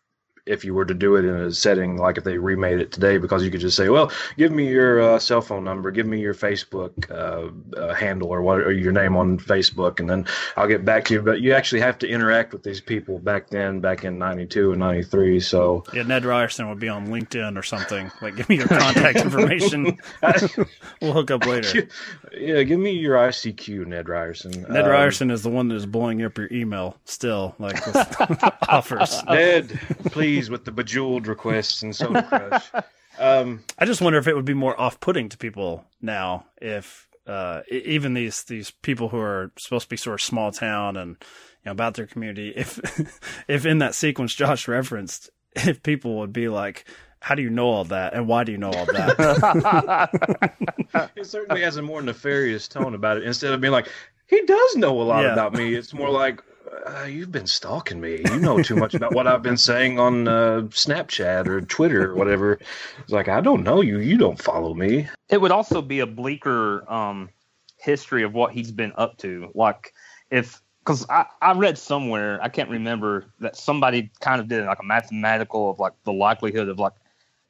if 0.46 0.64
you 0.64 0.74
were 0.74 0.86
to 0.86 0.94
do 0.94 1.16
it 1.16 1.26
in 1.26 1.36
a 1.36 1.52
setting 1.52 1.98
like 1.98 2.18
if 2.18 2.24
they 2.24 2.38
remade 2.38 2.80
it 2.80 2.92
today 2.92 3.18
because 3.18 3.44
you 3.44 3.50
could 3.50 3.62
just 3.62 3.76
say 3.76 3.90
well 3.90 4.12
give 4.38 4.52
me 4.52 4.68
your 4.68 5.02
uh, 5.02 5.20
cell 5.20 5.42
phone 5.42 5.64
number 5.64 5.90
give 5.92 6.06
me 6.06 6.20
your 6.20 6.34
facebook 6.36 6.92
uh, 7.10 7.50
uh, 7.80 7.94
handle 7.94 8.30
or 8.30 8.42
what 8.42 8.60
or 8.62 8.72
your 8.72 8.92
name 8.92 9.16
on 9.16 9.38
facebook 9.40 10.00
and 10.00 10.10
then 10.10 10.26
i'll 10.58 10.68
get 10.68 10.86
back 10.86 11.04
to 11.06 11.14
you 11.16 11.22
but 11.22 11.42
you 11.42 11.54
actually 11.54 11.82
have 11.82 11.98
to 11.98 12.08
interact 12.08 12.54
with 12.54 12.64
these 12.64 12.80
people 12.82 13.18
back 13.20 13.50
then 13.50 13.80
back 13.80 14.04
in 14.06 14.18
92 14.20 14.72
and 14.72 14.80
93 14.80 15.40
so 15.40 15.84
Yeah, 15.94 16.04
Ned 16.04 16.26
Ryerson 16.26 16.70
would 16.70 16.80
be 16.80 16.90
on 16.90 17.08
LinkedIn 17.08 17.58
or 17.58 17.64
something. 17.64 18.12
Like, 18.22 18.36
give 18.36 18.48
me 18.50 18.58
your 18.58 18.68
contact 18.68 19.18
information. 19.26 19.98
we'll 21.02 21.14
hook 21.14 21.32
up 21.32 21.46
later. 21.48 21.88
yeah 22.38 22.62
give 22.64 22.80
me 22.80 22.92
your 22.92 23.16
icq 23.16 23.86
ned 23.88 24.08
ryerson 24.10 24.52
Ned 24.70 24.86
Um, 24.86 24.92
Ryerson 24.92 25.32
is 25.32 25.42
the 25.44 25.50
one 25.50 25.70
that 25.70 25.76
is 25.76 25.86
blowing 25.86 26.24
up 26.24 26.38
your 26.38 26.52
email 26.52 26.98
still, 27.06 27.56
like 27.60 27.78
offers. 28.70 29.24
Ned, 29.26 29.80
please, 30.06 30.35
with 30.50 30.66
the 30.66 30.72
bejeweled 30.72 31.28
requests 31.28 31.82
and 31.84 31.96
Soda 31.96 32.24
Crush. 32.24 32.84
Um, 33.18 33.64
I 33.80 33.86
just 33.86 34.02
wonder 34.02 34.20
if 34.20 34.28
it 34.28 34.36
would 34.36 34.44
be 34.44 34.54
more 34.54 34.78
off-putting 34.78 35.30
to 35.30 35.38
people 35.38 35.86
now 36.02 36.48
if 36.62 37.08
uh, 37.26 37.62
even 37.72 38.14
these 38.14 38.44
these 38.44 38.72
people 38.72 39.08
who 39.08 39.18
are 39.20 39.54
supposed 39.58 39.86
to 39.86 39.90
be 39.90 39.96
sort 39.96 40.16
of 40.16 40.22
small 40.22 40.52
town 40.52 40.98
and 40.98 41.12
you 41.12 41.66
know 41.68 41.72
about 41.72 41.94
their 41.94 42.08
community, 42.08 42.50
if 42.54 42.78
if 43.48 43.66
in 43.66 43.78
that 43.78 43.96
sequence 43.96 44.36
Josh 44.36 44.68
referenced, 44.68 45.30
if 45.56 45.82
people 45.82 46.18
would 46.18 46.34
be 46.34 46.50
like, 46.50 46.84
"How 47.22 47.36
do 47.36 47.42
you 47.42 47.50
know 47.50 47.68
all 47.70 47.86
that? 47.86 48.14
And 48.14 48.28
why 48.28 48.44
do 48.44 48.52
you 48.52 48.58
know 48.58 48.72
all 48.72 48.86
that?" 48.88 50.12
it 51.16 51.26
certainly 51.26 51.62
has 51.62 51.78
a 51.78 51.82
more 51.82 52.02
nefarious 52.02 52.68
tone 52.68 52.96
about 52.96 53.16
it. 53.16 53.24
Instead 53.24 53.54
of 53.54 53.62
being 53.62 53.72
like, 53.72 53.88
he 54.28 54.42
does 54.42 54.76
know 54.76 55.02
a 55.02 55.04
lot 55.04 55.24
Yeah. 55.24 55.32
about 55.32 55.54
me, 55.54 55.74
it's 55.74 55.94
more 55.94 56.10
like, 56.10 56.42
uh, 56.86 57.04
you've 57.04 57.32
been 57.32 57.48
stalking 57.48 58.00
me. 58.00 58.22
You 58.24 58.40
know 58.40 58.62
too 58.62 58.76
much 58.76 58.94
about 58.94 59.14
what 59.14 59.28
I've 59.28 59.42
been 59.42 59.58
saying 59.58 60.00
on 60.00 60.28
uh, 60.28 60.62
Snapchat 60.70 61.48
or 61.48 61.62
Twitter 61.62 62.12
or 62.12 62.16
whatever. 62.16 62.60
It's 63.00 63.12
like, 63.12 63.28
I 63.28 63.42
don't 63.42 63.64
know 63.64 63.82
you. 63.82 64.00
You 64.00 64.18
don't 64.18 64.42
follow 64.42 64.74
me. 64.74 65.08
It 65.30 65.42
would 65.42 65.52
also 65.52 65.82
be 65.82 66.00
a 66.00 66.08
bleaker 66.08 66.90
um, 66.92 67.30
history 67.78 68.24
of 68.24 68.34
what 68.34 68.52
he's 68.52 68.72
been 68.72 68.94
up 68.98 69.18
to. 69.20 69.52
Like 69.54 69.94
if 70.32 70.62
because 70.80 71.06
I, 71.10 71.26
I 71.42 71.54
read 71.54 71.78
somewhere 71.78 72.40
I 72.44 72.50
can't 72.50 72.70
remember 72.70 73.26
that 73.40 73.56
somebody 73.56 74.12
kind 74.20 74.40
of 74.40 74.48
did 74.48 74.66
like 74.66 74.80
a 74.80 74.86
mathematical 74.86 75.72
of 75.72 75.80
like 75.80 75.94
the 76.04 76.14
likelihood 76.14 76.70
of 76.70 76.78
like 76.78 76.94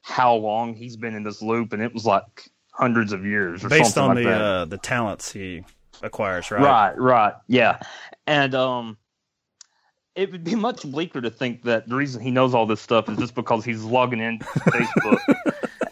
how 0.00 0.34
long 0.34 0.74
he's 0.74 0.96
been 0.96 1.14
in 1.14 1.24
this 1.24 1.42
loop, 1.42 1.72
and 1.72 1.82
it 1.82 1.92
was 1.92 2.06
like 2.06 2.48
hundreds 2.70 3.12
of 3.12 3.24
years 3.24 3.64
or 3.64 3.68
Based 3.68 3.94
something 3.94 4.02
on 4.02 4.16
like 4.16 4.24
the 4.24 4.30
that. 4.30 4.40
uh, 4.40 4.64
the 4.66 4.78
talents 4.78 5.32
he 5.32 5.64
acquires, 6.02 6.50
right? 6.50 6.62
Right, 6.62 6.96
right, 6.96 7.34
yeah, 7.48 7.80
and 8.26 8.54
um, 8.54 8.96
it 10.16 10.32
would 10.32 10.42
be 10.42 10.54
much 10.54 10.82
bleaker 10.82 11.20
to 11.20 11.30
think 11.30 11.62
that 11.64 11.88
the 11.88 11.94
reason 11.94 12.22
he 12.22 12.30
knows 12.30 12.54
all 12.54 12.66
this 12.66 12.80
stuff 12.80 13.08
is 13.08 13.18
just 13.18 13.34
because 13.34 13.64
he's 13.64 13.84
logging 13.84 14.20
in 14.20 14.38
Facebook 14.40 15.20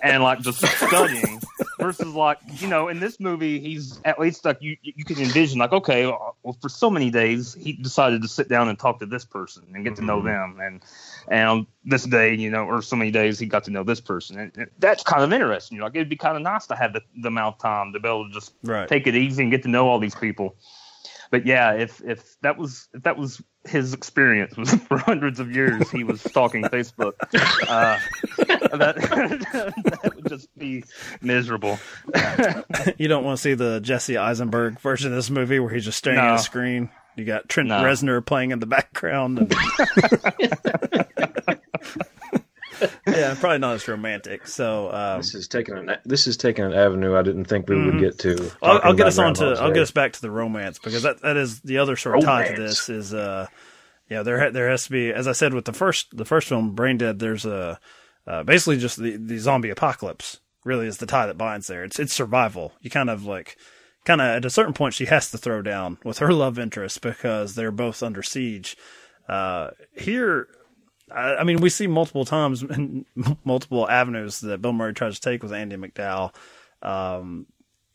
and 0.02 0.22
like 0.22 0.40
just 0.40 0.64
studying. 0.66 1.40
Versus 1.78 2.14
like 2.14 2.38
you 2.62 2.68
know 2.68 2.88
in 2.88 3.00
this 3.00 3.20
movie 3.20 3.58
he's 3.60 4.00
at 4.04 4.18
least 4.18 4.44
like 4.44 4.56
you 4.62 4.76
you 4.80 5.04
can 5.04 5.18
envision 5.18 5.58
like 5.58 5.72
okay 5.72 6.04
uh, 6.04 6.16
well 6.42 6.56
for 6.62 6.68
so 6.68 6.88
many 6.88 7.10
days 7.10 7.52
he 7.52 7.74
decided 7.74 8.22
to 8.22 8.28
sit 8.28 8.48
down 8.48 8.68
and 8.68 8.78
talk 8.78 9.00
to 9.00 9.06
this 9.06 9.24
person 9.24 9.64
and 9.74 9.84
get 9.84 9.96
to 9.96 10.02
know 10.02 10.18
mm-hmm. 10.18 10.56
them 10.56 10.60
and 10.60 10.82
and 11.28 11.48
on 11.48 11.66
this 11.84 12.04
day 12.04 12.32
you 12.32 12.48
know 12.48 12.64
or 12.64 12.80
so 12.80 12.96
many 12.96 13.10
days 13.10 13.38
he 13.38 13.44
got 13.44 13.64
to 13.64 13.70
know 13.70 13.82
this 13.82 14.00
person 14.00 14.38
and, 14.38 14.52
and 14.56 14.70
that's 14.78 15.02
kind 15.02 15.22
of 15.22 15.30
interesting 15.32 15.76
you 15.76 15.80
know 15.80 15.86
like 15.86 15.96
it'd 15.96 16.08
be 16.08 16.16
kind 16.16 16.36
of 16.36 16.42
nice 16.42 16.66
to 16.66 16.76
have 16.76 16.92
the, 16.94 17.02
the 17.20 17.28
amount 17.28 17.56
of 17.56 17.60
time 17.60 17.92
to 17.92 18.00
be 18.00 18.08
able 18.08 18.26
to 18.26 18.32
just 18.32 18.54
Right. 18.62 18.88
take 18.88 19.06
it 19.06 19.14
easy 19.14 19.42
and 19.42 19.50
get 19.50 19.62
to 19.64 19.68
know 19.68 19.88
all 19.88 19.98
these 19.98 20.14
people 20.14 20.56
but 21.34 21.46
yeah, 21.46 21.72
if 21.72 22.00
if 22.04 22.36
that 22.42 22.56
was 22.56 22.88
if 22.94 23.02
that 23.02 23.18
was 23.18 23.42
his 23.64 23.92
experience 23.92 24.56
was 24.56 24.72
for 24.88 24.98
hundreds 24.98 25.40
of 25.40 25.50
years, 25.50 25.90
he 25.90 26.04
was 26.04 26.20
stalking 26.20 26.62
Facebook. 26.62 27.14
Uh, 27.68 27.98
that, 28.76 28.94
that 30.02 30.12
would 30.14 30.28
just 30.28 30.48
be 30.56 30.84
miserable. 31.20 31.76
you 32.98 33.08
don't 33.08 33.24
want 33.24 33.36
to 33.36 33.42
see 33.42 33.54
the 33.54 33.80
Jesse 33.80 34.16
Eisenberg 34.16 34.78
version 34.78 35.10
of 35.10 35.16
this 35.16 35.28
movie 35.28 35.58
where 35.58 35.70
he's 35.74 35.84
just 35.84 35.98
staring 35.98 36.20
at 36.20 36.28
No. 36.28 36.34
a 36.34 36.38
screen. 36.38 36.88
You 37.16 37.24
got 37.24 37.48
Trent 37.48 37.68
No. 37.68 37.82
Reznor 37.82 38.24
playing 38.24 38.52
in 38.52 38.60
the 38.60 38.66
background. 38.66 39.38
and- 39.40 39.52
yeah, 43.06 43.34
probably 43.38 43.58
not 43.58 43.74
as 43.74 43.86
romantic. 43.88 44.46
So 44.46 44.90
um, 44.92 45.18
This 45.20 45.34
is 45.34 45.48
taking 45.48 45.76
an 45.76 45.96
this 46.04 46.26
is 46.26 46.36
taking 46.36 46.64
an 46.64 46.72
avenue 46.72 47.16
I 47.16 47.22
didn't 47.22 47.44
think 47.46 47.68
we 47.68 47.76
would 47.76 47.94
Mhm. 47.94 48.00
get 48.00 48.18
to. 48.20 48.50
I'll, 48.62 48.80
I'll 48.84 48.94
get 48.94 49.06
us 49.06 49.18
on 49.18 49.34
to. 49.34 49.46
I'll 49.60 49.72
get 49.72 49.82
us 49.82 49.90
back 49.90 50.12
to 50.12 50.20
the 50.20 50.30
romance 50.30 50.78
because 50.78 51.02
that, 51.02 51.20
that 51.22 51.36
is 51.36 51.60
the 51.60 51.78
other 51.78 51.96
sort 51.96 52.18
of 52.18 52.24
tie 52.24 52.48
to 52.48 52.60
this. 52.60 52.88
Is 52.88 53.12
uh, 53.14 53.46
yeah, 54.10 54.22
there 54.22 54.50
there 54.50 54.68
has 54.70 54.84
to 54.84 54.90
be, 54.90 55.12
as 55.12 55.26
I 55.28 55.32
said 55.32 55.54
with 55.54 55.64
the 55.64 55.72
first 55.72 56.16
the 56.16 56.24
first 56.24 56.48
film, 56.48 56.74
Brain 56.74 56.98
Dead. 56.98 57.18
There's 57.18 57.44
a 57.46 57.78
uh, 58.26 58.42
basically 58.42 58.78
just 58.78 59.00
the 59.00 59.16
the 59.16 59.38
zombie 59.38 59.70
apocalypse. 59.70 60.40
Really, 60.64 60.86
is 60.86 60.96
the 60.98 61.06
tie 61.06 61.26
that 61.26 61.36
binds 61.38 61.66
there. 61.66 61.84
It's 61.84 61.98
it's 61.98 62.12
survival. 62.14 62.72
You 62.80 62.88
kind 62.90 63.10
of 63.10 63.24
like 63.26 63.56
kind 64.06 64.20
of 64.20 64.26
at 64.28 64.44
a 64.44 64.50
certain 64.50 64.72
point 64.74 64.94
she 64.94 65.06
has 65.06 65.30
to 65.30 65.38
throw 65.38 65.60
down 65.62 65.98
with 66.04 66.18
her 66.18 66.32
love 66.32 66.58
interest 66.58 67.00
because 67.02 67.54
they're 67.54 67.70
both 67.70 68.02
under 68.02 68.22
siege. 68.22 68.76
Uh, 69.28 69.70
here, 69.94 70.48
I, 71.10 71.44
mean, 71.44 71.60
we 71.60 71.70
see 71.70 71.86
multiple 71.86 72.24
times 72.24 72.62
and 72.68 73.04
multiple 73.44 73.88
avenues 73.88 74.40
that 74.40 74.62
Bill 74.62 74.72
Murray 74.72 74.94
tries 74.94 75.18
to 75.18 75.20
take 75.20 75.42
with 75.42 75.52
Andie 75.52 75.76
MacDowell. 75.76 76.34
Um, 76.82 77.46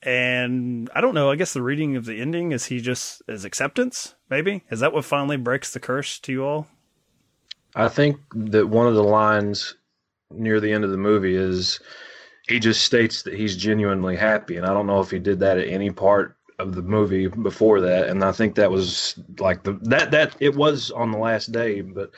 and 0.02 0.90
I 0.96 1.02
don't 1.02 1.14
know. 1.14 1.30
I 1.30 1.36
guess 1.36 1.54
the 1.54 1.62
reading 1.62 1.96
of 1.96 2.06
the 2.06 2.22
ending 2.22 2.52
is 2.52 2.66
he 2.66 2.80
just 2.80 3.22
is 3.28 3.44
acceptance. 3.44 4.16
Maybe 4.30 4.64
is 4.72 4.80
that 4.80 4.94
what 4.94 5.06
finally 5.06 5.38
breaks 5.38 5.74
the 5.74 5.80
curse 5.80 6.20
to 6.20 6.32
you 6.32 6.46
all? 6.46 6.68
I 7.76 7.90
think 7.90 8.18
that 8.34 8.68
one 8.68 8.88
of 8.88 8.96
the 8.96 9.04
lines 9.04 9.76
near 10.32 10.60
the 10.60 10.72
end 10.72 10.84
of 10.84 10.92
the 10.92 10.98
movie 10.98 11.36
is 11.36 11.80
he 12.48 12.60
just 12.60 12.84
states 12.84 13.24
that 13.24 13.34
he's 13.34 13.56
genuinely 13.58 14.16
happy, 14.16 14.58
and 14.58 14.66
I 14.66 14.74
don't 14.74 14.88
know 14.88 15.02
if 15.02 15.12
he 15.12 15.20
did 15.20 15.40
that 15.42 15.58
at 15.58 15.68
any 15.68 15.92
part 15.92 16.36
of 16.58 16.76
the 16.76 16.82
movie 16.82 17.28
before 17.28 17.82
that. 17.82 18.08
And 18.08 18.24
I 18.24 18.32
think 18.32 18.56
that 18.56 18.72
was 18.72 19.20
like 19.38 19.64
the 19.64 19.74
that 19.84 20.12
that 20.12 20.36
it 20.40 20.56
was 20.56 20.92
on 20.92 21.12
the 21.12 21.18
last 21.18 21.52
day, 21.52 21.82
but 21.82 22.12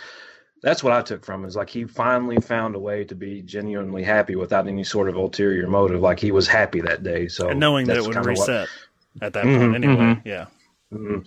that's 0.62 0.84
what 0.84 0.94
I 0.94 1.02
took 1.02 1.26
from 1.26 1.44
it, 1.44 1.48
is 1.48 1.56
like 1.56 1.70
he 1.70 1.86
finally 1.86 2.38
found 2.38 2.76
a 2.76 2.80
way 2.80 3.04
to 3.06 3.16
be 3.16 3.42
genuinely 3.42 4.04
happy 4.04 4.36
without 4.36 4.68
any 4.68 4.84
sort 4.84 5.10
of 5.10 5.16
ulterior 5.16 5.68
motive. 5.68 6.02
Like 6.02 6.20
he 6.20 6.32
was 6.32 6.48
happy 6.48 6.82
that 6.82 7.04
day. 7.04 7.28
So 7.28 7.50
and 7.50 7.60
knowing 7.60 7.88
that 7.88 7.98
it 7.98 8.04
would 8.04 8.14
kinda 8.14 8.30
what- 8.30 8.48
reset 8.48 8.70
at 9.22 9.34
that 9.34 9.46
Mhm, 9.46 9.58
point 9.60 9.76
anyway. 9.76 9.96
mhm. 9.96 10.22
Yeah. 10.26 10.46
Mhm. 10.94 11.26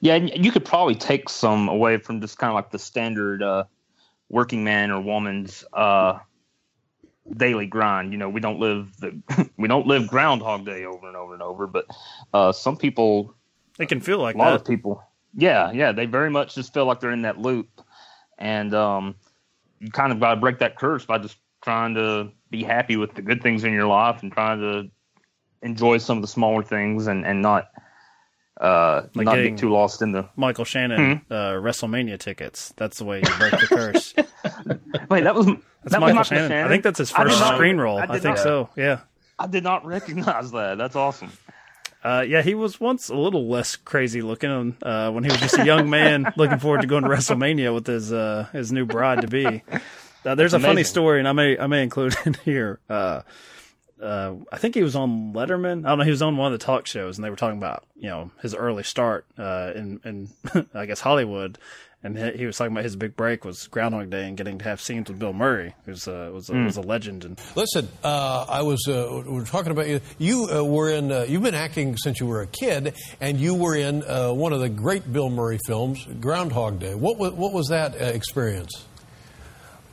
Yeah, 0.00 0.14
and 0.16 0.44
you 0.44 0.52
could 0.52 0.64
probably 0.64 0.94
take 0.94 1.28
some 1.30 1.68
away 1.68 1.96
from 1.96 2.20
just 2.20 2.36
kind 2.38 2.50
of 2.50 2.54
like 2.54 2.70
the 2.70 2.78
standard 2.78 3.42
uh, 3.42 3.64
working 4.28 4.62
man 4.62 4.90
or 4.90 5.00
woman's 5.00 5.64
uh, 5.72 6.18
daily 7.36 7.66
grind. 7.66 8.12
You 8.12 8.18
know, 8.18 8.28
we 8.28 8.40
don't 8.40 8.60
live 8.60 8.94
the 8.98 9.18
we 9.56 9.68
don't 9.68 9.86
live 9.86 10.06
Groundhog 10.08 10.66
Day 10.66 10.84
over 10.84 11.06
and 11.08 11.16
over 11.16 11.32
and 11.32 11.42
over, 11.42 11.66
but 11.66 11.86
uh, 12.34 12.52
some 12.52 12.76
people, 12.76 13.34
It 13.78 13.88
can 13.88 14.00
feel 14.00 14.18
like 14.18 14.34
a 14.34 14.38
lot 14.38 14.50
that. 14.50 14.60
of 14.60 14.66
people, 14.66 15.02
yeah, 15.34 15.72
yeah, 15.72 15.92
they 15.92 16.04
very 16.06 16.30
much 16.30 16.54
just 16.54 16.74
feel 16.74 16.84
like 16.84 17.00
they're 17.00 17.10
in 17.10 17.22
that 17.22 17.38
loop, 17.38 17.80
and 18.38 18.74
um, 18.74 19.14
you 19.80 19.90
kind 19.90 20.12
of 20.12 20.20
got 20.20 20.34
to 20.34 20.40
break 20.40 20.58
that 20.60 20.76
curse 20.76 21.04
by 21.04 21.18
just 21.18 21.36
trying 21.62 21.94
to 21.94 22.30
be 22.50 22.62
happy 22.62 22.96
with 22.96 23.14
the 23.14 23.22
good 23.22 23.42
things 23.42 23.64
in 23.64 23.72
your 23.72 23.86
life 23.86 24.22
and 24.22 24.32
trying 24.32 24.60
to 24.60 24.90
enjoy 25.62 25.98
some 25.98 26.18
of 26.18 26.22
the 26.22 26.28
smaller 26.28 26.62
things 26.62 27.06
and 27.06 27.24
and 27.26 27.40
not 27.40 27.68
uh 28.60 29.02
Like 29.14 29.24
not 29.24 29.36
get 29.36 29.56
too 29.58 29.70
lost 29.72 30.02
in 30.02 30.12
the. 30.12 30.28
Michael 30.36 30.64
Shannon 30.64 31.22
uh, 31.30 31.52
WrestleMania 31.54 32.18
tickets. 32.18 32.72
That's 32.76 32.98
the 32.98 33.04
way 33.04 33.18
you 33.18 33.36
break 33.38 33.52
the 33.52 33.66
curse. 33.66 34.14
Wait, 35.10 35.24
that 35.24 35.34
was 35.34 35.46
That's 35.46 35.58
that 35.86 36.00
Michael, 36.00 36.18
was 36.18 36.26
Shannon. 36.28 36.64
I 36.64 36.68
think 36.68 36.84
that's 36.84 36.98
his 36.98 37.10
first 37.10 37.40
not- 37.40 37.54
screen 37.56 37.78
role. 37.78 37.98
I, 37.98 38.06
did 38.06 38.22
think 38.22 38.36
not- 38.36 38.38
so. 38.44 38.68
Yeah. 38.76 39.00
I 39.38 39.48
did 39.48 39.64
not 39.64 39.84
recognize 39.84 40.52
that. 40.52 40.78
That's 40.78 40.94
awesome. 40.94 41.32
Uh, 42.04 42.22
yeah, 42.28 42.42
he 42.42 42.54
was 42.54 42.78
once 42.78 43.08
a 43.08 43.16
little 43.16 43.48
less 43.48 43.76
crazy 43.76 44.20
looking 44.20 44.76
uh, 44.82 45.10
when 45.10 45.24
he 45.24 45.30
was 45.30 45.40
just 45.40 45.58
a 45.58 45.64
young 45.64 45.88
man 45.88 46.30
looking 46.36 46.58
forward 46.58 46.82
to 46.82 46.86
going 46.86 47.02
to 47.02 47.08
WrestleMania 47.08 47.72
with 47.72 47.86
his 47.86 48.12
uh, 48.12 48.46
his 48.52 48.70
new 48.70 48.84
bride 48.84 49.22
to 49.22 49.26
be. 49.26 49.46
Uh, 49.46 50.34
there's 50.34 50.52
That's 50.52 50.62
a 50.62 50.66
funny 50.66 50.84
story, 50.84 51.18
and 51.18 51.26
I 51.26 51.32
may 51.32 51.58
I 51.58 51.66
may 51.66 51.82
include 51.82 52.14
it 52.26 52.36
here. 52.38 52.78
Uh, 52.90 53.22
uh, 54.02 54.34
I 54.52 54.58
think 54.58 54.74
he 54.74 54.82
was 54.82 54.94
on 54.96 55.32
Letterman. 55.32 55.86
I 55.86 55.90
don't 55.90 55.98
know. 55.98 56.04
He 56.04 56.10
was 56.10 56.20
on 56.20 56.36
one 56.36 56.52
of 56.52 56.58
the 56.58 56.64
talk 56.64 56.86
shows, 56.86 57.16
and 57.16 57.24
they 57.24 57.30
were 57.30 57.36
talking 57.36 57.56
about 57.56 57.86
you 57.96 58.10
know 58.10 58.30
his 58.42 58.54
early 58.54 58.82
start 58.82 59.24
uh, 59.38 59.72
in 59.74 60.00
in 60.04 60.66
I 60.74 60.84
guess 60.84 61.00
Hollywood, 61.00 61.58
and 62.04 62.16
he, 62.16 62.38
he 62.38 62.46
was 62.46 62.56
talking 62.56 62.72
about 62.72 62.84
his 62.84 62.94
big 62.94 63.16
break 63.16 63.44
was 63.44 63.66
Groundhog 63.66 64.10
Day 64.10 64.28
and 64.28 64.36
getting 64.36 64.58
to 64.58 64.64
have 64.64 64.80
scenes 64.80 65.08
with 65.08 65.18
Bill 65.18 65.32
Murray, 65.32 65.74
who's 65.86 66.06
uh, 66.06 66.30
was 66.32 66.48
a, 66.50 66.52
Hmm. 66.52 66.66
was 66.66 66.76
a 66.76 66.82
legend. 66.82 67.24
And 67.24 67.40
Listen, 67.56 67.88
uh, 68.04 68.46
I 68.48 68.62
was 68.62 68.86
uh, 68.86 69.22
we 69.26 69.32
were 69.32 69.44
talking 69.44 69.72
about 69.72 69.88
you. 69.88 70.00
You 70.18 70.48
uh, 70.54 70.62
were 70.62 70.90
in. 70.90 71.10
Uh, 71.10 71.24
you've 71.28 71.42
been 71.42 71.54
acting 71.54 71.96
since 71.96 72.20
you 72.20 72.26
were 72.26 72.42
a 72.42 72.46
kid, 72.46 72.94
and 73.20 73.40
you 73.40 73.54
were 73.54 73.74
in 73.74 74.04
uh, 74.04 74.30
one 74.32 74.52
of 74.52 74.60
the 74.60 74.68
great 74.68 75.12
Bill 75.12 75.30
Murray 75.30 75.58
films, 75.66 76.06
Groundhog 76.20 76.78
Day. 76.78 76.94
What 76.94 77.18
was, 77.18 77.32
what 77.32 77.52
was 77.52 77.68
that 77.68 77.94
uh, 78.00 78.04
experience? 78.04 78.84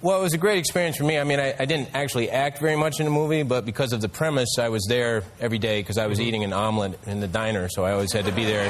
Well, 0.03 0.19
it 0.19 0.23
was 0.23 0.33
a 0.33 0.39
great 0.39 0.57
experience 0.57 0.97
for 0.97 1.03
me. 1.03 1.19
I 1.19 1.23
mean, 1.23 1.39
I, 1.39 1.53
I 1.59 1.65
didn't 1.65 1.89
actually 1.93 2.31
act 2.31 2.57
very 2.57 2.75
much 2.75 2.99
in 2.99 3.05
the 3.05 3.11
movie, 3.11 3.43
but 3.43 3.65
because 3.65 3.93
of 3.93 4.01
the 4.01 4.09
premise, 4.09 4.57
I 4.57 4.69
was 4.69 4.83
there 4.89 5.23
every 5.39 5.59
day 5.59 5.79
because 5.79 5.99
I 5.99 6.07
was 6.07 6.19
eating 6.19 6.43
an 6.43 6.53
omelet 6.53 6.97
in 7.05 7.19
the 7.19 7.27
diner, 7.27 7.69
so 7.69 7.85
I 7.85 7.91
always 7.91 8.11
had 8.11 8.25
to 8.25 8.31
be 8.31 8.43
there 8.43 8.65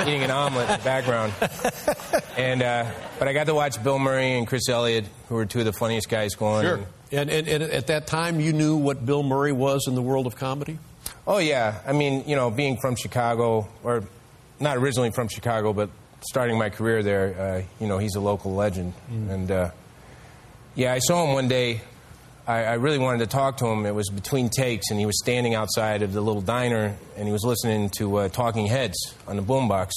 eating 0.02 0.22
an 0.22 0.30
omelet 0.30 0.70
in 0.70 0.78
the 0.78 0.84
background. 0.84 1.32
And 2.36 2.62
uh, 2.62 2.88
but 3.18 3.26
I 3.26 3.32
got 3.32 3.46
to 3.46 3.54
watch 3.54 3.82
Bill 3.82 3.98
Murray 3.98 4.38
and 4.38 4.46
Chris 4.46 4.68
Elliott, 4.68 5.06
who 5.28 5.34
were 5.34 5.46
two 5.46 5.58
of 5.58 5.64
the 5.64 5.72
funniest 5.72 6.08
guys 6.08 6.34
going. 6.36 6.64
Sure. 6.64 6.80
And, 7.10 7.30
and, 7.30 7.48
and 7.48 7.62
at 7.64 7.88
that 7.88 8.06
time, 8.06 8.40
you 8.40 8.52
knew 8.52 8.76
what 8.76 9.04
Bill 9.04 9.24
Murray 9.24 9.52
was 9.52 9.86
in 9.88 9.96
the 9.96 10.02
world 10.02 10.26
of 10.26 10.36
comedy. 10.36 10.78
Oh 11.26 11.38
yeah, 11.38 11.80
I 11.84 11.94
mean, 11.94 12.22
you 12.28 12.36
know, 12.36 12.50
being 12.50 12.76
from 12.76 12.94
Chicago, 12.94 13.66
or 13.82 14.04
not 14.60 14.76
originally 14.76 15.10
from 15.10 15.26
Chicago, 15.26 15.72
but 15.72 15.90
starting 16.20 16.56
my 16.58 16.70
career 16.70 17.02
there, 17.02 17.34
uh, 17.40 17.62
you 17.80 17.88
know, 17.88 17.98
he's 17.98 18.14
a 18.14 18.20
local 18.20 18.54
legend. 18.54 18.92
And 19.08 19.50
uh, 19.50 19.70
yeah, 20.76 20.92
I 20.92 20.98
saw 20.98 21.24
him 21.24 21.32
one 21.32 21.48
day. 21.48 21.80
I, 22.46 22.64
I 22.64 22.74
really 22.74 22.98
wanted 22.98 23.20
to 23.20 23.26
talk 23.26 23.56
to 23.56 23.66
him. 23.66 23.86
It 23.86 23.94
was 23.94 24.10
between 24.10 24.50
takes, 24.50 24.90
and 24.90 25.00
he 25.00 25.06
was 25.06 25.18
standing 25.18 25.54
outside 25.54 26.02
of 26.02 26.12
the 26.12 26.20
little 26.20 26.42
diner, 26.42 26.94
and 27.16 27.26
he 27.26 27.32
was 27.32 27.44
listening 27.44 27.88
to 27.96 28.16
uh, 28.16 28.28
Talking 28.28 28.66
Heads 28.66 29.14
on 29.26 29.36
the 29.36 29.42
boombox, 29.42 29.90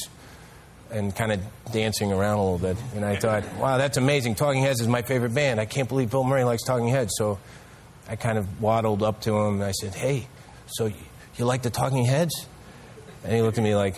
and 0.89 1.13
kind 1.13 1.33
of 1.33 1.41
dancing 1.73 2.13
around 2.13 2.37
a 2.39 2.43
little 2.43 2.57
bit. 2.57 2.77
And 2.95 3.03
I 3.03 3.17
thought, 3.17 3.43
wow, 3.55 3.77
that's 3.77 3.97
amazing. 3.97 4.35
Talking 4.35 4.63
Heads 4.63 4.79
is 4.79 4.87
my 4.87 5.01
favorite 5.01 5.35
band. 5.35 5.59
I 5.59 5.65
can't 5.65 5.89
believe 5.89 6.11
Bill 6.11 6.23
Murray 6.23 6.45
likes 6.45 6.63
Talking 6.63 6.87
Heads. 6.87 7.11
So 7.17 7.39
I 8.07 8.15
kind 8.15 8.37
of 8.37 8.61
waddled 8.61 9.03
up 9.03 9.19
to 9.21 9.37
him, 9.37 9.55
and 9.55 9.63
I 9.63 9.71
said, 9.71 9.93
hey, 9.93 10.27
so 10.65 10.85
you, 10.85 10.95
you 11.35 11.43
like 11.43 11.61
the 11.61 11.69
Talking 11.69 12.05
Heads? 12.05 12.47
And 13.25 13.33
he 13.33 13.41
looked 13.41 13.57
at 13.57 13.63
me 13.65 13.75
like, 13.75 13.95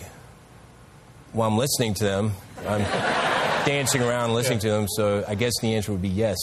well, 1.32 1.46
I'm 1.46 1.56
listening 1.56 1.94
to 1.94 2.04
them. 2.04 2.32
I'm 2.66 2.80
dancing 3.64 4.02
around 4.02 4.34
listening 4.34 4.58
to 4.58 4.68
them, 4.68 4.88
so 4.88 5.24
I 5.28 5.36
guess 5.36 5.52
the 5.60 5.76
answer 5.76 5.92
would 5.92 6.02
be 6.02 6.08
yes. 6.08 6.36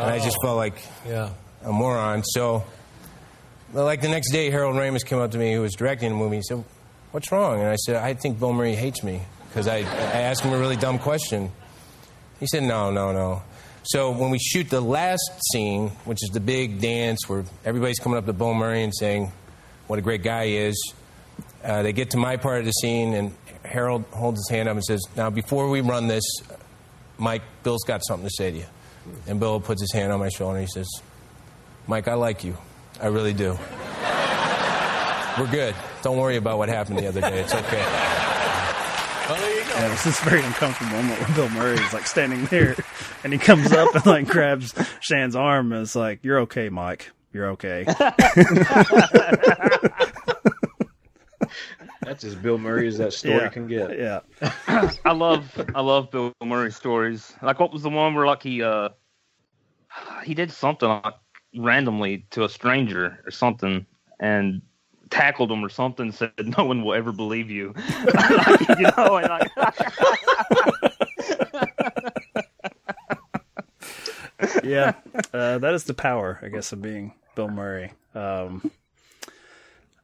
And 0.00 0.10
I 0.10 0.18
just 0.18 0.36
felt 0.42 0.56
like 0.56 0.74
yeah. 1.06 1.30
a 1.64 1.72
moron. 1.72 2.24
So, 2.24 2.64
like 3.72 4.00
the 4.00 4.08
next 4.08 4.32
day, 4.32 4.50
Harold 4.50 4.76
Ramis 4.76 5.04
came 5.04 5.18
up 5.18 5.32
to 5.32 5.38
me, 5.38 5.52
who 5.52 5.60
was 5.60 5.74
directing 5.74 6.10
the 6.10 6.16
movie. 6.16 6.36
He 6.36 6.42
said, 6.42 6.64
"What's 7.12 7.30
wrong?" 7.30 7.60
And 7.60 7.68
I 7.68 7.76
said, 7.76 7.96
"I 7.96 8.14
think 8.14 8.38
Bill 8.38 8.52
Murray 8.52 8.74
hates 8.74 9.02
me 9.02 9.22
because 9.48 9.68
I, 9.68 9.78
I 9.78 9.82
asked 9.82 10.42
him 10.42 10.52
a 10.52 10.58
really 10.58 10.76
dumb 10.76 10.98
question." 10.98 11.50
He 12.38 12.46
said, 12.46 12.62
"No, 12.62 12.90
no, 12.90 13.12
no." 13.12 13.42
So 13.82 14.10
when 14.10 14.30
we 14.30 14.38
shoot 14.38 14.70
the 14.70 14.80
last 14.80 15.20
scene, 15.52 15.88
which 16.04 16.18
is 16.22 16.30
the 16.32 16.40
big 16.40 16.80
dance 16.80 17.28
where 17.28 17.44
everybody's 17.64 17.98
coming 17.98 18.18
up 18.18 18.26
to 18.26 18.32
Bill 18.32 18.54
Murray 18.54 18.82
and 18.82 18.94
saying 18.94 19.32
what 19.86 19.98
a 19.98 20.02
great 20.02 20.22
guy 20.22 20.46
he 20.46 20.56
is, 20.56 20.94
uh, 21.64 21.82
they 21.82 21.92
get 21.92 22.10
to 22.10 22.16
my 22.16 22.36
part 22.36 22.60
of 22.60 22.66
the 22.66 22.72
scene, 22.72 23.14
and 23.14 23.34
Harold 23.64 24.04
holds 24.12 24.38
his 24.38 24.48
hand 24.48 24.68
up 24.68 24.76
and 24.76 24.84
says, 24.84 25.02
"Now, 25.16 25.28
before 25.30 25.68
we 25.68 25.82
run 25.82 26.08
this, 26.08 26.24
Mike, 27.18 27.42
Bill's 27.62 27.84
got 27.84 28.00
something 28.06 28.26
to 28.26 28.34
say 28.34 28.50
to 28.50 28.56
you." 28.56 28.66
And 29.26 29.40
Bill 29.40 29.60
puts 29.60 29.80
his 29.80 29.92
hand 29.92 30.12
on 30.12 30.20
my 30.20 30.28
shoulder 30.28 30.58
and 30.58 30.66
he 30.66 30.72
says, 30.72 30.88
"Mike, 31.86 32.08
I 32.08 32.14
like 32.14 32.44
you. 32.44 32.56
I 33.00 33.06
really 33.06 33.32
do. 33.32 33.58
We're 35.38 35.50
good. 35.50 35.74
Don't 36.02 36.18
worry 36.18 36.36
about 36.36 36.58
what 36.58 36.68
happened 36.68 36.98
the 36.98 37.06
other 37.06 37.20
day. 37.20 37.40
It's 37.40 37.54
okay." 37.54 37.84
Yeah, 39.80 39.88
this 39.88 40.06
is 40.06 40.20
a 40.20 40.24
very 40.24 40.42
uncomfortable 40.42 40.90
moment 40.92 41.20
where 41.20 41.34
Bill 41.36 41.48
Murray 41.50 41.78
is 41.78 41.92
like 41.92 42.06
standing 42.06 42.44
there, 42.46 42.76
and 43.24 43.32
he 43.32 43.38
comes 43.38 43.72
up 43.72 43.94
and 43.94 44.04
like 44.04 44.26
grabs 44.26 44.74
Shan's 45.00 45.36
arm 45.36 45.72
and 45.72 45.82
is 45.82 45.96
like, 45.96 46.18
"You're 46.22 46.40
okay, 46.40 46.68
Mike. 46.68 47.10
You're 47.32 47.50
okay." 47.50 47.86
That's 52.10 52.24
as 52.24 52.34
Bill 52.34 52.58
Murray 52.58 52.88
as 52.88 52.98
that 52.98 53.12
story 53.12 53.36
Yeah. 53.36 53.48
can 53.50 53.68
get. 53.68 53.96
Yeah. 53.96 54.18
I 55.04 55.12
love 55.12 55.48
I 55.76 55.80
love 55.80 56.10
Bill 56.10 56.32
Murray 56.44 56.72
stories. 56.72 57.32
Like 57.40 57.60
what 57.60 57.72
was 57.72 57.84
the 57.84 57.88
one 57.88 58.16
where 58.16 58.26
like 58.26 58.42
he 58.42 58.64
uh 58.64 58.88
he 60.24 60.34
did 60.34 60.50
something 60.50 60.88
like 60.88 61.14
randomly 61.56 62.26
to 62.30 62.42
a 62.42 62.48
stranger 62.48 63.20
or 63.24 63.30
something 63.30 63.86
and 64.18 64.60
tackled 65.10 65.52
him 65.52 65.64
or 65.64 65.68
something 65.68 66.10
said 66.10 66.32
no 66.58 66.64
one 66.64 66.82
will 66.82 66.94
ever 66.94 67.12
believe 67.12 67.48
you. 67.48 67.72
Like, 68.12 68.68
you 68.80 68.88
know, 68.96 69.16
and 69.18 69.28
like 69.28 69.48
yeah, 74.64 74.94
uh, 75.32 75.58
that 75.58 75.74
is 75.74 75.84
the 75.84 75.94
power, 75.94 76.40
I 76.42 76.48
guess, 76.48 76.72
of 76.72 76.82
being 76.82 77.14
Bill 77.36 77.48
Murray. 77.48 77.92
Um, 78.16 78.68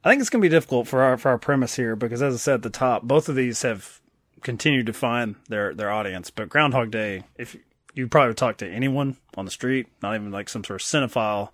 I 0.07 0.11
think 0.11 0.21
it's 0.21 0.31
going 0.31 0.41
to 0.41 0.49
be 0.49 0.55
difficult 0.55 0.87
for 0.87 1.03
our 1.03 1.17
for 1.17 1.31
our 1.31 1.39
premise 1.39 1.75
here 1.75 1.97
because, 1.97 2.23
as 2.23 2.33
I 2.33 2.37
said 2.37 2.55
at 2.55 2.63
the 2.63 2.71
top, 2.71 3.03
both 3.03 3.29
of 3.29 3.35
these 3.35 3.63
have 3.63 4.01
continued 4.41 4.87
to 4.87 4.93
find 4.93 5.35
their 5.49 5.75
their 5.75 5.91
audience. 5.91 6.31
But 6.31 6.49
Groundhog 6.49 6.93
Day, 6.93 7.25
if 7.35 7.57
you 7.93 8.07
probably 8.07 8.35
talk 8.35 8.59
to 8.59 8.71
anyone 8.71 9.17
on 9.37 9.47
the 9.47 9.51
street, 9.51 9.89
not 10.05 10.15
even 10.15 10.31
like 10.31 10.49
some 10.49 10.63
sort 10.63 10.81
of 10.81 10.87
cinephile, 10.87 11.49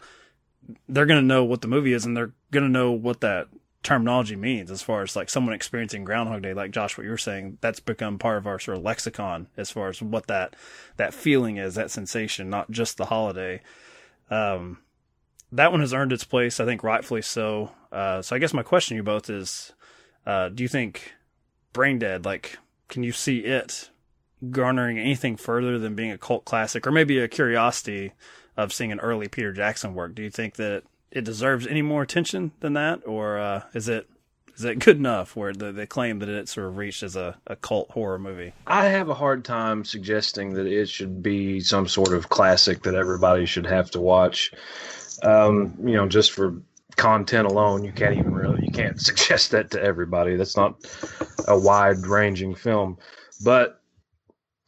they're 0.86 1.06
going 1.06 1.22
to 1.22 1.26
know 1.26 1.44
what 1.44 1.62
the 1.62 1.66
movie 1.66 1.94
is 1.94 2.04
and 2.04 2.14
they're 2.14 2.32
going 2.50 2.64
to 2.64 2.68
know 2.68 2.92
what 2.92 3.22
that 3.22 3.48
terminology 3.82 4.36
means 4.36 4.70
as 4.70 4.82
far 4.82 5.00
as 5.00 5.16
like 5.16 5.30
someone 5.30 5.54
experiencing 5.54 6.04
groundhog 6.04 6.42
day. 6.42 6.52
Like 6.52 6.72
josh 6.72 6.98
what 6.98 7.04
you 7.04 7.10
were 7.10 7.16
saying 7.16 7.56
that's 7.62 7.80
become 7.80 8.18
part 8.18 8.36
of 8.36 8.46
our 8.46 8.58
sort 8.58 8.76
of 8.76 8.84
lexicon 8.84 9.48
as 9.56 9.70
far 9.70 9.88
as 9.88 10.02
what 10.02 10.26
that 10.26 10.56
that 10.98 11.14
feeling 11.14 11.56
is 11.56 11.76
that 11.76 11.90
sensation 11.90 12.50
not 12.50 12.70
just 12.70 12.98
the 12.98 13.06
holiday. 13.06 13.62
Um 14.30 14.80
that 15.50 15.70
one 15.70 15.80
has 15.80 15.94
earned 15.94 16.12
its 16.12 16.24
place 16.24 16.60
i 16.60 16.64
think 16.64 16.82
rightfully 16.82 17.20
so 17.20 17.72
uh 17.92 18.20
so 18.20 18.34
i 18.34 18.38
guess 18.38 18.52
my 18.52 18.62
question 18.62 18.94
to 18.94 18.96
you 18.96 19.02
both 19.02 19.30
is 19.30 19.72
uh 20.26 20.48
do 20.48 20.62
you 20.62 20.68
think 20.68 21.14
brain 21.72 21.98
dead 21.98 22.24
like 22.24 22.58
can 22.88 23.02
you 23.02 23.12
see 23.12 23.40
it 23.40 23.90
garnering 24.50 24.98
anything 24.98 25.36
further 25.36 25.78
than 25.78 25.94
being 25.94 26.10
a 26.10 26.18
cult 26.18 26.44
classic 26.44 26.86
or 26.86 26.90
maybe 26.90 27.18
a 27.18 27.28
curiosity 27.28 28.12
of 28.56 28.72
seeing 28.72 28.90
an 28.90 29.00
early 29.00 29.28
peter 29.28 29.52
jackson 29.52 29.94
work 29.94 30.14
do 30.14 30.22
you 30.22 30.30
think 30.30 30.54
that 30.54 30.82
it 31.12 31.24
deserves 31.24 31.66
any 31.66 31.82
more 31.82 32.02
attention 32.02 32.52
than 32.60 32.72
that, 32.72 33.02
or 33.06 33.38
uh, 33.38 33.62
is 33.74 33.88
it 33.88 34.08
is 34.56 34.64
it 34.64 34.78
good 34.78 34.96
enough 34.96 35.36
where 35.36 35.52
the, 35.52 35.72
they 35.72 35.86
claim 35.86 36.18
that 36.18 36.28
it 36.28 36.48
sort 36.48 36.66
of 36.66 36.76
reached 36.76 37.02
as 37.02 37.16
a, 37.16 37.38
a 37.46 37.56
cult 37.56 37.90
horror 37.90 38.18
movie? 38.18 38.52
I 38.66 38.86
have 38.86 39.08
a 39.08 39.14
hard 39.14 39.44
time 39.44 39.84
suggesting 39.84 40.54
that 40.54 40.66
it 40.66 40.88
should 40.88 41.22
be 41.22 41.60
some 41.60 41.88
sort 41.88 42.12
of 42.12 42.28
classic 42.28 42.82
that 42.82 42.94
everybody 42.94 43.46
should 43.46 43.66
have 43.66 43.90
to 43.92 44.00
watch. 44.00 44.52
Um, 45.22 45.74
you 45.84 45.94
know, 45.94 46.08
just 46.08 46.32
for 46.32 46.54
content 46.96 47.46
alone, 47.46 47.84
you 47.84 47.92
can't 47.92 48.16
even 48.16 48.34
really 48.34 48.64
you 48.64 48.72
can't 48.72 49.00
suggest 49.08 49.50
that 49.50 49.70
to 49.72 49.82
everybody. 49.82 50.36
That's 50.36 50.56
not 50.56 50.76
a 51.48 51.58
wide 51.58 52.06
ranging 52.06 52.54
film, 52.54 52.98
but 53.44 53.82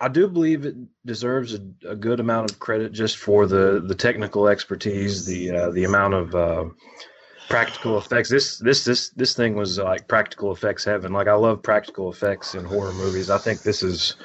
I 0.01 0.09
do 0.09 0.29
believe 0.29 0.67
it 0.67 0.75
deserves 1.07 1.55
a, 1.55 1.61
a, 1.89 1.97
good 1.97 2.21
amount 2.21 2.51
of 2.51 2.59
credit 2.59 2.93
just 2.93 3.17
for 3.17 3.47
the 3.47 3.83
the 3.87 3.95
technical 3.95 4.49
expertise, 4.49 5.25
the 5.25 5.51
uh, 5.51 5.71
the 5.71 5.85
amount 5.85 6.15
of 6.15 6.35
uh, 6.35 6.65
practical 7.49 7.97
effects. 7.97 8.29
This 8.29 8.59
this 8.59 8.85
this 8.85 9.11
this 9.11 9.35
thing 9.35 9.55
was 9.55 9.79
like 9.79 10.09
practical 10.09 10.53
effects 10.53 10.85
heaven. 10.85 11.13
Like 11.13 11.29
I 11.29 11.35
love 11.35 11.63
practical 11.63 12.11
effects 12.11 12.55
in 12.55 12.65
horror 12.65 12.93
movies. 12.93 13.31
I 13.31 13.39
think 13.39 13.63
this 13.63 13.83
is. 13.83 14.17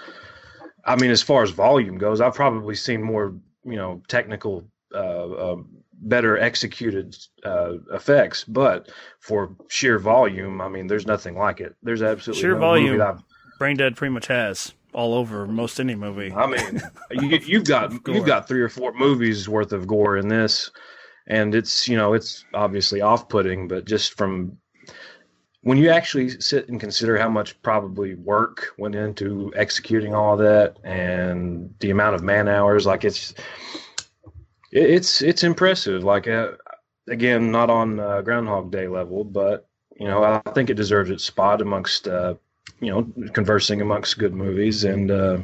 I 0.85 0.95
mean, 0.95 1.11
as 1.11 1.21
far 1.21 1.43
as 1.43 1.51
volume 1.51 1.97
goes, 1.97 2.19
I've 2.19 2.33
probably 2.33 2.75
seen 2.75 3.03
more 3.03 3.35
you 3.63 3.75
know 3.75 4.01
technical, 4.07 4.65
uh, 4.93 5.29
uh, 5.29 5.57
better 6.01 6.37
executed 6.37 7.15
uh, 7.43 7.73
effects, 7.91 8.43
but 8.43 8.91
for 9.19 9.55
sheer 9.67 9.99
volume, 9.99 10.61
I 10.61 10.69
mean, 10.69 10.87
there's 10.87 11.07
nothing 11.07 11.37
like 11.37 11.59
it. 11.59 11.75
There's 11.83 12.01
absolutely 12.01 12.41
sheer 12.41 12.53
no 12.53 12.59
volume. 12.59 13.23
Brain 13.57 13.75
Dead 13.75 13.95
pretty 13.95 14.13
much 14.13 14.27
has 14.27 14.73
all 14.93 15.13
over 15.13 15.45
most 15.45 15.79
any 15.79 15.95
movie. 15.95 16.31
I 16.33 16.47
mean, 16.47 16.81
you, 17.11 17.37
you've 17.45 17.65
got 17.65 17.91
you've 18.07 18.25
got 18.25 18.47
three 18.47 18.61
or 18.61 18.69
four 18.69 18.93
movies 18.93 19.47
worth 19.47 19.73
of 19.73 19.87
gore 19.87 20.17
in 20.17 20.27
this, 20.27 20.71
and 21.27 21.53
it's 21.53 21.87
you 21.87 21.97
know 21.97 22.13
it's 22.13 22.45
obviously 22.53 23.01
off-putting, 23.01 23.67
but 23.67 23.85
just 23.85 24.17
from 24.17 24.57
when 25.61 25.77
you 25.77 25.89
actually 25.89 26.29
sit 26.41 26.69
and 26.69 26.79
consider 26.79 27.17
how 27.17 27.29
much 27.29 27.61
probably 27.61 28.15
work 28.15 28.73
went 28.77 28.95
into 28.95 29.51
executing 29.55 30.15
all 30.15 30.37
that 30.37 30.77
and 30.85 31.73
the 31.79 31.89
amount 31.89 32.15
of 32.15 32.23
man 32.23 32.47
hours, 32.47 32.85
like 32.85 33.03
it's 33.03 33.33
it- 34.71 34.89
it's 34.89 35.21
it's 35.21 35.43
impressive. 35.43 36.03
Like 36.03 36.27
uh, 36.27 36.51
again, 37.07 37.51
not 37.51 37.69
on 37.69 37.99
uh, 37.99 38.21
Groundhog 38.21 38.71
Day 38.71 38.87
level, 38.87 39.23
but 39.23 39.67
you 39.99 40.07
know 40.07 40.23
I 40.23 40.41
think 40.51 40.69
it 40.69 40.75
deserves 40.75 41.09
its 41.09 41.23
spot 41.23 41.61
amongst 41.61 42.07
uh, 42.07 42.35
you 42.79 42.91
know 42.91 43.29
conversing 43.33 43.81
amongst 43.81 44.17
good 44.19 44.33
movies 44.33 44.83
and 44.83 45.11
uh, 45.11 45.37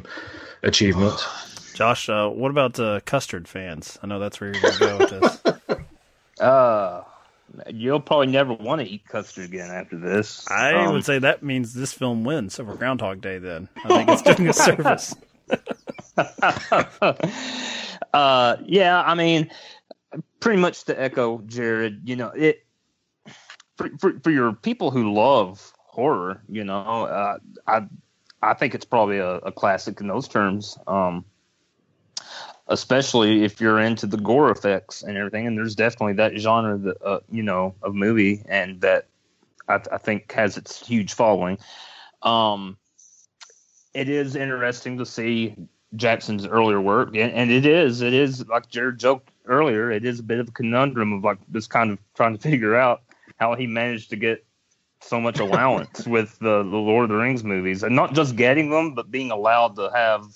achievements. 0.62 1.26
Josh, 1.74 2.08
uh, 2.08 2.28
what 2.30 2.50
about 2.50 2.80
uh, 2.80 3.00
custard 3.04 3.46
fans? 3.46 3.98
I 4.02 4.06
know 4.06 4.18
that's 4.18 4.40
where 4.40 4.50
you're 4.50 4.62
going 4.62 4.74
to 4.74 4.80
go 4.80 4.98
with 4.98 5.10
this. 5.10 5.76
Uh, 6.38 7.02
you'll 7.72 7.98
probably 8.00 8.26
never 8.26 8.52
want 8.52 8.82
to 8.82 8.86
eat 8.86 9.06
custard 9.08 9.46
again 9.46 9.70
after 9.70 9.96
this. 9.96 10.46
I 10.50 10.74
Um, 10.84 10.92
would 10.92 11.04
say 11.06 11.18
that 11.18 11.42
means 11.42 11.72
this 11.72 11.94
film 11.94 12.24
wins 12.24 12.60
over 12.60 12.74
Groundhog 12.74 13.22
Day. 13.22 13.38
Then 13.38 13.70
I 13.84 13.88
think 13.88 14.10
it's 14.10 14.20
doing 14.20 14.46
a 14.46 14.52
service. 14.52 15.14
uh, 18.12 18.56
yeah, 18.64 19.02
I 19.04 19.14
mean, 19.14 19.50
pretty 20.40 20.60
much 20.60 20.84
to 20.84 21.00
echo 21.00 21.38
Jared, 21.46 22.08
you 22.08 22.16
know, 22.16 22.28
it 22.28 22.66
for 23.76 23.90
for, 23.98 24.20
for 24.20 24.30
your 24.30 24.52
people 24.52 24.90
who 24.90 25.12
love 25.12 25.72
horror, 25.76 26.42
you 26.48 26.64
know, 26.64 27.04
uh, 27.04 27.38
I 27.66 27.86
I 28.42 28.54
think 28.54 28.74
it's 28.74 28.84
probably 28.84 29.18
a, 29.18 29.36
a 29.36 29.52
classic 29.52 30.00
in 30.00 30.08
those 30.08 30.28
terms. 30.28 30.78
Um, 30.86 31.24
especially 32.68 33.44
if 33.44 33.60
you're 33.60 33.78
into 33.78 34.06
the 34.06 34.16
gore 34.16 34.50
effects 34.50 35.02
and 35.02 35.16
everything, 35.16 35.46
and 35.46 35.56
there's 35.56 35.74
definitely 35.74 36.14
that 36.14 36.36
genre 36.36 36.76
that 36.78 37.02
uh, 37.02 37.20
you 37.30 37.42
know 37.42 37.74
of 37.82 37.94
movie, 37.94 38.42
and 38.48 38.80
that 38.80 39.06
I, 39.68 39.80
I 39.92 39.98
think 39.98 40.32
has 40.32 40.56
its 40.56 40.86
huge 40.86 41.14
following. 41.14 41.58
Um, 42.22 42.76
it 43.96 44.10
is 44.10 44.36
interesting 44.36 44.98
to 44.98 45.06
see 45.06 45.56
Jackson's 45.94 46.46
earlier 46.46 46.80
work, 46.80 47.16
and, 47.16 47.32
and 47.32 47.50
it 47.50 47.64
is, 47.64 48.02
it 48.02 48.12
is 48.12 48.46
like 48.46 48.68
Jared 48.68 48.98
joked 48.98 49.30
earlier, 49.46 49.90
it 49.90 50.04
is 50.04 50.20
a 50.20 50.22
bit 50.22 50.38
of 50.38 50.48
a 50.48 50.52
conundrum 50.52 51.14
of 51.14 51.24
like 51.24 51.38
this 51.48 51.66
kind 51.66 51.90
of 51.90 51.98
trying 52.14 52.36
to 52.36 52.42
figure 52.50 52.76
out 52.76 53.02
how 53.38 53.54
he 53.54 53.66
managed 53.66 54.10
to 54.10 54.16
get 54.16 54.44
so 55.00 55.18
much 55.18 55.38
allowance 55.38 56.06
with 56.06 56.38
the, 56.40 56.62
the 56.62 56.76
Lord 56.76 57.04
of 57.04 57.08
the 57.08 57.16
Rings 57.16 57.42
movies, 57.42 57.82
and 57.82 57.96
not 57.96 58.12
just 58.12 58.36
getting 58.36 58.68
them, 58.68 58.94
but 58.94 59.10
being 59.10 59.30
allowed 59.30 59.76
to 59.76 59.90
have 59.94 60.26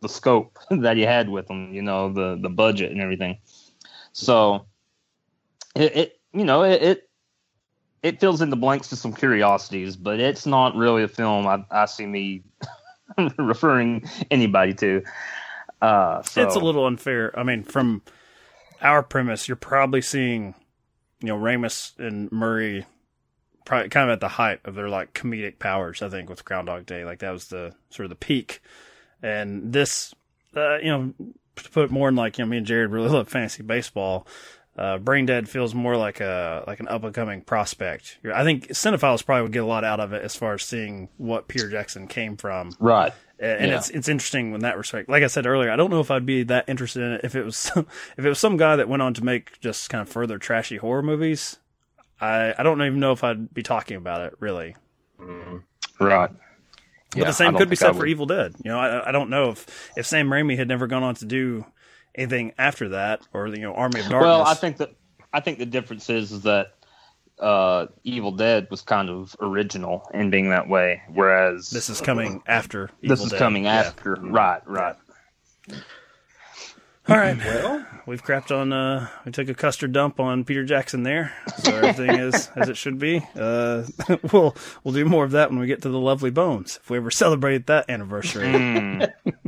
the 0.00 0.08
scope 0.08 0.58
that 0.70 0.96
he 0.96 1.02
had 1.02 1.28
with 1.28 1.48
them, 1.48 1.74
you 1.74 1.82
know, 1.82 2.10
the 2.10 2.38
the 2.40 2.48
budget 2.48 2.92
and 2.92 3.00
everything. 3.02 3.38
So 4.12 4.66
it, 5.74 5.96
it 5.96 6.20
you 6.32 6.46
know 6.46 6.62
it, 6.62 6.82
it 6.82 7.10
it 8.02 8.20
fills 8.20 8.40
in 8.40 8.48
the 8.48 8.56
blanks 8.56 8.88
to 8.88 8.96
some 8.96 9.12
curiosities, 9.12 9.96
but 9.96 10.18
it's 10.18 10.46
not 10.46 10.74
really 10.74 11.02
a 11.02 11.08
film 11.08 11.46
I, 11.46 11.64
I 11.70 11.84
see 11.84 12.06
me 12.06 12.42
referring 13.38 14.08
anybody 14.30 14.74
to. 14.74 15.02
Uh, 15.80 16.22
so. 16.22 16.46
It's 16.46 16.56
a 16.56 16.60
little 16.60 16.86
unfair. 16.86 17.36
I 17.38 17.42
mean, 17.42 17.64
from 17.64 18.02
our 18.80 19.02
premise, 19.02 19.48
you're 19.48 19.56
probably 19.56 20.00
seeing, 20.00 20.54
you 21.20 21.28
know, 21.28 21.36
Ramis 21.36 21.98
and 21.98 22.30
Murray, 22.30 22.86
probably 23.64 23.88
kind 23.88 24.08
of 24.08 24.14
at 24.14 24.20
the 24.20 24.28
height 24.28 24.60
of 24.64 24.74
their 24.74 24.88
like 24.88 25.12
comedic 25.12 25.58
powers. 25.58 26.02
I 26.02 26.08
think 26.08 26.28
with 26.28 26.44
Groundhog 26.44 26.86
Day, 26.86 27.04
like 27.04 27.20
that 27.20 27.32
was 27.32 27.48
the 27.48 27.74
sort 27.90 28.04
of 28.04 28.10
the 28.10 28.16
peak, 28.16 28.60
and 29.22 29.72
this, 29.72 30.14
uh, 30.56 30.78
you 30.78 30.86
know, 30.86 31.14
to 31.56 31.70
put 31.70 31.84
it 31.84 31.90
more 31.90 32.08
in 32.08 32.16
like 32.16 32.38
you 32.38 32.44
know, 32.44 32.48
me 32.48 32.58
and 32.58 32.66
Jared 32.66 32.90
really 32.90 33.08
love 33.10 33.28
fantasy 33.28 33.62
baseball. 33.62 34.26
Uh, 34.76 34.96
Brain 34.98 35.26
Dead 35.26 35.48
feels 35.50 35.74
more 35.74 35.96
like 35.96 36.20
a 36.20 36.64
like 36.66 36.80
an 36.80 36.88
up 36.88 37.04
and 37.04 37.12
coming 37.14 37.42
prospect. 37.42 38.18
I 38.32 38.42
think 38.42 38.68
cinephiles 38.68 39.24
probably 39.24 39.42
would 39.42 39.52
get 39.52 39.62
a 39.62 39.66
lot 39.66 39.84
out 39.84 40.00
of 40.00 40.12
it 40.14 40.22
as 40.22 40.34
far 40.34 40.54
as 40.54 40.62
seeing 40.62 41.10
what 41.18 41.46
Peter 41.46 41.68
Jackson 41.68 42.06
came 42.06 42.36
from. 42.38 42.74
Right. 42.78 43.12
And 43.38 43.70
Yeah. 43.70 43.76
it's 43.76 43.90
it's 43.90 44.08
interesting 44.08 44.54
in 44.54 44.60
that 44.60 44.78
respect. 44.78 45.10
Like 45.10 45.22
I 45.24 45.26
said 45.26 45.46
earlier, 45.46 45.70
I 45.70 45.76
don't 45.76 45.90
know 45.90 46.00
if 46.00 46.10
I'd 46.10 46.24
be 46.24 46.44
that 46.44 46.68
interested 46.68 47.02
in 47.02 47.12
it 47.12 47.20
if 47.24 47.34
it 47.34 47.44
was 47.44 47.56
some, 47.56 47.86
if 48.16 48.24
it 48.24 48.28
was 48.28 48.38
some 48.38 48.56
guy 48.56 48.76
that 48.76 48.88
went 48.88 49.02
on 49.02 49.12
to 49.14 49.24
make 49.24 49.60
just 49.60 49.90
kind 49.90 50.00
of 50.00 50.08
further 50.08 50.38
trashy 50.38 50.78
horror 50.78 51.02
movies. 51.02 51.58
I 52.20 52.54
I 52.56 52.62
don't 52.62 52.80
even 52.80 52.98
know 53.00 53.12
if 53.12 53.22
I'd 53.24 53.52
be 53.52 53.62
talking 53.62 53.98
about 53.98 54.22
it 54.22 54.34
really. 54.40 54.74
Right. 55.18 56.30
But 56.30 56.32
Yeah, 57.18 57.24
the 57.26 57.32
same 57.32 57.56
could 57.56 57.68
be 57.68 57.76
said 57.76 57.94
for. 57.94 58.06
Evil 58.06 58.24
Dead. 58.26 58.54
You 58.64 58.70
know, 58.70 58.78
I 58.78 59.08
I 59.08 59.12
don't 59.12 59.28
know 59.28 59.50
if 59.50 59.90
if 59.98 60.06
Sam 60.06 60.28
Raimi 60.30 60.56
had 60.56 60.68
never 60.68 60.86
gone 60.86 61.02
on 61.02 61.14
to 61.16 61.26
do 61.26 61.66
anything 62.14 62.52
after 62.58 62.90
that, 62.90 63.20
or 63.32 63.48
you 63.48 63.58
know, 63.58 63.74
Army 63.74 64.00
of 64.00 64.06
Darkness. 64.08 64.22
Well, 64.22 64.42
I 64.42 64.54
think 64.54 64.78
that 64.78 64.90
I 65.32 65.40
think 65.40 65.58
the 65.58 65.66
difference 65.66 66.08
is, 66.10 66.32
is 66.32 66.42
that 66.42 66.68
uh, 67.40 67.86
Evil 68.04 68.32
Dead 68.32 68.68
was 68.70 68.82
kind 68.82 69.08
of 69.10 69.34
original 69.40 70.08
in 70.14 70.30
being 70.30 70.50
that 70.50 70.68
way, 70.68 71.02
whereas 71.12 71.70
this 71.70 71.88
is 71.88 72.00
coming 72.00 72.42
after. 72.46 72.90
this 73.02 73.22
is 73.22 73.30
Dead. 73.30 73.38
coming 73.38 73.64
Yeah. 73.64 73.74
after. 73.80 74.14
Right, 74.20 74.60
right. 74.66 74.96
All 77.08 77.16
right. 77.16 77.36
Well, 77.36 77.84
we've 78.06 78.22
crapped 78.22 78.56
on. 78.56 78.72
Uh, 78.72 79.08
we 79.24 79.32
took 79.32 79.48
a 79.48 79.54
custard 79.54 79.92
dump 79.92 80.20
on 80.20 80.44
Peter 80.44 80.62
Jackson 80.64 81.02
there, 81.02 81.32
so 81.64 81.74
everything 81.74 82.10
is 82.16 82.48
as 82.56 82.68
it 82.68 82.76
should 82.76 83.00
be. 83.00 83.20
Uh, 83.34 83.82
we'll 84.32 84.54
we'll 84.84 84.94
do 84.94 85.04
more 85.04 85.24
of 85.24 85.32
that 85.32 85.50
when 85.50 85.58
we 85.58 85.66
get 85.66 85.82
to 85.82 85.88
the 85.88 85.98
Lovely 85.98 86.30
Bones. 86.30 86.78
If 86.80 86.90
we 86.90 86.98
ever 86.98 87.10
celebrate 87.10 87.66
that 87.66 87.90
anniversary, 87.90 88.46
Mm. 88.46 89.12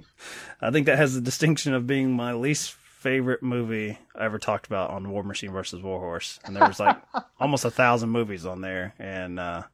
I 0.64 0.70
think 0.70 0.86
that 0.86 0.96
has 0.96 1.14
the 1.14 1.20
distinction 1.20 1.74
of 1.74 1.86
being 1.86 2.12
my 2.12 2.32
least 2.32 2.72
favorite 2.72 3.42
movie 3.42 3.98
I 4.14 4.24
ever 4.24 4.38
talked 4.38 4.66
about 4.66 4.88
on 4.90 5.10
War 5.10 5.22
Machine 5.22 5.52
versus 5.52 5.82
Warhorse, 5.82 6.40
and 6.44 6.56
there 6.56 6.66
was 6.66 6.80
like 6.80 6.96
almost 7.40 7.66
a 7.66 7.70
thousand 7.70 8.08
movies 8.08 8.46
on 8.46 8.62
there, 8.62 8.94
and 8.98 9.38
uh, 9.38 9.64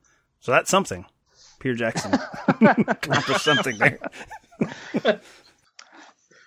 so 0.41 0.51
that's 0.51 0.69
something. 0.69 1.07
Peter 1.61 1.77
Jackson 1.77 2.15
accomplished 2.61 3.45
something 3.45 3.79
there. 3.79 4.01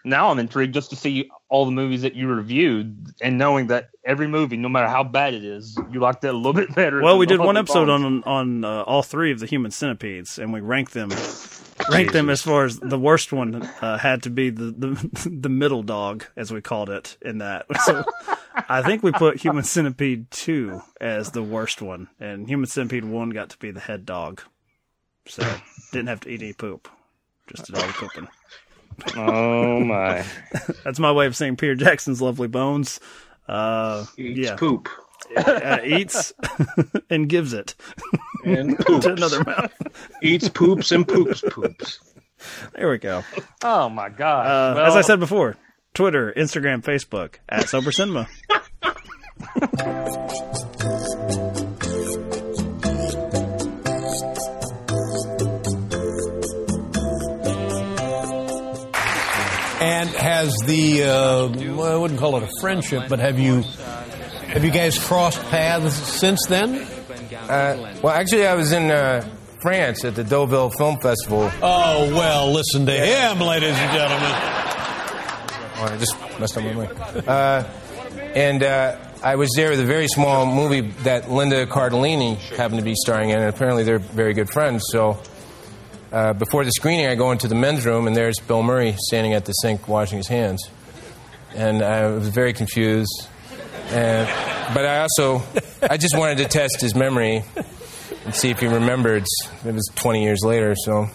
Now 0.06 0.30
I'm 0.30 0.40
intrigued 0.40 0.74
just 0.74 0.90
to 0.90 0.98
see 0.98 1.30
all 1.48 1.64
the 1.64 1.72
movies 1.72 2.02
that 2.02 2.14
you 2.14 2.28
reviewed, 2.28 3.14
and 3.22 3.38
knowing 3.38 3.68
that 3.68 3.90
every 4.04 4.28
movie, 4.28 4.58
no 4.58 4.68
matter 4.68 4.90
how 4.90 5.02
bad 5.02 5.34
it 5.34 5.46
is, 5.46 5.80
you 5.94 6.02
like 6.02 6.20
that 6.22 6.34
a 6.34 6.36
little 6.36 6.52
bit 6.52 6.76
better. 6.76 7.02
Well, 7.02 7.18
we 7.18 7.26
did 7.26 7.40
one 7.40 7.56
episode 7.56 7.86
Bones. 7.86 8.24
on 8.28 8.64
on 8.64 8.66
uh, 8.66 8.82
all 8.82 9.02
three 9.02 9.32
of 9.32 9.40
the 9.40 9.46
human 9.46 9.72
centipedes, 9.72 10.38
and 10.40 10.52
we 10.52 10.60
ranked 10.60 10.94
them. 10.94 11.10
Ranked 11.90 12.14
them 12.14 12.30
as 12.30 12.42
far 12.42 12.66
as 12.66 12.80
the 12.80 13.00
worst 13.00 13.32
one 13.34 13.56
uh, 13.82 13.98
had 13.98 14.24
to 14.24 14.30
be 14.30 14.50
the, 14.50 14.72
the 14.72 15.30
the 15.42 15.50
middle 15.50 15.84
dog, 15.84 16.26
as 16.36 16.52
we 16.52 16.62
called 16.62 16.90
it 16.90 17.18
in 17.22 17.40
that. 17.40 17.66
So 17.86 18.04
I 18.70 18.82
think 18.82 19.04
we 19.04 19.12
put 19.12 19.42
Human 19.42 19.64
Centipede 19.64 20.30
two 20.32 20.82
as 21.02 21.32
the 21.32 21.44
worst 21.44 21.82
one, 21.82 22.08
and 22.20 22.48
Human 22.48 22.68
Centipede 22.68 23.04
one 23.04 23.30
got 23.32 23.50
to 23.50 23.58
be 23.58 23.72
the 23.72 23.80
head 23.80 24.06
dog. 24.06 24.42
So 25.28 25.44
didn't 25.92 26.08
have 26.08 26.22
to 26.22 26.30
eat 26.30 26.42
any 26.42 26.54
poop, 26.54 26.88
just 27.48 27.70
a 27.70 27.74
dog 27.74 27.90
pooping. 27.90 28.28
Oh 29.18 29.80
my! 29.80 30.26
That's 30.84 31.00
my 31.00 31.12
way 31.12 31.26
of 31.26 31.36
saying 31.36 31.58
Peter 31.58 31.76
Jackson's 31.76 32.22
Lovely 32.22 32.48
Bones. 32.48 33.00
Uh, 33.48 34.06
Eats 34.18 34.40
yeah. 34.40 34.56
poop. 34.56 34.88
Uh, 35.36 35.80
eats 35.84 36.34
and 37.10 37.28
gives 37.30 37.54
it 37.54 37.76
And 38.46 38.78
poops. 38.86 39.06
to 39.06 39.14
another 39.14 39.44
mouth. 39.44 39.72
Eats 40.22 40.50
poops 40.50 40.92
and 40.92 41.08
poops 41.08 41.42
poops. 41.50 42.00
There 42.76 42.90
we 42.90 42.98
go. 42.98 43.24
Oh 43.64 43.88
my 43.90 44.10
god! 44.10 44.46
Uh, 44.46 44.76
Well, 44.76 44.86
as 44.86 44.96
I 44.96 45.02
said 45.02 45.20
before, 45.20 45.56
Twitter, 45.94 46.34
Instagram, 46.36 46.84
Facebook 46.84 47.36
at 47.48 47.70
Sober 47.70 47.92
Cinema. 47.92 48.28
And 59.86 60.10
has 60.12 60.56
the 60.66 61.04
uh, 61.04 61.76
well, 61.76 61.94
I 61.94 61.98
wouldn't 61.98 62.20
call 62.20 62.38
it 62.38 62.44
a 62.44 62.50
friendship, 62.62 63.10
but 63.10 63.20
have 63.20 63.38
you 63.38 63.64
have 64.54 64.64
you 64.64 64.72
guys 64.72 65.00
crossed 65.00 65.42
paths 65.50 65.96
since 65.96 66.46
then? 66.48 66.76
Uh, 67.50 67.96
well, 68.04 68.14
actually, 68.14 68.46
I 68.46 68.54
was 68.54 68.72
in 68.72 68.92
uh, 68.92 69.28
France 69.62 70.06
at 70.06 70.14
the 70.14 70.24
Deauville 70.24 70.70
Film 70.78 71.00
Festival. 71.00 71.50
Oh 71.62 72.14
well, 72.16 72.52
listen 72.52 72.86
to 72.86 72.92
him, 72.92 73.40
ladies 73.40 73.76
and 73.76 73.92
gentlemen. 73.92 74.32
Oh, 75.76 75.90
I 75.90 75.98
just 75.98 76.16
messed 76.40 76.58
up 76.58 76.64
my 76.64 76.74
mic. 76.74 77.28
Uh, 77.28 77.64
and 78.36 78.62
uh, 78.62 78.98
I 79.24 79.36
was 79.36 79.50
there 79.56 79.72
with 79.72 79.80
a 79.80 79.86
very 79.86 80.08
small 80.08 80.46
movie 80.46 80.82
that 81.02 81.32
Linda 81.32 81.66
Cardellini 81.66 82.38
happened 82.56 82.80
to 82.80 82.86
be 82.86 82.94
starring 82.96 83.32
in, 83.32 83.40
and 83.40 83.50
apparently 83.50 83.84
they're 83.84 84.00
very 84.00 84.34
good 84.34 84.52
friends. 84.52 84.84
So 84.92 85.18
uh, 86.12 86.34
before 86.34 86.64
the 86.64 86.72
screening, 86.72 87.08
I 87.08 87.16
go 87.16 87.32
into 87.32 87.48
the 87.48 87.56
men's 87.56 87.88
room, 87.88 88.06
and 88.06 88.16
there's 88.16 88.40
Bill 88.40 88.62
Murray 88.62 88.96
standing 89.00 89.34
at 89.34 89.46
the 89.46 89.54
sink 89.54 89.88
washing 89.88 90.18
his 90.18 90.28
hands. 90.28 90.70
And 91.56 91.82
I 91.82 92.08
was 92.08 92.28
very 92.30 92.54
confused. 92.54 93.30
And, 93.92 94.28
but 94.74 94.86
I 94.86 95.00
also, 95.02 95.44
I 95.82 95.98
just 95.98 96.18
wanted 96.18 96.38
to 96.40 96.46
test 96.46 96.82
his 96.82 96.96
memory 96.96 97.44
and 98.26 98.34
see 98.34 98.50
if 98.50 98.60
he 98.60 98.68
remembered. 98.68 99.24
It 99.66 99.74
was 99.74 99.90
20 99.96 100.24
years 100.24 100.40
later, 100.44 100.76
so. 100.76 101.08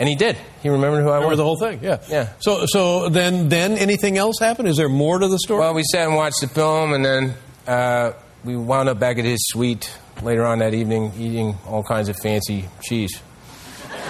And 0.00 0.08
he 0.08 0.16
did. 0.16 0.36
He 0.62 0.68
remembered 0.68 1.02
who 1.02 1.10
I 1.10 1.16
Remember 1.16 1.28
was. 1.30 1.38
the 1.38 1.44
whole 1.44 1.58
thing? 1.58 1.80
Yeah. 1.82 1.98
Yeah. 2.08 2.32
So 2.40 2.66
so 2.66 3.08
then 3.08 3.48
then 3.50 3.72
anything 3.78 4.16
else 4.18 4.38
happened? 4.40 4.66
Is 4.68 4.76
there 4.76 4.88
more 4.88 5.18
to 5.18 5.28
the 5.28 5.38
story? 5.38 5.60
Well, 5.60 5.74
we 5.74 5.84
sat 5.92 6.08
and 6.08 6.16
watched 6.16 6.40
the 6.40 6.48
film, 6.48 6.92
and 6.92 7.04
then 7.04 7.34
uh, 7.68 8.12
we 8.42 8.56
wound 8.56 8.88
up 8.88 8.98
back 8.98 9.18
at 9.18 9.24
his 9.24 9.38
suite 9.48 9.94
later 10.22 10.44
on 10.44 10.58
that 10.60 10.74
evening, 10.74 11.12
eating 11.18 11.56
all 11.68 11.84
kinds 11.84 12.08
of 12.08 12.16
fancy 12.22 12.64
cheese, 12.82 13.20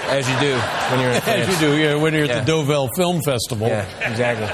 as 0.07 0.27
you 0.31 0.39
do 0.41 0.55
when 0.57 1.01
you're 1.01 1.11
in 1.11 1.23
As 1.27 1.49
you 1.61 1.67
do, 1.69 1.77
yeah, 1.77 1.95
when 1.97 2.15
you're 2.15 2.25
at 2.25 2.29
Yeah. 2.31 2.41
the 2.41 2.47
Deauville 2.47 2.89
Film 2.97 3.21
Festival. 3.23 3.67
Yeah, 3.67 3.85
exactly. 4.11 4.47